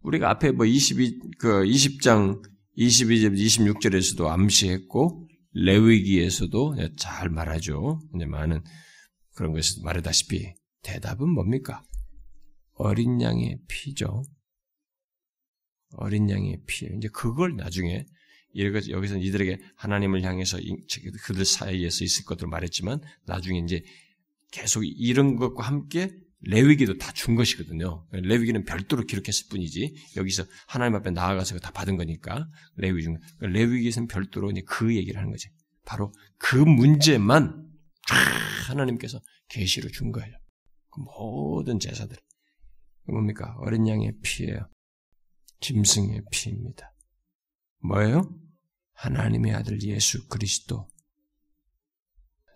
우리가 0.01 0.29
앞에 0.31 0.51
뭐 0.51 0.65
22, 0.65 1.19
그 1.37 1.63
20장 1.63 2.41
22절, 2.77 3.37
26절에서도 3.37 4.27
암시했고, 4.27 5.27
레위기에서도 5.53 6.75
잘 6.97 7.29
말하죠. 7.29 7.99
이제 8.15 8.25
많은 8.25 8.63
그런 9.35 9.53
것을 9.53 9.83
말하다시피 9.83 10.53
대답은 10.81 11.29
뭡니까? 11.29 11.83
어린 12.73 13.21
양의 13.21 13.59
피죠. 13.67 14.23
어린 15.91 16.29
양의 16.29 16.63
피. 16.65 16.87
이제 16.97 17.07
그걸 17.09 17.55
나중에 17.55 18.05
여기서 18.55 19.17
이들에게 19.17 19.59
하나님을 19.75 20.23
향해서 20.23 20.57
그들 21.23 21.45
사이에서 21.45 22.03
있을 22.03 22.25
것들 22.25 22.47
말했지만 22.47 23.01
나중에 23.25 23.59
이제 23.59 23.83
계속 24.53 24.83
이런 24.85 25.35
것과 25.35 25.63
함께 25.63 26.11
레위기도 26.41 26.97
다 26.97 27.11
준 27.13 27.35
것이거든요. 27.35 28.05
레위기는 28.11 28.65
별도로 28.65 29.05
기록했을 29.05 29.47
뿐이지 29.49 29.95
여기서 30.17 30.43
하나님 30.67 30.95
앞에 30.95 31.11
나아가서 31.11 31.57
다 31.59 31.71
받은 31.71 31.95
거니까 31.95 32.49
레위 32.75 33.01
중 33.01 33.17
레위기에서는 33.39 34.07
별도로 34.07 34.51
그 34.65 34.95
얘기를 34.95 35.17
하는 35.17 35.31
거지. 35.31 35.49
바로 35.85 36.11
그 36.37 36.57
문제만 36.57 37.65
하나님께서 38.67 39.21
계시로 39.47 39.89
준 39.89 40.11
거예요. 40.11 40.35
그 40.91 40.99
모든 41.01 41.79
제사들 41.79 42.17
뭡니까 43.07 43.55
어린 43.59 43.87
양의 43.87 44.13
피예요. 44.21 44.69
짐승의 45.61 46.23
피입니다. 46.31 46.93
뭐예요? 47.79 48.21
하나님의 48.93 49.53
아들 49.53 49.81
예수 49.83 50.27
그리스도 50.27 50.87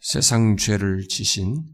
세상 0.02 0.58
죄를 0.58 1.08
지신 1.08 1.66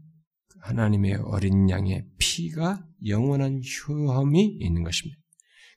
하나님의 0.64 1.14
어린 1.24 1.68
양의 1.68 2.04
피가 2.18 2.86
영원한 3.06 3.60
효험이 3.60 4.56
있는 4.60 4.82
것입니다. 4.82 5.20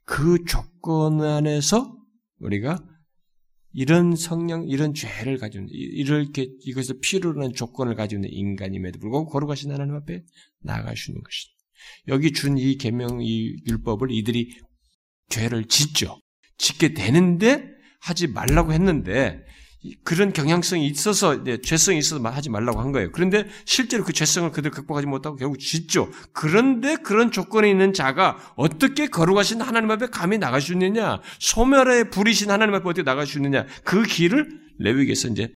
그 0.05 0.45
조건 0.45 1.21
안에서 1.21 1.97
우리가 2.39 2.79
이런 3.73 4.15
성령, 4.15 4.67
이런 4.67 4.93
죄를 4.93 5.37
가지고 5.37 5.65
이렇게 5.69 6.47
이것을 6.61 6.99
하는 7.37 7.53
조건을 7.53 7.95
가지고 7.95 8.19
있는 8.19 8.29
인간임에도 8.31 8.99
불구하고 8.99 9.29
거룩하신 9.29 9.71
하나님 9.71 9.93
앞에 9.95 10.23
있는 10.63 11.21
것이다. 11.21 11.53
여기 12.07 12.31
준 12.31 12.57
이 12.57 12.77
계명, 12.77 13.21
이 13.21 13.57
율법을 13.67 14.11
이들이 14.11 14.55
죄를 15.29 15.65
짓죠. 15.65 16.19
짓게 16.57 16.93
되는데 16.93 17.69
하지 17.99 18.27
말라고 18.27 18.71
했는데 18.71 19.43
그런 20.03 20.33
경향성이 20.33 20.87
있어서 20.87 21.43
네, 21.43 21.59
죄성이 21.59 21.99
있어서 21.99 22.21
하지 22.27 22.49
말라고 22.49 22.79
한 22.79 22.91
거예요. 22.91 23.11
그런데 23.11 23.47
실제로 23.65 24.03
그 24.03 24.13
죄성을 24.13 24.51
그들 24.51 24.71
극복하지 24.71 25.07
못하고 25.07 25.35
결국 25.35 25.59
짓죠. 25.59 26.11
그런데 26.33 26.95
그런 26.95 27.31
조건에 27.31 27.69
있는 27.69 27.93
자가 27.93 28.53
어떻게 28.55 29.07
거룩하신 29.07 29.61
하나님 29.61 29.91
앞에 29.91 30.07
감히 30.07 30.37
나갈 30.37 30.61
수 30.61 30.73
있느냐? 30.73 31.21
소멸에 31.39 32.09
부리신 32.09 32.51
하나님 32.51 32.75
앞에 32.75 32.87
어떻게 32.87 33.03
나갈 33.03 33.27
수 33.27 33.37
있느냐? 33.37 33.65
그 33.83 34.03
길을 34.03 34.59
레위기에서 34.79 35.29
이제 35.29 35.53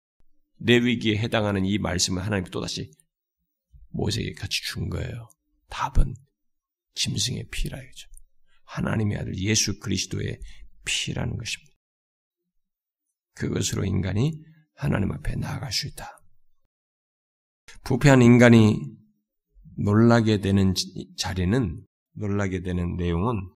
레위기에 0.61 1.17
해당하는 1.17 1.65
이 1.65 1.79
말씀을 1.79 2.25
하나님 2.25 2.45
또다시 2.47 2.91
모세에게 3.91 4.35
같이 4.35 4.63
준 4.63 4.89
거예요. 4.89 5.29
답은 5.69 6.15
짐승의 6.95 7.47
피라 7.51 7.79
이죠. 7.79 8.09
하나님의 8.65 9.19
아들 9.19 9.37
예수 9.39 9.79
그리스도의 9.81 10.39
피라는 10.85 11.37
것입니다. 11.37 11.70
그것으로 13.41 13.87
인간이 13.87 14.39
하나님 14.75 15.11
앞에 15.13 15.35
나아갈 15.37 15.73
수 15.73 15.87
있다. 15.89 16.21
부패한 17.85 18.21
인간이 18.21 18.79
놀라게 19.79 20.41
되는 20.41 20.75
자리는, 21.17 21.83
놀라게 22.13 22.61
되는 22.61 22.97
내용은 22.97 23.51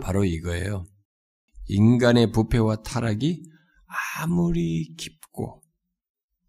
바로 0.00 0.24
이거예요. 0.24 0.86
인간의 1.68 2.32
부패와 2.32 2.82
타락이 2.82 3.42
아무리 4.18 4.94
깊고 4.96 5.62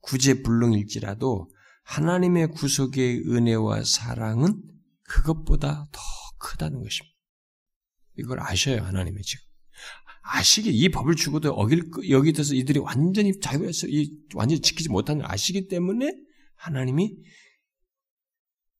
구제불능일지라도 0.01 1.51
하나님의 1.83 2.51
구속의 2.51 3.23
은혜와 3.27 3.83
사랑은 3.83 4.61
그것보다 5.03 5.89
더 5.91 6.01
크다는 6.39 6.81
것입니다. 6.81 7.17
이걸 8.17 8.39
아셔요, 8.39 8.83
하나님의 8.83 9.21
지금. 9.23 9.46
아시기 10.29 10.69
이 10.71 10.89
법을 10.89 11.15
주고도 11.15 11.51
어길 11.53 11.89
여기 12.09 12.33
돼서 12.33 12.53
이들이 12.53 12.79
완전히 12.79 13.39
자유에서 13.39 13.87
이 13.87 14.11
완전히 14.35 14.61
지키지 14.61 14.89
못하는 14.89 15.21
걸 15.21 15.31
아시기 15.31 15.67
때문에 15.67 16.11
하나님이 16.55 17.15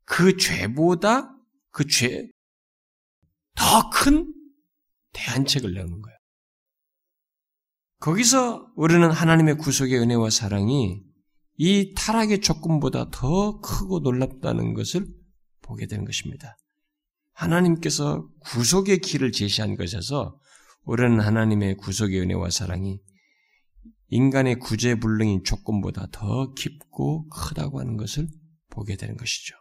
그 0.05 0.37
죄보다 0.37 1.33
그 1.71 1.85
죄 1.85 2.29
더 3.55 3.89
큰 3.89 4.33
대안책을 5.13 5.73
내는 5.73 6.01
거예요. 6.01 6.17
거기서 7.99 8.71
우리는 8.75 9.09
하나님의 9.09 9.57
구속의 9.57 9.97
은혜와 9.99 10.29
사랑이 10.29 11.01
이 11.57 11.93
타락의 11.95 12.41
조건보다 12.41 13.09
더 13.09 13.59
크고 13.61 13.99
놀랍다는 13.99 14.75
것을 14.75 15.07
보게 15.61 15.87
되는 15.87 16.05
것입니다. 16.05 16.55
하나님께서 17.33 18.29
구속의 18.41 18.99
길을 18.99 19.31
제시한 19.31 19.75
것에서 19.75 20.39
우리는 20.87 21.19
하나님의 21.19 21.75
구속의 21.75 22.21
은혜와 22.21 22.49
사랑이 22.49 23.01
인간의 24.07 24.59
구제불능인 24.59 25.43
조건보다 25.43 26.07
더 26.13 26.53
깊고 26.53 27.27
크다고 27.27 27.81
하는 27.81 27.97
것을 27.97 28.25
보게 28.69 28.95
되는 28.95 29.17
것이죠. 29.17 29.53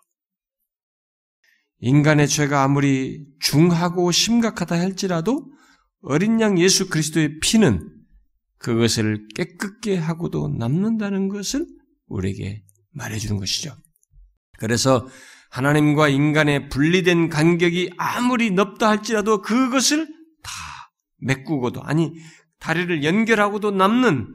인간의 1.80 2.28
죄가 2.28 2.62
아무리 2.62 3.26
중하고 3.40 4.12
심각하다 4.12 4.78
할지라도 4.78 5.52
어린 6.00 6.40
양 6.40 6.60
예수 6.60 6.88
그리스도의 6.88 7.40
피는 7.40 7.92
그것을 8.58 9.26
깨끗게 9.34 9.96
하고도 9.96 10.54
남는다는 10.56 11.28
것을 11.28 11.66
우리에게 12.06 12.62
말해주는 12.92 13.36
것이죠. 13.36 13.76
그래서 14.58 15.08
하나님과 15.50 16.08
인간의 16.08 16.68
분리된 16.68 17.30
간격이 17.30 17.94
아무리 17.96 18.52
넓다 18.52 18.88
할지라도 18.88 19.42
그것을 19.42 20.06
다 20.42 20.75
메꾸고도, 21.26 21.82
아니, 21.82 22.12
다리를 22.58 23.04
연결하고도 23.04 23.72
남는 23.72 24.34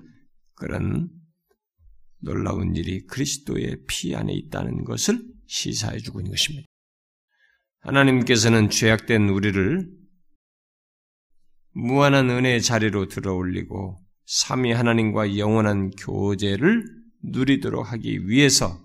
그런 0.55 1.09
놀라운 2.19 2.75
일이 2.75 3.05
그리스도의 3.07 3.77
피 3.87 4.15
안에 4.15 4.31
있다는 4.33 4.83
것을 4.83 5.23
시사해 5.47 5.97
주고 5.99 6.19
있는 6.19 6.31
것입니다. 6.31 6.67
하나님께서는 7.79 8.69
죄악된 8.69 9.29
우리를 9.29 9.89
무한한 11.73 12.29
은혜의 12.29 12.61
자리로 12.61 13.07
들어 13.07 13.33
올리고 13.33 13.97
삼위 14.25 14.71
하나님과 14.71 15.37
영원한 15.37 15.89
교제를 15.91 16.85
누리도록 17.23 17.91
하기 17.91 18.27
위해서 18.27 18.79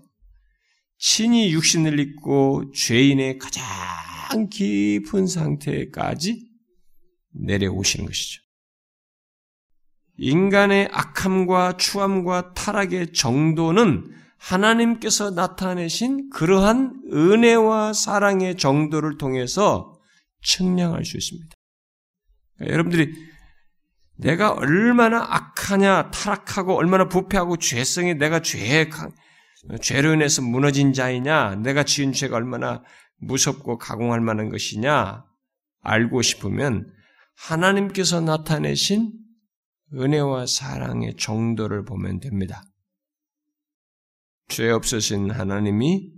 친히 0.97 1.53
육신을 1.53 1.99
입고 1.99 2.71
죄인의 2.71 3.37
가장 3.37 4.49
깊은 4.49 5.27
상태까지 5.27 6.46
내려오시는 7.39 8.05
것이죠. 8.05 8.41
인간의 10.17 10.89
악함과 10.91 11.77
추함과 11.77 12.53
타락의 12.53 13.13
정도는 13.13 14.11
하나님께서 14.37 15.31
나타내신 15.31 16.29
그러한 16.29 17.01
은혜와 17.11 17.93
사랑의 17.93 18.55
정도를 18.57 19.17
통해서 19.17 19.99
측량할 20.41 21.05
수 21.05 21.17
있습니다. 21.17 21.55
그러니까 22.55 22.73
여러분들이 22.73 23.13
내가 24.15 24.51
얼마나 24.51 25.21
악하냐, 25.21 26.09
타락하고 26.09 26.75
얼마나 26.75 27.07
부패하고 27.07 27.57
죄성이 27.57 28.15
내가 28.15 28.41
죄에 28.41 28.89
죄로 29.81 30.13
인해서 30.13 30.41
무너진 30.41 30.93
자이냐, 30.93 31.55
내가 31.57 31.83
지은 31.83 32.13
죄가 32.13 32.35
얼마나 32.35 32.83
무섭고 33.19 33.77
가공할 33.77 34.21
만한 34.21 34.49
것이냐 34.49 35.23
알고 35.81 36.21
싶으면 36.21 36.91
하나님께서 37.37 38.19
나타내신 38.19 39.13
은혜와 39.93 40.47
사랑의 40.47 41.15
정도를 41.15 41.85
보면 41.85 42.19
됩니다. 42.19 42.63
죄 44.49 44.69
없으신 44.69 45.31
하나님이 45.31 46.11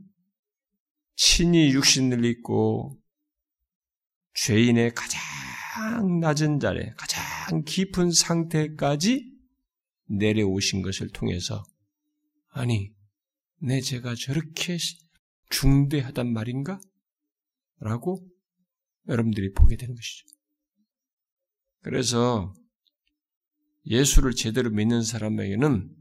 친히 1.15 1.71
육신을 1.73 2.25
입고 2.25 2.99
죄인의 4.33 4.93
가장 4.93 6.19
낮은 6.19 6.59
자리, 6.59 6.89
가장 6.95 7.63
깊은 7.63 8.11
상태까지 8.11 9.31
내려오신 10.07 10.81
것을 10.81 11.09
통해서 11.09 11.63
아니 12.49 12.91
내 13.61 13.81
죄가 13.81 14.15
저렇게 14.15 14.77
중대하단 15.49 16.31
말인가? 16.31 16.79
라고 17.79 18.25
여러분들이 19.07 19.53
보게 19.53 19.75
되는 19.75 19.95
것이죠. 19.95 20.38
그래서 21.81 22.53
예수를 23.85 24.33
제대로 24.33 24.69
믿는 24.69 25.01
사람에게는 25.03 25.95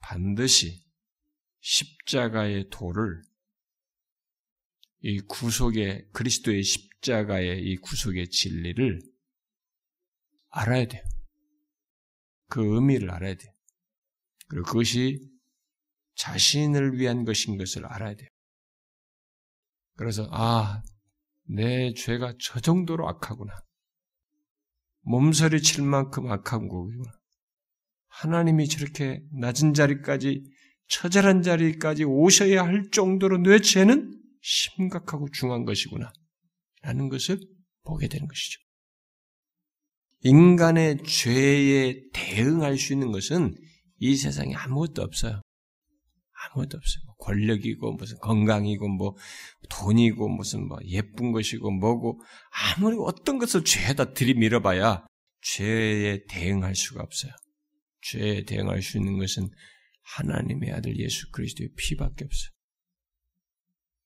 반드시 0.00 0.84
십자가의 1.60 2.68
도를 2.70 3.22
이 5.02 5.20
구속의 5.20 6.08
그리스도의 6.12 6.62
십자가의 6.62 7.62
이 7.62 7.76
구속의 7.76 8.28
진리를 8.28 9.00
알아야 10.50 10.86
돼요. 10.86 11.02
그 12.48 12.74
의미를 12.74 13.10
알아야 13.10 13.34
돼요. 13.34 13.52
그리고 14.48 14.66
그것이 14.66 15.20
자신을 16.16 16.98
위한 16.98 17.24
것인 17.24 17.56
것을 17.56 17.86
알아야 17.86 18.14
돼요. 18.14 18.28
그래서 19.96 20.28
아, 20.32 20.82
내 21.44 21.94
죄가 21.94 22.34
저 22.40 22.60
정도로 22.60 23.08
악하구나. 23.08 23.54
몸서리 25.02 25.62
칠 25.62 25.84
만큼 25.84 26.30
악한 26.30 26.68
거구나. 26.68 27.04
하나님이 28.08 28.68
저렇게 28.68 29.22
낮은 29.32 29.74
자리까지 29.74 30.44
처절한 30.88 31.42
자리까지 31.42 32.04
오셔야 32.04 32.64
할 32.64 32.90
정도로 32.90 33.38
내 33.38 33.60
죄는 33.60 34.20
심각하고 34.42 35.28
중한 35.30 35.64
것이구나. 35.64 36.12
라는 36.82 37.08
것을 37.08 37.38
보게 37.84 38.08
되는 38.08 38.26
것이죠. 38.26 38.60
인간의 40.22 41.02
죄에 41.04 42.02
대응할 42.12 42.76
수 42.76 42.92
있는 42.92 43.12
것은 43.12 43.54
이 43.98 44.16
세상에 44.16 44.54
아무것도 44.54 45.02
없어요. 45.02 45.40
아무것도 46.52 46.76
없어요. 46.76 47.04
뭐 47.06 47.14
권력이고 47.16 47.92
무슨 47.92 48.18
건강이고 48.18 48.88
뭐 48.88 49.16
돈이고 49.68 50.28
무슨 50.28 50.66
뭐 50.66 50.78
예쁜 50.86 51.32
것이고 51.32 51.70
뭐고 51.70 52.20
아무리 52.50 52.96
어떤 53.00 53.38
것을 53.38 53.64
죄에다 53.64 54.12
들이밀어봐야 54.12 55.06
죄에 55.42 56.24
대응할 56.28 56.74
수가 56.74 57.02
없어요. 57.02 57.32
죄에 58.02 58.44
대응할 58.44 58.82
수 58.82 58.98
있는 58.98 59.18
것은 59.18 59.48
하나님의 60.02 60.72
아들 60.72 60.98
예수 60.98 61.30
그리스도의 61.30 61.70
피밖에 61.76 62.24
없어요. 62.24 62.50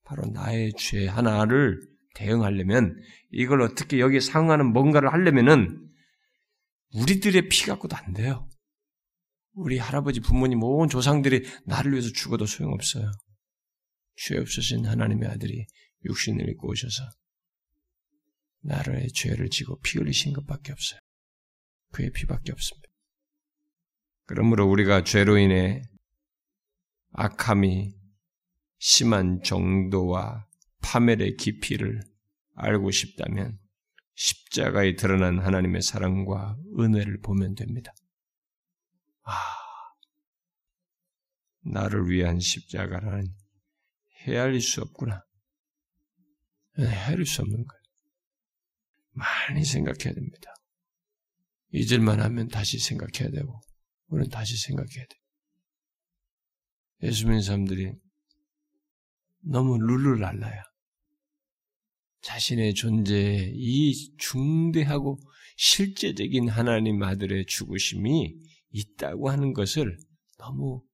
바로 0.05 0.27
나의 0.31 0.73
죄 0.77 1.07
하나를 1.07 1.81
대응하려면 2.15 2.97
이걸 3.33 3.63
어떻게 3.63 3.99
여기에 3.99 4.21
상응하는 4.21 4.73
뭔가를 4.73 5.13
하려면은 5.13 5.81
우리들의 6.93 7.49
피 7.49 7.67
갖고도 7.67 7.97
안 7.97 8.13
돼요. 8.13 8.49
우리 9.55 9.79
할아버지, 9.79 10.21
부모님, 10.21 10.63
온 10.63 10.89
조상들이 10.89 11.47
나를 11.65 11.93
위해서 11.93 12.11
죽어도 12.11 12.45
소용없어요. 12.47 13.11
죄 14.17 14.39
없으신 14.39 14.87
하나님의 14.87 15.29
아들이 15.29 15.67
육신을 16.05 16.49
입고 16.51 16.69
오셔서 16.71 17.03
나라의 18.61 19.09
죄를 19.13 19.51
지고 19.51 19.79
피 19.81 19.99
흘리신 19.99 20.33
것밖에 20.33 20.73
없어요. 20.73 21.01
그의 21.93 22.11
피밖에 22.11 22.53
없습니다. 22.53 22.89
그러므로 24.27 24.69
우리가 24.69 25.05
죄로 25.05 25.39
인해 25.39 25.83
악함이 27.13 27.95
심한 28.79 29.43
정도와 29.43 30.47
파멸의 30.81 31.37
깊이를 31.37 32.01
알고 32.55 32.91
싶다면 32.91 33.59
십자가에 34.15 34.97
드러난 34.97 35.39
하나님의 35.39 35.83
사랑과 35.83 36.57
은혜를 36.79 37.21
보면 37.21 37.55
됩니다. 37.55 37.93
아, 39.25 39.33
나를 41.63 42.09
위한 42.09 42.41
십자가라는 42.41 43.27
헤아릴 44.23 44.61
수 44.61 44.83
없구나. 44.83 45.23
헤아릴 46.79 47.27
수 47.27 47.43
없는 47.43 47.57
거예요. 47.57 47.83
많이 49.13 49.65
생각해야 49.65 50.13
됩니다. 50.13 50.55
잊을만 51.73 52.21
하면 52.21 52.49
다시 52.49 52.79
생각해야 52.79 53.31
되고, 53.31 53.61
우리는 54.07 54.31
다시 54.31 54.57
생각해야 54.57 55.05
돼. 55.07 55.17
예수 57.03 57.25
믿는 57.27 57.43
사람들이 57.43 57.93
너무 59.41 59.79
룰루랄라야. 59.79 60.63
자신의 62.23 62.75
존재에 62.75 63.53
이 63.55 64.17
중대하고 64.17 65.19
실제적인 65.57 66.49
하나님 66.49 67.03
아들의 67.03 67.47
죽으심이 67.47 68.35
있다고 68.75 69.31
하는 69.31 69.53
것을 69.53 69.97
너무 70.37 70.85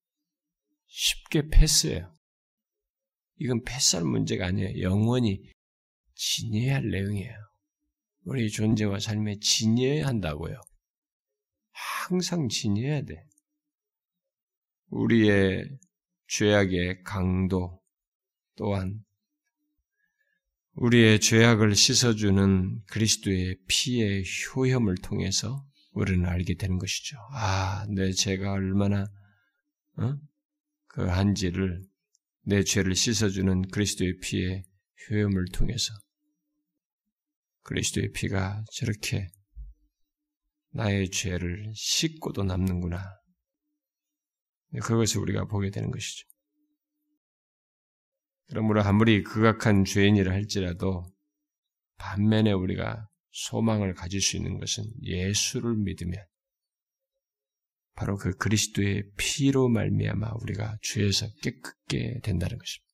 쉽게 0.87 1.49
패스해요. 1.49 2.15
이건 3.37 3.65
패스할 3.65 4.05
문제가 4.05 4.47
아니에요. 4.47 4.83
영원히 4.83 5.43
지녀야 6.15 6.77
할 6.77 6.91
내용이에요. 6.91 7.35
우리 8.25 8.51
존재와 8.51 9.01
삶에 9.01 9.39
지녀야 9.41 10.07
한다고요. 10.07 10.61
항상 11.71 12.49
지녀야 12.49 13.03
돼. 13.03 13.25
우리의 14.89 15.65
죄악의 16.27 17.03
강도 17.03 17.81
또한 18.57 19.03
우리의 20.75 21.21
죄악을 21.21 21.75
씻어주는 21.75 22.85
그리스도의 22.87 23.57
피의 23.67 24.25
효험을 24.55 24.97
통해서 24.97 25.67
우리는 25.91 26.25
알게 26.27 26.55
되는 26.55 26.79
것이죠. 26.79 27.17
아, 27.33 27.87
내 27.95 28.13
죄가 28.13 28.53
얼마나 28.53 29.07
어? 29.97 30.17
그 30.87 31.07
한지를 31.07 31.83
내 32.43 32.63
죄를 32.65 32.95
씻어주는 32.95 33.69
그리스도의 33.69 34.19
피의 34.19 34.65
효험을 35.11 35.47
통해서 35.53 35.93
그리스도의 37.63 38.13
피가 38.13 38.65
저렇게 38.73 39.29
나의 40.73 41.11
죄를 41.11 41.73
씻고도 41.75 42.45
남는구나. 42.45 43.03
그것을 44.83 45.21
우리가 45.21 45.47
보게 45.47 45.71
되는 45.71 45.91
것이죠. 45.91 46.27
그러므로 48.49 48.83
아무리 48.83 49.23
극악한 49.23 49.85
죄인이라 49.85 50.33
할지라도 50.33 51.05
반면에 51.97 52.53
우리가 52.53 53.10
소망을 53.31 53.95
가질 53.95 54.21
수 54.21 54.37
있는 54.37 54.59
것은 54.59 54.85
예수를 55.03 55.77
믿으면 55.77 56.25
바로 57.95 58.17
그 58.17 58.37
그리스도의 58.37 59.05
피로 59.17 59.69
말미암아 59.69 60.33
우리가 60.41 60.79
죄에서 60.83 61.27
깨끗게 61.43 62.21
된다는 62.23 62.57
것입니다. 62.59 62.91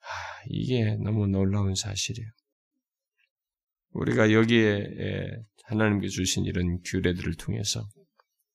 아, 0.00 0.44
이게 0.48 0.96
너무 0.96 1.26
놀라운 1.26 1.74
사실이에요. 1.74 2.30
우리가 3.90 4.32
여기에 4.32 5.44
하나님께 5.64 6.08
주신 6.08 6.44
이런 6.44 6.80
규례들을 6.84 7.34
통해서 7.36 7.88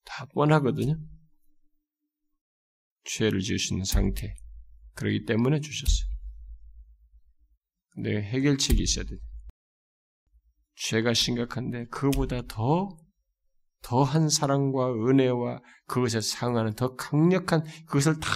다 0.05 0.25
뻔하거든요. 0.33 0.99
죄를 3.03 3.41
있는 3.73 3.85
상태. 3.85 4.35
그러기 4.93 5.25
때문에 5.25 5.59
주셨어요. 5.59 6.09
근데 7.89 8.21
해결책이 8.21 8.81
있어야 8.83 9.05
돼. 9.05 9.17
죄가 10.79 11.13
심각한데 11.13 11.85
그보다 11.91 12.41
더 12.47 12.97
더한 13.81 14.29
사랑과 14.29 14.93
은혜와 14.93 15.59
그것에 15.87 16.21
상하는 16.21 16.73
더 16.75 16.95
강력한 16.95 17.63
그것을 17.85 18.19
다 18.19 18.29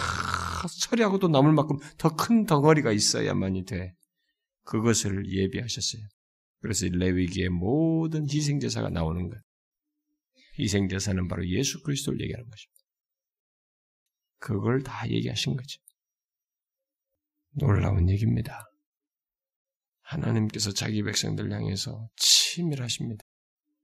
처리하고도 0.80 1.28
남을 1.28 1.52
만큼 1.52 1.78
더 1.98 2.10
큰 2.16 2.46
덩어리가 2.46 2.92
있어야만이 2.92 3.64
돼. 3.64 3.94
그것을 4.64 5.30
예비하셨어요. 5.30 6.02
그래서 6.60 6.86
레위기의 6.90 7.50
모든 7.50 8.24
희생제사가 8.24 8.88
나오는 8.88 9.28
거예요. 9.28 9.42
희생제사는 10.58 11.28
바로 11.28 11.46
예수 11.48 11.82
그리스도를 11.82 12.20
얘기하는 12.22 12.48
것입니다. 12.48 12.80
그걸 14.38 14.82
다 14.82 15.08
얘기하신 15.08 15.56
거죠. 15.56 15.80
놀라운 17.56 18.08
얘기입니다. 18.08 18.64
하나님께서 20.14 20.72
자기 20.72 21.02
백성들 21.02 21.52
향해서 21.52 22.08
치밀하십니다. 22.16 23.22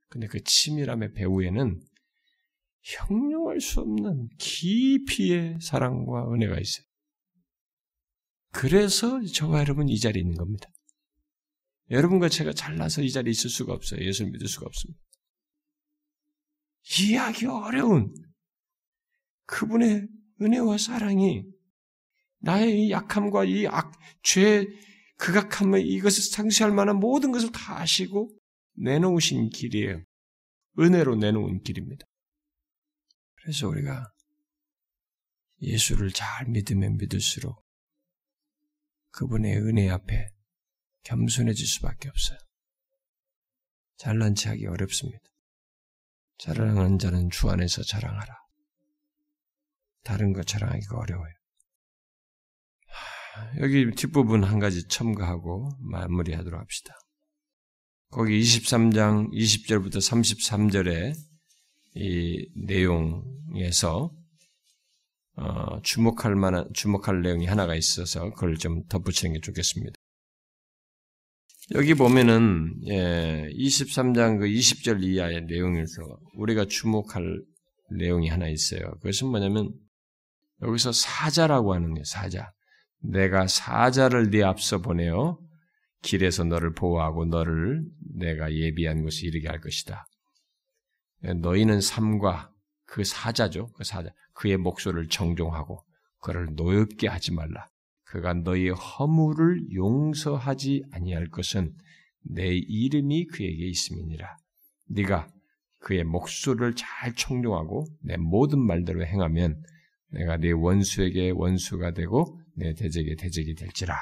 근데 0.08 0.26
그 0.26 0.42
치밀함의 0.42 1.12
배후에는 1.12 1.80
형용할 2.82 3.60
수 3.60 3.80
없는 3.80 4.28
깊이의 4.38 5.58
사랑과 5.60 6.32
은혜가 6.32 6.58
있어요. 6.58 6.84
그래서 8.52 9.22
저와 9.22 9.60
여러분 9.60 9.88
이 9.88 9.98
자리에 9.98 10.20
있는 10.20 10.36
겁니다. 10.36 10.68
여러분과 11.90 12.28
제가 12.28 12.52
잘나서 12.52 13.02
이 13.02 13.10
자리에 13.10 13.30
있을 13.30 13.50
수가 13.50 13.72
없어요. 13.72 14.04
예수를 14.04 14.32
믿을 14.32 14.48
수가 14.48 14.66
없습니다. 14.66 15.00
이해하기 16.98 17.46
어려운 17.46 18.14
그분의 19.46 20.08
은혜와 20.40 20.78
사랑이 20.78 21.44
나의 22.38 22.86
이 22.86 22.90
약함과 22.90 23.44
이 23.44 23.66
악, 23.66 23.92
죄, 24.22 24.66
극악함을 25.20 25.86
이것을 25.86 26.22
상쇄할 26.22 26.72
만한 26.72 26.96
모든 26.96 27.30
것을 27.30 27.52
다 27.52 27.78
아시고 27.78 28.30
내놓으신 28.76 29.50
길이에요. 29.50 30.02
은혜로 30.78 31.16
내놓은 31.16 31.62
길입니다. 31.62 32.06
그래서 33.36 33.68
우리가 33.68 34.10
예수를 35.60 36.10
잘 36.10 36.46
믿으면 36.48 36.96
믿을수록 36.96 37.62
그분의 39.10 39.58
은혜 39.58 39.90
앞에 39.90 40.30
겸손해질 41.02 41.66
수밖에 41.66 42.08
없어요. 42.08 42.38
잘난 43.96 44.34
체 44.34 44.48
하기 44.50 44.66
어렵습니다. 44.66 45.20
자랑하는 46.38 46.98
자는 46.98 47.28
주 47.28 47.50
안에서 47.50 47.82
자랑하라. 47.82 48.34
다른 50.02 50.32
것 50.32 50.46
자랑하기가 50.46 50.96
어려워요. 50.96 51.39
여기 53.60 53.90
뒷부분 53.90 54.44
한 54.44 54.58
가지 54.58 54.86
첨가하고 54.88 55.70
마무리하도록 55.80 56.60
합시다. 56.60 56.94
거기 58.10 58.40
23장 58.40 59.30
20절부터 59.32 59.96
33절의 59.96 61.14
이 61.94 62.48
내용에서 62.66 64.12
어, 65.36 65.80
주목할 65.82 66.34
만한 66.34 66.68
주목할 66.74 67.22
내용이 67.22 67.46
하나가 67.46 67.74
있어서 67.74 68.30
그걸 68.30 68.56
좀 68.56 68.84
덧붙이는 68.88 69.34
게 69.34 69.40
좋겠습니다. 69.40 69.94
여기 71.74 71.94
보면은 71.94 72.74
예, 72.88 73.48
23장 73.56 74.40
그 74.40 74.46
20절 74.46 75.04
이하의 75.04 75.46
내용에서 75.46 76.02
우리가 76.34 76.64
주목할 76.64 77.42
내용이 77.96 78.28
하나 78.28 78.48
있어요. 78.48 78.80
그것은 79.00 79.28
뭐냐면 79.28 79.72
여기서 80.62 80.90
사자라고 80.92 81.74
하는 81.74 81.94
게 81.94 82.02
사자. 82.04 82.50
내가 83.00 83.46
사자를 83.46 84.30
네 84.30 84.42
앞서 84.42 84.78
보내어 84.78 85.38
길에서 86.02 86.44
너를 86.44 86.72
보호하고 86.74 87.26
너를 87.26 87.84
내가 88.14 88.52
예비한 88.52 89.02
곳에 89.02 89.26
이르게 89.26 89.48
할 89.48 89.60
것이다. 89.60 90.06
너희는 91.42 91.80
삶과 91.80 92.52
그 92.86 93.04
사자죠. 93.04 93.72
그 93.72 93.84
사자. 93.84 94.10
그의 94.34 94.56
목소리를 94.56 95.08
정종하고 95.08 95.84
그를 96.22 96.54
노엽게 96.54 97.08
하지 97.08 97.32
말라. 97.32 97.68
그가 98.04 98.34
너희의 98.34 98.70
허물을 98.70 99.72
용서하지 99.74 100.84
아니할 100.92 101.28
것은 101.28 101.74
내 102.22 102.48
이름이 102.48 103.26
그에게 103.26 103.66
있음이니라. 103.68 104.36
네가 104.88 105.28
그의 105.78 106.04
목소리를 106.04 106.74
잘 106.74 107.14
청종하고 107.14 107.86
내 108.02 108.16
모든 108.16 108.58
말대로 108.60 109.04
행하면 109.04 109.62
내가 110.08 110.36
네 110.36 110.50
원수에게 110.50 111.30
원수가 111.30 111.92
되고 111.92 112.39
내 112.56 112.74
대적의 112.74 113.16
대적이 113.16 113.54
될지라. 113.54 113.96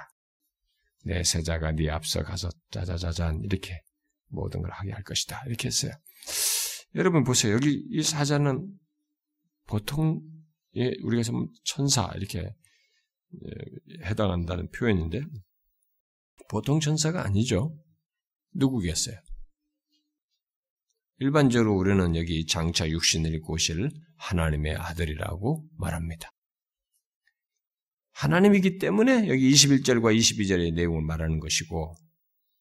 내 1.05 1.23
세자가 1.23 1.73
네 1.73 1.91
앞서 1.91 2.23
가서 2.23 2.49
짜자자잔 2.71 3.43
이렇게 3.45 3.81
모든 4.29 4.63
걸 4.63 4.71
하게 4.73 4.93
할 4.93 5.03
것이다. 5.03 5.43
이렇게 5.47 5.69
했어요. 5.69 5.93
여러분 6.95 7.25
보세요. 7.25 7.55
여기 7.55 7.85
이 7.91 8.03
사자는 8.03 8.67
보통 9.67 10.21
예, 10.77 10.93
우리가 11.03 11.23
좀 11.23 11.49
천사 11.65 12.11
이렇게 12.17 12.41
예, 12.41 14.05
해당한다는 14.05 14.71
표현인데 14.71 15.23
보통 16.49 16.81
천사가 16.81 17.25
아니죠. 17.25 17.77
누구겠어요? 18.55 19.17
일반적으로 21.19 21.77
우리는 21.77 22.17
여기 22.17 22.47
장차 22.47 22.89
육신을 22.89 23.41
오실 23.47 23.91
하나님의 24.17 24.77
아들이라고 24.77 25.69
말합니다. 25.77 26.31
하나님이기 28.19 28.79
때문에 28.79 29.29
여기 29.29 29.49
21절과 29.53 30.17
22절의 30.17 30.75
내용을 30.75 31.03
말하는 31.03 31.39
것이고, 31.39 31.95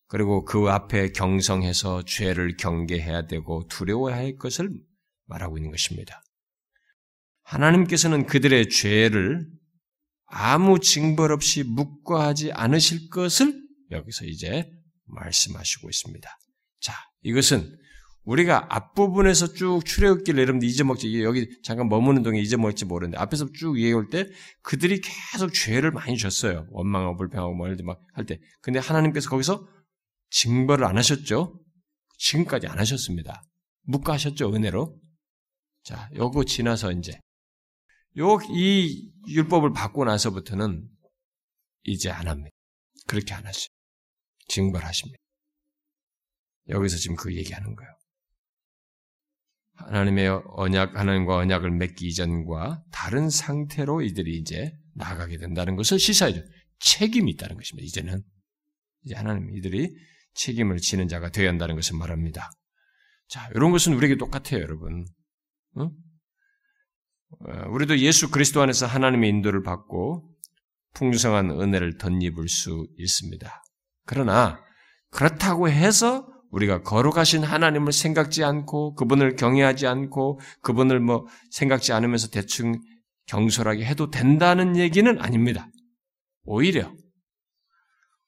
그리고 0.06 0.46
그 0.46 0.70
앞에 0.70 1.12
경성해서 1.14 2.06
죄를 2.06 2.58
경계해야 2.58 3.26
되고 3.26 3.68
두려워해야 3.68 4.20
할 4.20 4.36
것을 4.36 4.70
말하고 5.26 5.58
있는 5.58 5.72
것입니다. 5.72 6.22
하나님께서는 7.42 8.28
그들의 8.28 8.70
죄를 8.70 9.48
아무 10.28 10.80
징벌 10.80 11.32
없이 11.32 11.64
묵과하지 11.64 12.52
않으실 12.52 13.10
것을 13.10 13.60
여기서 13.90 14.26
이제 14.26 14.70
말씀하시고 15.06 15.90
있습니다. 15.90 16.30
자, 16.82 16.94
이것은 17.24 17.76
우리가 18.28 18.68
앞부분에서 18.76 19.54
쭉 19.54 19.82
출애굽기를 19.86 20.42
여러분들 20.42 20.68
잊어먹지 20.68 21.24
여기 21.24 21.48
잠깐 21.64 21.88
머무는 21.88 22.24
동안 22.24 22.42
잊어먹을지 22.42 22.84
모르는데 22.84 23.18
앞에서 23.18 23.50
쭉 23.54 23.80
얘기할 23.80 24.10
때 24.10 24.28
그들이 24.64 25.00
계속 25.00 25.54
죄를 25.54 25.92
많이 25.92 26.18
졌어요. 26.18 26.68
원망하고 26.72 27.16
불평하고 27.16 27.56
뭐 27.56 27.68
이런 27.68 27.78
막할 27.86 28.26
때. 28.26 28.40
근데 28.62 28.80
하나님께서 28.80 29.30
거기서 29.30 29.66
징벌을 30.30 30.84
안 30.84 30.98
하셨죠. 30.98 31.58
지금까지 32.18 32.68
안 32.68 32.78
하셨습니다. 32.80 33.44
묵과하셨죠 33.84 34.54
은혜로. 34.54 35.00
자, 35.84 36.10
요거 36.18 36.44
지나서 36.44 36.92
이제 36.92 37.18
요 38.18 38.40
이 38.54 39.10
율법을 39.30 39.72
받고 39.72 40.04
나서부터는 40.04 40.90
이제 41.84 42.10
안 42.10 42.28
합니다. 42.28 42.50
그렇게 43.08 43.34
안 43.34 43.46
하죠. 43.46 43.68
징벌하십니다. 44.50 45.18
여기서 46.68 46.98
지금 46.98 47.16
그 47.16 47.34
얘기하는 47.34 47.74
거예요. 47.74 47.98
하나님의 49.78 50.42
언약, 50.56 50.96
하나님과 50.96 51.38
언약을 51.38 51.72
맺기 51.72 52.08
이전과 52.08 52.84
다른 52.92 53.30
상태로 53.30 54.02
이들이 54.02 54.38
이제 54.38 54.74
나가게 54.96 55.38
된다는 55.38 55.76
것을 55.76 56.00
시사해줘. 56.00 56.42
책임이 56.80 57.32
있다는 57.32 57.56
것입니다. 57.56 57.86
이제는. 57.86 58.24
이제 59.04 59.16
하나님 59.16 59.56
이들이 59.56 59.96
책임을 60.34 60.78
지는 60.78 61.08
자가 61.08 61.32
되어야 61.32 61.50
한다는 61.50 61.76
것을 61.76 61.98
말합니다. 61.98 62.52
자, 63.28 63.50
이런 63.56 63.72
것은 63.72 63.94
우리에게 63.94 64.18
똑같아요, 64.18 64.62
여러분. 64.62 65.06
응? 65.78 65.92
어, 67.40 67.70
우리도 67.70 68.00
예수 68.00 68.30
그리스도 68.32 68.62
안에서 68.62 68.86
하나님의 68.86 69.30
인도를 69.30 69.64
받고 69.64 70.34
풍성한 70.94 71.52
은혜를 71.52 71.98
덧입을 71.98 72.48
수 72.48 72.88
있습니다. 72.98 73.64
그러나 74.06 74.64
그렇다고 75.12 75.70
해서 75.70 76.28
우리가 76.52 76.82
거룩하신 76.82 77.44
하나님을 77.44 77.92
생각지 77.92 78.44
않고 78.44 78.96
그분을 78.96 79.36
경외하지 79.36 79.88
않고 79.88 80.40
그분을 80.62 81.00
뭐 81.00 81.28
생각지 81.52 81.94
않으면서 81.94 82.30
대충 82.30 82.80
경솔하게 83.26 83.86
해도 83.86 84.10
된다는 84.10 84.78
얘기는 84.78 85.20
아닙니다. 85.20 85.70
오히려 86.44 86.94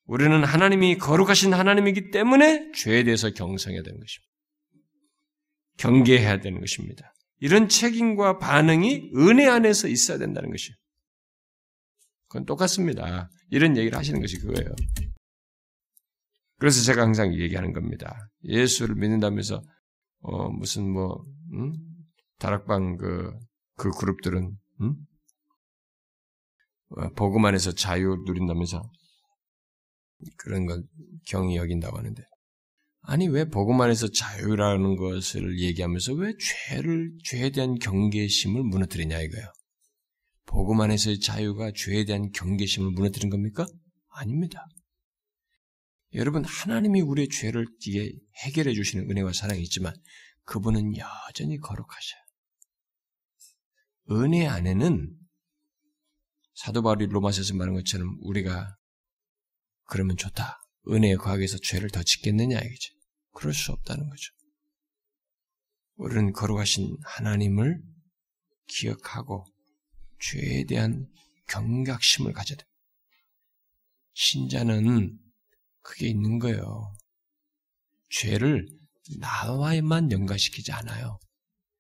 우리는 0.06 0.44
하나님이 0.44 0.98
거룩하신 0.98 1.54
하나님이기 1.54 2.12
때문에 2.12 2.72
죄에 2.74 3.04
대해서 3.04 3.30
경성해야 3.30 3.84
되는 3.84 4.00
것입니다. 4.00 4.30
경계해야 5.78 6.40
되는 6.42 6.60
것입니다. 6.60 7.14
이런 7.40 7.70
책임과 7.70 8.40
반응이 8.40 9.12
은혜 9.16 9.48
안에서 9.48 9.88
있어야 9.88 10.18
된다는 10.18 10.52
것이에요. 10.52 10.76
그건 12.28 12.46
똑같습니다. 12.46 13.30
이런 13.50 13.78
얘기를 13.78 13.98
하시는 13.98 14.20
것이 14.20 14.38
그거예요. 14.40 14.76
그래서 16.60 16.84
제가 16.84 17.02
항상 17.02 17.34
얘기하는 17.34 17.74
겁니다. 17.74 18.30
예수를 18.44 18.96
믿는다면서 18.96 19.62
어, 20.22 20.50
무슨 20.50 20.92
뭐 20.92 21.24
음? 21.54 21.74
다락방 22.38 22.98
그, 22.98 23.32
그 23.76 23.90
그룹들은 23.92 24.58
음? 24.82 24.96
어, 26.90 27.10
복음 27.16 27.46
안에서 27.46 27.72
자유 27.72 28.18
누린다면서 28.26 28.82
그런 30.38 30.66
걸 30.66 30.84
경이 31.28 31.56
여긴다고 31.56 31.98
하는데 31.98 32.22
아니 33.02 33.30
왜 33.30 33.46
복음 33.46 33.80
안에서 33.80 34.10
자유라는 34.10 34.98
것을 34.98 35.60
얘기하면서 35.60 36.14
왜 36.16 36.34
죄를 36.38 37.14
죄에 37.24 37.52
대한 37.52 37.76
경계심을 37.76 38.64
무너뜨리냐 38.64 39.20
이거예요. 39.22 39.48
복음 40.46 40.82
안에서의 40.82 41.20
자유가 41.20 41.72
죄에 41.74 42.04
대한 42.04 42.32
경계심을 42.32 42.92
무너뜨린 42.92 43.30
겁니까? 43.30 43.66
아닙니다. 44.10 44.66
여러분 46.14 46.44
하나님이 46.44 47.02
우리의 47.02 47.30
죄를 47.30 47.68
이게 47.86 48.12
해결해 48.44 48.74
주시는 48.74 49.10
은혜와 49.10 49.34
사랑이 49.34 49.62
있지만 49.64 49.94
그분은 50.46 50.94
여전히 50.98 51.60
거룩하셔요. 51.60 52.22
은혜 54.12 54.48
안에는 54.48 55.16
사도 56.56 56.82
바울이 56.82 57.06
로마서에서 57.06 57.56
말한 57.56 57.76
것처럼 57.76 58.18
우리가 58.22 58.76
그러면 59.86 60.18
좋다. 60.18 60.60
은혜의 60.88 61.18
과학에서 61.18 61.58
죄를 61.62 61.90
더 61.90 62.02
짓겠느냐 62.02 62.58
이거죠. 62.58 62.94
그럴 63.34 63.54
수 63.54 63.72
없다는 63.72 64.10
거죠. 64.10 64.34
우리는 65.96 66.34
거룩하신 66.34 66.98
하나님을 67.04 67.82
기억하고 68.68 69.46
죄에 70.20 70.66
대한 70.66 71.08
경각심을 71.48 72.34
가져야 72.34 72.58
돼. 72.58 72.66
신자는 74.14 75.20
그게 75.90 76.08
있는 76.08 76.38
거예요. 76.38 76.94
죄를 78.10 78.68
나와만 79.20 80.12
연관시키지 80.12 80.72
않아요. 80.72 81.20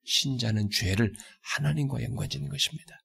신자는 0.04 0.72
죄를 0.72 1.14
하나님과 1.42 2.02
연관짓는 2.02 2.50
것입니다. 2.50 3.00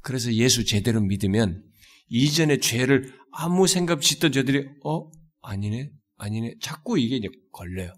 그래서 0.00 0.32
예수 0.32 0.64
제대로 0.64 1.02
믿으면 1.02 1.62
이전의 2.08 2.60
죄를 2.60 3.12
아무 3.32 3.66
생각 3.66 4.00
짓던 4.00 4.32
저들이 4.32 4.66
어 4.82 5.10
아니네 5.42 5.90
아니네 6.16 6.54
자꾸 6.62 6.98
이게 6.98 7.16
이제 7.16 7.28
걸려요. 7.52 7.94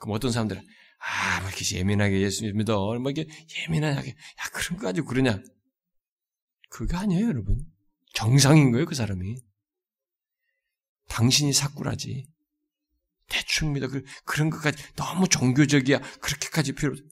그럼 0.00 0.14
어떤 0.14 0.30
사람들은 0.32 0.60
아, 0.60 1.40
뭐 1.40 1.48
이렇게 1.48 1.78
예민하게 1.78 2.20
예수 2.20 2.44
믿어. 2.52 2.76
뭐 2.98 3.10
이렇게 3.10 3.26
예민하게. 3.62 4.10
야, 4.10 4.44
그런 4.52 4.78
거 4.78 4.84
가지고 4.84 5.08
그러냐. 5.08 5.42
그게 6.68 6.94
아니에요, 6.94 7.26
여러분. 7.26 7.58
정상인 8.12 8.70
거예요, 8.70 8.84
그 8.84 8.94
사람이. 8.94 9.36
당신이 11.10 11.52
사꾸라지. 11.52 12.26
대충 13.28 13.72
믿어. 13.72 13.88
그, 13.88 14.02
그런 14.24 14.48
것까지 14.48 14.82
너무 14.96 15.28
종교적이야. 15.28 16.00
그렇게까지 16.20 16.72
필요 16.72 16.92
없어. 16.92 17.02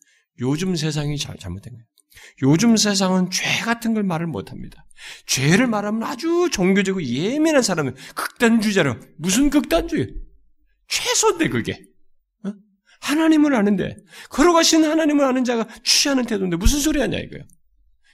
요즘 0.40 0.74
세상이 0.74 1.18
잘, 1.18 1.36
잘못된 1.36 1.74
거예요. 1.74 1.84
요즘 2.42 2.76
세상은 2.76 3.30
죄 3.30 3.44
같은 3.64 3.94
걸 3.94 4.02
말을 4.02 4.26
못 4.26 4.50
합니다. 4.50 4.84
죄를 5.26 5.66
말하면 5.66 6.02
아주 6.02 6.48
종교적이고 6.50 7.02
예민한 7.04 7.62
사람은 7.62 7.94
극단주의자로 8.14 8.96
무슨 9.18 9.50
극단주의? 9.50 10.14
최소인데 10.88 11.48
그게. 11.48 11.80
어? 12.44 12.52
하나님을 13.00 13.54
아는데 13.54 13.96
걸어가신 14.30 14.84
하나님을 14.84 15.24
아는 15.24 15.44
자가 15.44 15.68
취하는 15.84 16.24
태도인데 16.24 16.56
무슨 16.56 16.80
소리 16.80 17.00
하냐 17.00 17.18
이거예요. 17.18 17.44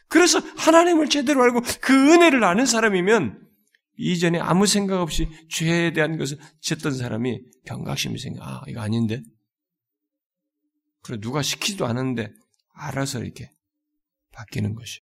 그래서 0.09 0.41
하나님을 0.57 1.09
제대로 1.09 1.43
알고 1.43 1.62
그 1.80 1.93
은혜를 2.12 2.45
아는 2.45 2.66
사람이면 2.66 3.43
이전에 3.97 4.38
아무 4.38 4.66
생각 4.66 5.01
없이 5.01 5.28
죄에 5.51 5.92
대한 5.92 6.16
것을 6.18 6.38
짓던 6.61 6.95
사람이 6.95 7.40
경각심이 7.66 8.18
생겨. 8.18 8.42
아, 8.42 8.62
이거 8.68 8.80
아닌데? 8.80 9.22
그래, 11.03 11.18
누가 11.20 11.42
시키지도 11.42 11.86
않았는데 11.86 12.32
알아서 12.74 13.22
이렇게 13.22 13.51
바뀌는 14.32 14.74
것이 14.74 15.01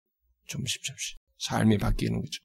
좀씩 0.46 0.82
좀씩 0.82 1.18
삶이 1.38 1.78
바뀌는 1.78 2.20
거죠. 2.20 2.42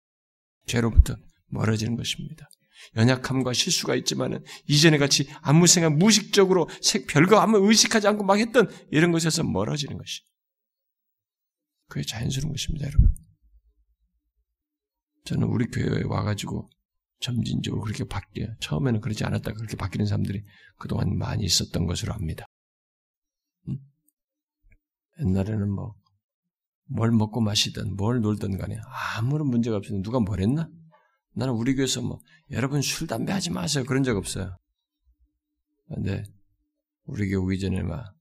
죄로부터 0.65 1.15
멀어지는 1.47 1.95
것입니다. 1.95 2.47
연약함과 2.95 3.53
실수가 3.53 3.95
있지만은 3.95 4.43
이전에 4.67 4.97
같이 4.97 5.29
아무 5.41 5.67
생각 5.67 5.97
무식적으로 5.97 6.69
별거 7.09 7.39
아무 7.39 7.57
의식하지 7.67 8.07
않고 8.07 8.23
막 8.23 8.39
했던 8.39 8.69
이런 8.91 9.11
것에서 9.11 9.43
멀어지는 9.43 9.97
것이. 9.97 10.21
그게 11.87 12.05
자연스러운 12.05 12.53
것입니다, 12.53 12.85
여러분. 12.85 13.13
저는 15.29 15.47
우리 15.47 15.67
교회에 15.67 16.05
와가지고 16.05 16.67
점진적으로 17.19 17.83
그렇게 17.83 18.03
바뀌어요. 18.03 18.47
처음에는 18.61 18.99
그러지 18.99 19.23
않았다가 19.25 19.55
그렇게 19.57 19.77
바뀌는 19.77 20.07
사람들이 20.07 20.43
그동안 20.79 21.15
많이 21.17 21.43
있었던 21.43 21.85
것으로 21.85 22.13
압니다. 22.13 22.47
응? 23.67 23.77
옛날에는 25.19 25.69
뭐, 25.69 25.93
뭘 26.85 27.11
먹고 27.11 27.41
마시든 27.41 27.95
뭘 27.95 28.21
놀든 28.21 28.57
간에 28.57 28.75
아무런 29.17 29.47
문제가 29.49 29.77
없었는데 29.77 30.03
누가 30.03 30.19
뭘 30.19 30.41
했나? 30.41 30.67
나는 31.35 31.53
우리 31.53 31.75
교회에서 31.75 32.01
뭐, 32.01 32.19
여러분 32.49 32.81
술, 32.81 33.05
담배 33.05 33.31
하지 33.31 33.51
마세요. 33.51 33.83
그런 33.85 34.01
적 34.01 34.17
없어요. 34.17 34.57
근데 35.89 36.23
우리 37.03 37.29
교회 37.29 37.55
이전에 37.55 37.83
막, 37.83 38.15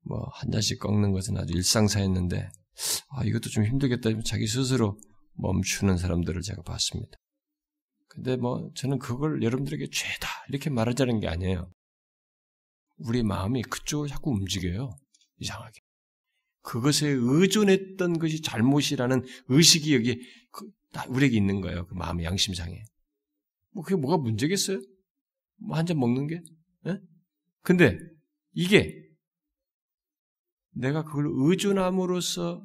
뭐, 0.00 0.26
한 0.32 0.50
잔씩 0.50 0.78
꺾는 0.78 1.12
것은 1.12 1.36
아주 1.36 1.52
일상사였는데, 1.52 2.48
아, 3.10 3.24
이것도 3.24 3.50
좀 3.50 3.64
힘들겠다. 3.64 4.08
자기 4.24 4.46
스스로 4.46 4.96
멈추는 5.38 5.96
사람들을 5.96 6.40
제가 6.42 6.62
봤습니다. 6.62 7.16
근데 8.08 8.36
뭐 8.36 8.70
저는 8.74 8.98
그걸 8.98 9.42
여러분들에게 9.42 9.88
죄다 9.90 10.28
이렇게 10.48 10.70
말하자는 10.70 11.20
게 11.20 11.28
아니에요. 11.28 11.70
우리 12.98 13.22
마음이 13.22 13.62
그쪽으로 13.62 14.08
자꾸 14.08 14.30
움직여요. 14.32 14.90
이상하게. 15.38 15.80
그것에 16.62 17.08
의존했던 17.08 18.18
것이 18.18 18.42
잘못이라는 18.42 19.24
의식이 19.48 19.94
여기 19.94 20.20
그, 20.50 20.68
우리에게 21.08 21.36
있는 21.36 21.60
거예요. 21.60 21.86
그 21.86 21.94
마음의 21.94 22.24
양심상에. 22.24 22.82
뭐 23.72 23.84
그게 23.84 23.96
뭐가 23.96 24.16
문제겠어요? 24.18 24.80
뭐 25.60 25.76
한 25.76 25.86
잔 25.86 25.98
먹는 25.98 26.26
게? 26.26 26.40
예? 26.86 26.98
근데 27.62 27.98
이게 28.52 28.94
내가 30.72 31.04
그걸 31.04 31.26
의존함으로써 31.28 32.64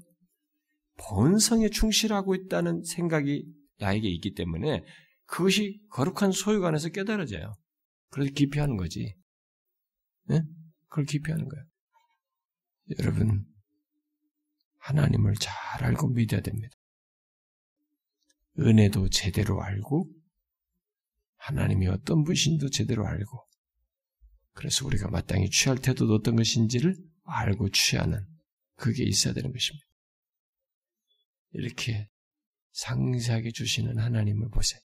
본성에 0.97 1.69
충실하고 1.69 2.35
있다는 2.35 2.83
생각이 2.83 3.45
나에게 3.79 4.07
있기 4.09 4.33
때문에 4.33 4.83
그것이 5.25 5.81
거룩한 5.89 6.31
소유관에서 6.31 6.89
깨달아져요. 6.89 7.53
그래서 8.09 8.31
기피하는 8.33 8.77
거지. 8.77 9.15
네? 10.27 10.41
그걸 10.87 11.05
기피하는 11.05 11.47
거예요. 11.47 11.65
여러분, 12.99 13.45
하나님을 14.77 15.35
잘 15.35 15.83
알고 15.83 16.09
믿어야 16.09 16.41
됩니다. 16.41 16.75
은혜도 18.59 19.09
제대로 19.09 19.61
알고, 19.63 20.07
하나님이 21.37 21.87
어떤 21.87 22.23
분신도 22.23 22.69
제대로 22.69 23.07
알고, 23.07 23.47
그래서 24.53 24.85
우리가 24.85 25.09
마땅히 25.09 25.49
취할 25.49 25.79
태도도 25.79 26.13
어떤 26.13 26.35
것인지를 26.35 26.95
알고 27.23 27.69
취하는 27.69 28.23
그게 28.75 29.03
있어야 29.03 29.33
되는 29.33 29.51
것입니다. 29.51 29.85
이렇게 31.53 32.09
상세하게 32.71 33.51
주시는 33.51 33.99
하나님을 33.99 34.49
보세요. 34.49 34.81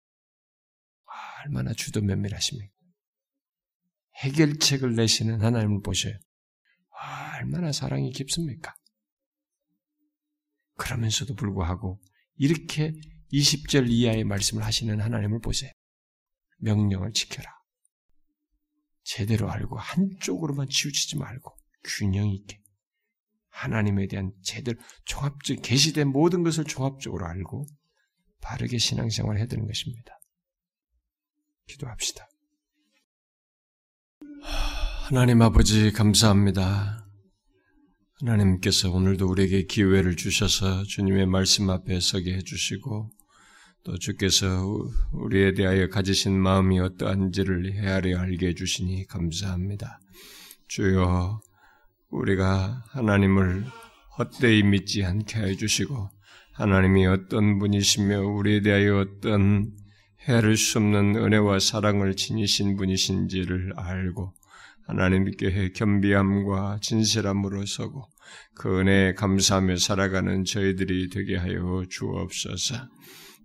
얼마나 1.46 1.74
주도 1.74 2.02
면밀하십니까? 2.02 2.72
해결책을 4.16 4.96
내시는 4.96 5.42
하나님을 5.42 5.82
보셔요. 5.82 6.18
얼마나 7.40 7.72
사랑이 7.72 8.12
깊습니까? 8.12 8.74
그러면서도 10.78 11.36
불구하고 11.36 12.02
이렇게 12.36 12.94
20절 13.32 13.90
이하의 13.90 14.24
말씀을 14.24 14.64
하시는 14.64 15.00
하나님을 15.02 15.40
보세요. 15.42 15.72
명령을 16.60 17.12
지켜라. 17.12 17.50
제대로 19.04 19.52
알고 19.52 19.78
한쪽으로만 19.78 20.70
치우치지 20.70 21.18
말고 21.18 21.56
균형 21.84 22.30
있게 22.30 22.63
하나님에 23.54 24.08
대한 24.08 24.32
제대로 24.42 24.78
종합적 25.06 25.62
계시된 25.62 26.10
모든 26.10 26.44
것을 26.44 26.66
종합적으로 26.66 27.26
알고 27.26 27.68
바르게 28.42 28.78
신앙생활을 28.78 29.40
해야 29.40 29.48
되는 29.48 29.66
것입니다. 29.66 30.20
기도합시다. 31.68 32.28
하... 34.42 34.84
하나님 35.06 35.42
아버지 35.42 35.92
감사합니다. 35.92 37.06
하나님께서 38.22 38.90
오늘도 38.90 39.28
우리에게 39.28 39.66
기회를 39.66 40.16
주셔서 40.16 40.84
주님의 40.84 41.28
말씀 41.28 41.70
앞에 41.70 42.00
서게 42.00 42.34
해주시고 42.36 43.12
또 43.84 43.98
주께서 43.98 44.66
우리에 45.12 45.54
대하여 45.54 45.90
가지신 45.90 46.40
마음이 46.40 46.80
어떠한지를 46.80 47.74
헤아려 47.74 48.18
알게 48.18 48.48
해주시니 48.48 49.08
감사합니다. 49.08 50.00
주여 50.70 51.42
우리가 52.14 52.84
하나님을 52.90 53.66
헛되이 54.20 54.64
믿지 54.64 55.04
않게 55.04 55.40
해 55.40 55.56
주시고 55.56 56.10
하나님이 56.54 57.08
어떤 57.08 57.58
분이시며 57.58 58.22
우리에 58.22 58.62
대하여 58.62 59.00
어떤 59.00 59.72
헤아릴 60.28 60.56
수 60.56 60.78
없는 60.78 61.16
은혜와 61.16 61.60
사랑을 61.60 62.16
지니신 62.16 62.78
분이신지를 62.78 63.74
알고 63.76 64.32
하나님께 64.86 65.72
겸비함과 65.72 66.80
진실함으로 66.82 67.66
서고 67.66 68.08
그 68.56 68.80
은혜에 68.80 69.14
감사하며 69.16 69.78
살아가는 69.78 70.46
저희들이 70.46 71.10
되게 71.10 71.36
하여 71.36 71.84
주옵소서. 71.90 72.76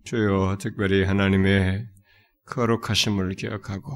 주여 0.05 0.59
특별히 0.61 1.05
하나님의 1.05 1.87
거룩하심을 2.45 3.35
기억하고 3.35 3.93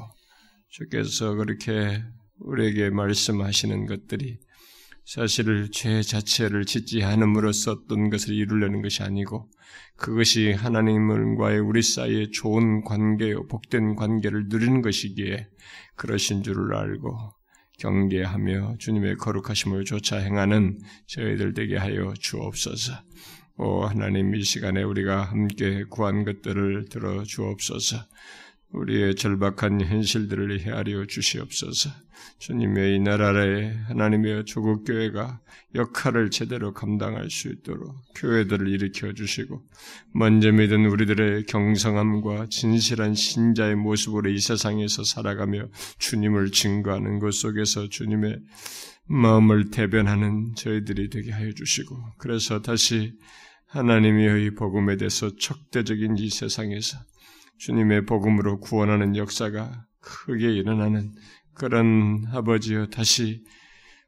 주께서 0.69 1.35
그렇게 1.35 2.03
우리에게 2.39 2.89
말씀하시는 2.89 3.85
것들이 3.85 4.39
사실 5.05 5.69
죄 5.71 6.01
자체를 6.01 6.65
짓지 6.65 7.03
않음으로써 7.03 7.71
어떤 7.71 8.09
것을 8.09 8.33
이루려는 8.33 8.81
것이 8.81 9.03
아니고 9.03 9.49
그것이 9.97 10.53
하나님과의 10.53 11.59
우리 11.59 11.81
사이에 11.81 12.29
좋은 12.31 12.83
관계요 12.83 13.47
복된 13.47 13.95
관계를 13.95 14.45
누리는 14.47 14.81
것이기에 14.81 15.47
그러신 15.95 16.43
줄을 16.43 16.75
알고 16.75 17.33
경계하며 17.79 18.77
주님의 18.79 19.17
거룩하심을 19.17 19.83
조차 19.85 20.17
행하는 20.17 20.79
저희들 21.07 21.53
되게 21.53 21.75
하여 21.77 22.13
주옵소서. 22.19 22.93
오 23.57 23.81
하나님 23.81 24.33
이 24.35 24.43
시간에 24.43 24.83
우리가 24.83 25.23
함께 25.23 25.83
구한 25.89 26.23
것들을 26.23 26.85
들어 26.89 27.23
주옵소서. 27.23 27.97
우리의 28.73 29.15
절박한 29.15 29.81
현실들을 29.81 30.59
헤아려 30.61 31.05
주시옵소서. 31.05 31.89
주님의 32.39 32.95
이 32.95 32.99
나라의 32.99 33.77
하나님의 33.87 34.45
조국 34.45 34.83
교회가 34.85 35.39
역할을 35.75 36.29
제대로 36.29 36.73
감당할 36.73 37.29
수 37.29 37.49
있도록 37.49 37.95
교회들을 38.15 38.67
일으켜 38.67 39.13
주시고 39.13 39.63
먼저 40.13 40.51
믿은 40.51 40.85
우리들의 40.85 41.45
경성함과 41.45 42.47
진실한 42.49 43.13
신자의 43.13 43.75
모습으로 43.75 44.29
이 44.29 44.39
세상에서 44.39 45.03
살아가며 45.03 45.67
주님을 45.99 46.51
증거하는 46.51 47.19
것 47.19 47.33
속에서 47.33 47.89
주님의 47.89 48.39
마음을 49.05 49.71
대변하는 49.71 50.55
저희들이 50.55 51.09
되게 51.09 51.31
하여 51.31 51.51
주시고 51.51 51.97
그래서 52.17 52.61
다시 52.61 53.13
하나님의 53.67 54.53
복음에 54.55 54.97
대해서 54.97 55.35
척대적인 55.35 56.17
이 56.17 56.29
세상에서 56.29 56.97
주님의 57.57 58.05
복음으로 58.05 58.59
구원하는 58.59 59.15
역사가 59.15 59.85
크게 59.99 60.53
일어나는 60.53 61.13
그런 61.53 62.25
아버지여 62.31 62.87
다시 62.87 63.43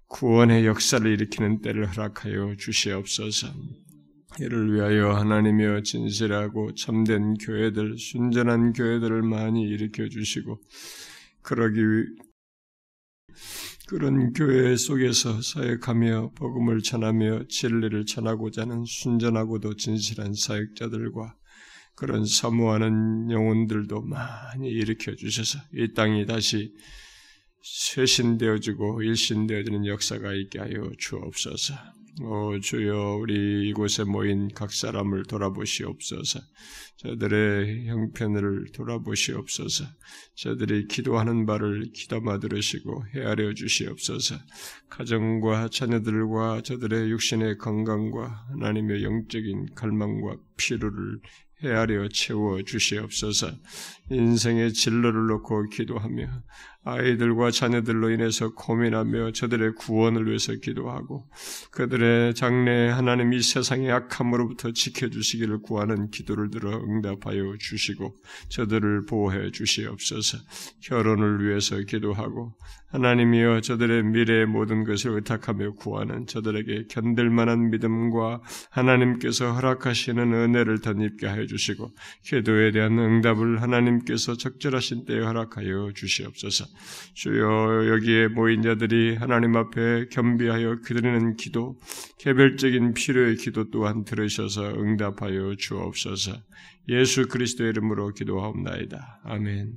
구원의 0.08 0.66
역사를 0.66 1.06
일으키는 1.10 1.62
때를 1.62 1.88
허락하여 1.90 2.56
주시옵소서. 2.58 3.48
이를 4.40 4.74
위하여 4.74 5.12
하나님이여 5.14 5.82
진실하고 5.84 6.74
참된 6.76 7.36
교회들, 7.36 7.98
순전한 7.98 8.74
교회들을 8.74 9.22
많이 9.22 9.62
일으켜 9.62 10.10
주시고 10.10 10.62
그러기 11.42 11.82
그런 13.88 14.34
교회 14.34 14.76
속에서 14.76 15.42
사역하며 15.42 16.32
복음을 16.36 16.82
전하며 16.82 17.48
진리를 17.50 18.06
전하고자 18.06 18.64
하는 18.64 18.84
순전하고도 18.84 19.76
진실한 19.76 20.34
사역자들과 20.34 21.36
그런 21.96 22.26
사모하는 22.26 23.32
영혼들도 23.32 24.02
많이 24.02 24.70
일으켜 24.70 25.16
주셔서 25.16 25.60
이 25.74 25.94
땅이 25.94 26.26
다시 26.26 26.74
쇄신되어지고 27.62 29.02
일신되어지는 29.02 29.88
역사가 29.88 30.34
있게 30.34 30.60
하여 30.60 30.92
주옵소서. 31.00 31.74
오 32.22 32.58
주여 32.62 33.18
우리 33.20 33.68
이곳에 33.68 34.06
모인 34.06 34.48
각 34.54 34.72
사람을 34.72 35.24
돌아보시옵소서. 35.24 36.40
저들의 36.98 37.88
형편을 37.88 38.68
돌아보시옵소서. 38.74 39.84
저들이 40.36 40.88
기도하는 40.88 41.46
바를 41.46 41.92
기도마 41.94 42.40
들으시고 42.40 43.06
헤아려 43.14 43.54
주시옵소서. 43.54 44.36
가정과 44.90 45.68
자녀들과 45.70 46.62
저들의 46.62 47.12
육신의 47.12 47.58
건강과 47.58 48.46
하나님의 48.52 49.04
영적인 49.04 49.76
갈망과 49.76 50.38
필요를 50.56 51.20
헤아려 51.64 52.08
채워 52.10 52.62
주시옵소서. 52.64 53.52
인생의 54.10 54.74
진로를 54.74 55.28
놓고 55.28 55.70
기도하며 55.70 56.28
아이들과 56.86 57.50
자녀들로 57.50 58.12
인해서 58.12 58.54
고민하며 58.54 59.32
저들의 59.32 59.74
구원을 59.74 60.28
위해서 60.28 60.54
기도하고 60.54 61.28
그들의 61.72 62.36
장래 62.36 62.90
하나님 62.90 63.34
이 63.34 63.42
세상의 63.42 63.92
악함으로부터 63.92 64.72
지켜주시기를 64.72 65.64
구하는 65.64 66.12
기도를 66.12 66.52
들어 66.52 66.78
응답하여 66.78 67.56
주시고 67.60 68.16
저들을 68.50 69.08
보호해 69.08 69.50
주시옵소서. 69.52 70.38
결혼을 70.82 71.44
위해서 71.44 71.80
기도하고 71.80 72.54
하나님이여 72.96 73.62
저들의 73.62 74.04
미래의 74.04 74.46
모든 74.46 74.84
것을 74.86 75.12
의탁하며 75.12 75.74
구하는 75.74 76.28
저들에게 76.28 76.86
견딜 76.90 77.30
만한 77.30 77.70
믿음과 77.70 78.42
하나님께서 78.70 79.54
허락하시는 79.54 80.34
은혜를 80.34 80.80
덧입게 80.80 81.28
하여 81.28 81.46
주시고 81.46 81.92
기도에 82.24 82.72
대한 82.72 82.98
응답을 82.98 83.62
하나님께서 83.62 84.38
적절하신 84.38 85.06
때에 85.06 85.20
허락하여 85.20 85.92
주시옵소서. 85.94 86.66
주여 87.14 87.88
여기에 87.90 88.30
모인 88.30 88.62
자들이 88.62 89.16
하나님 89.16 89.56
앞에 89.56 90.08
겸비하여 90.10 90.80
그드리는 90.84 91.36
기도, 91.36 91.78
개별적인 92.20 92.94
필요의 92.94 93.38
기도 93.38 93.70
또한 93.70 94.04
들으셔서 94.04 94.76
응답하여 94.76 95.56
주옵소서. 95.56 96.34
예수 96.90 97.28
그리스도의 97.28 97.72
이름으로 97.72 98.14
기도하옵나이다. 98.14 99.22
아멘. 99.24 99.74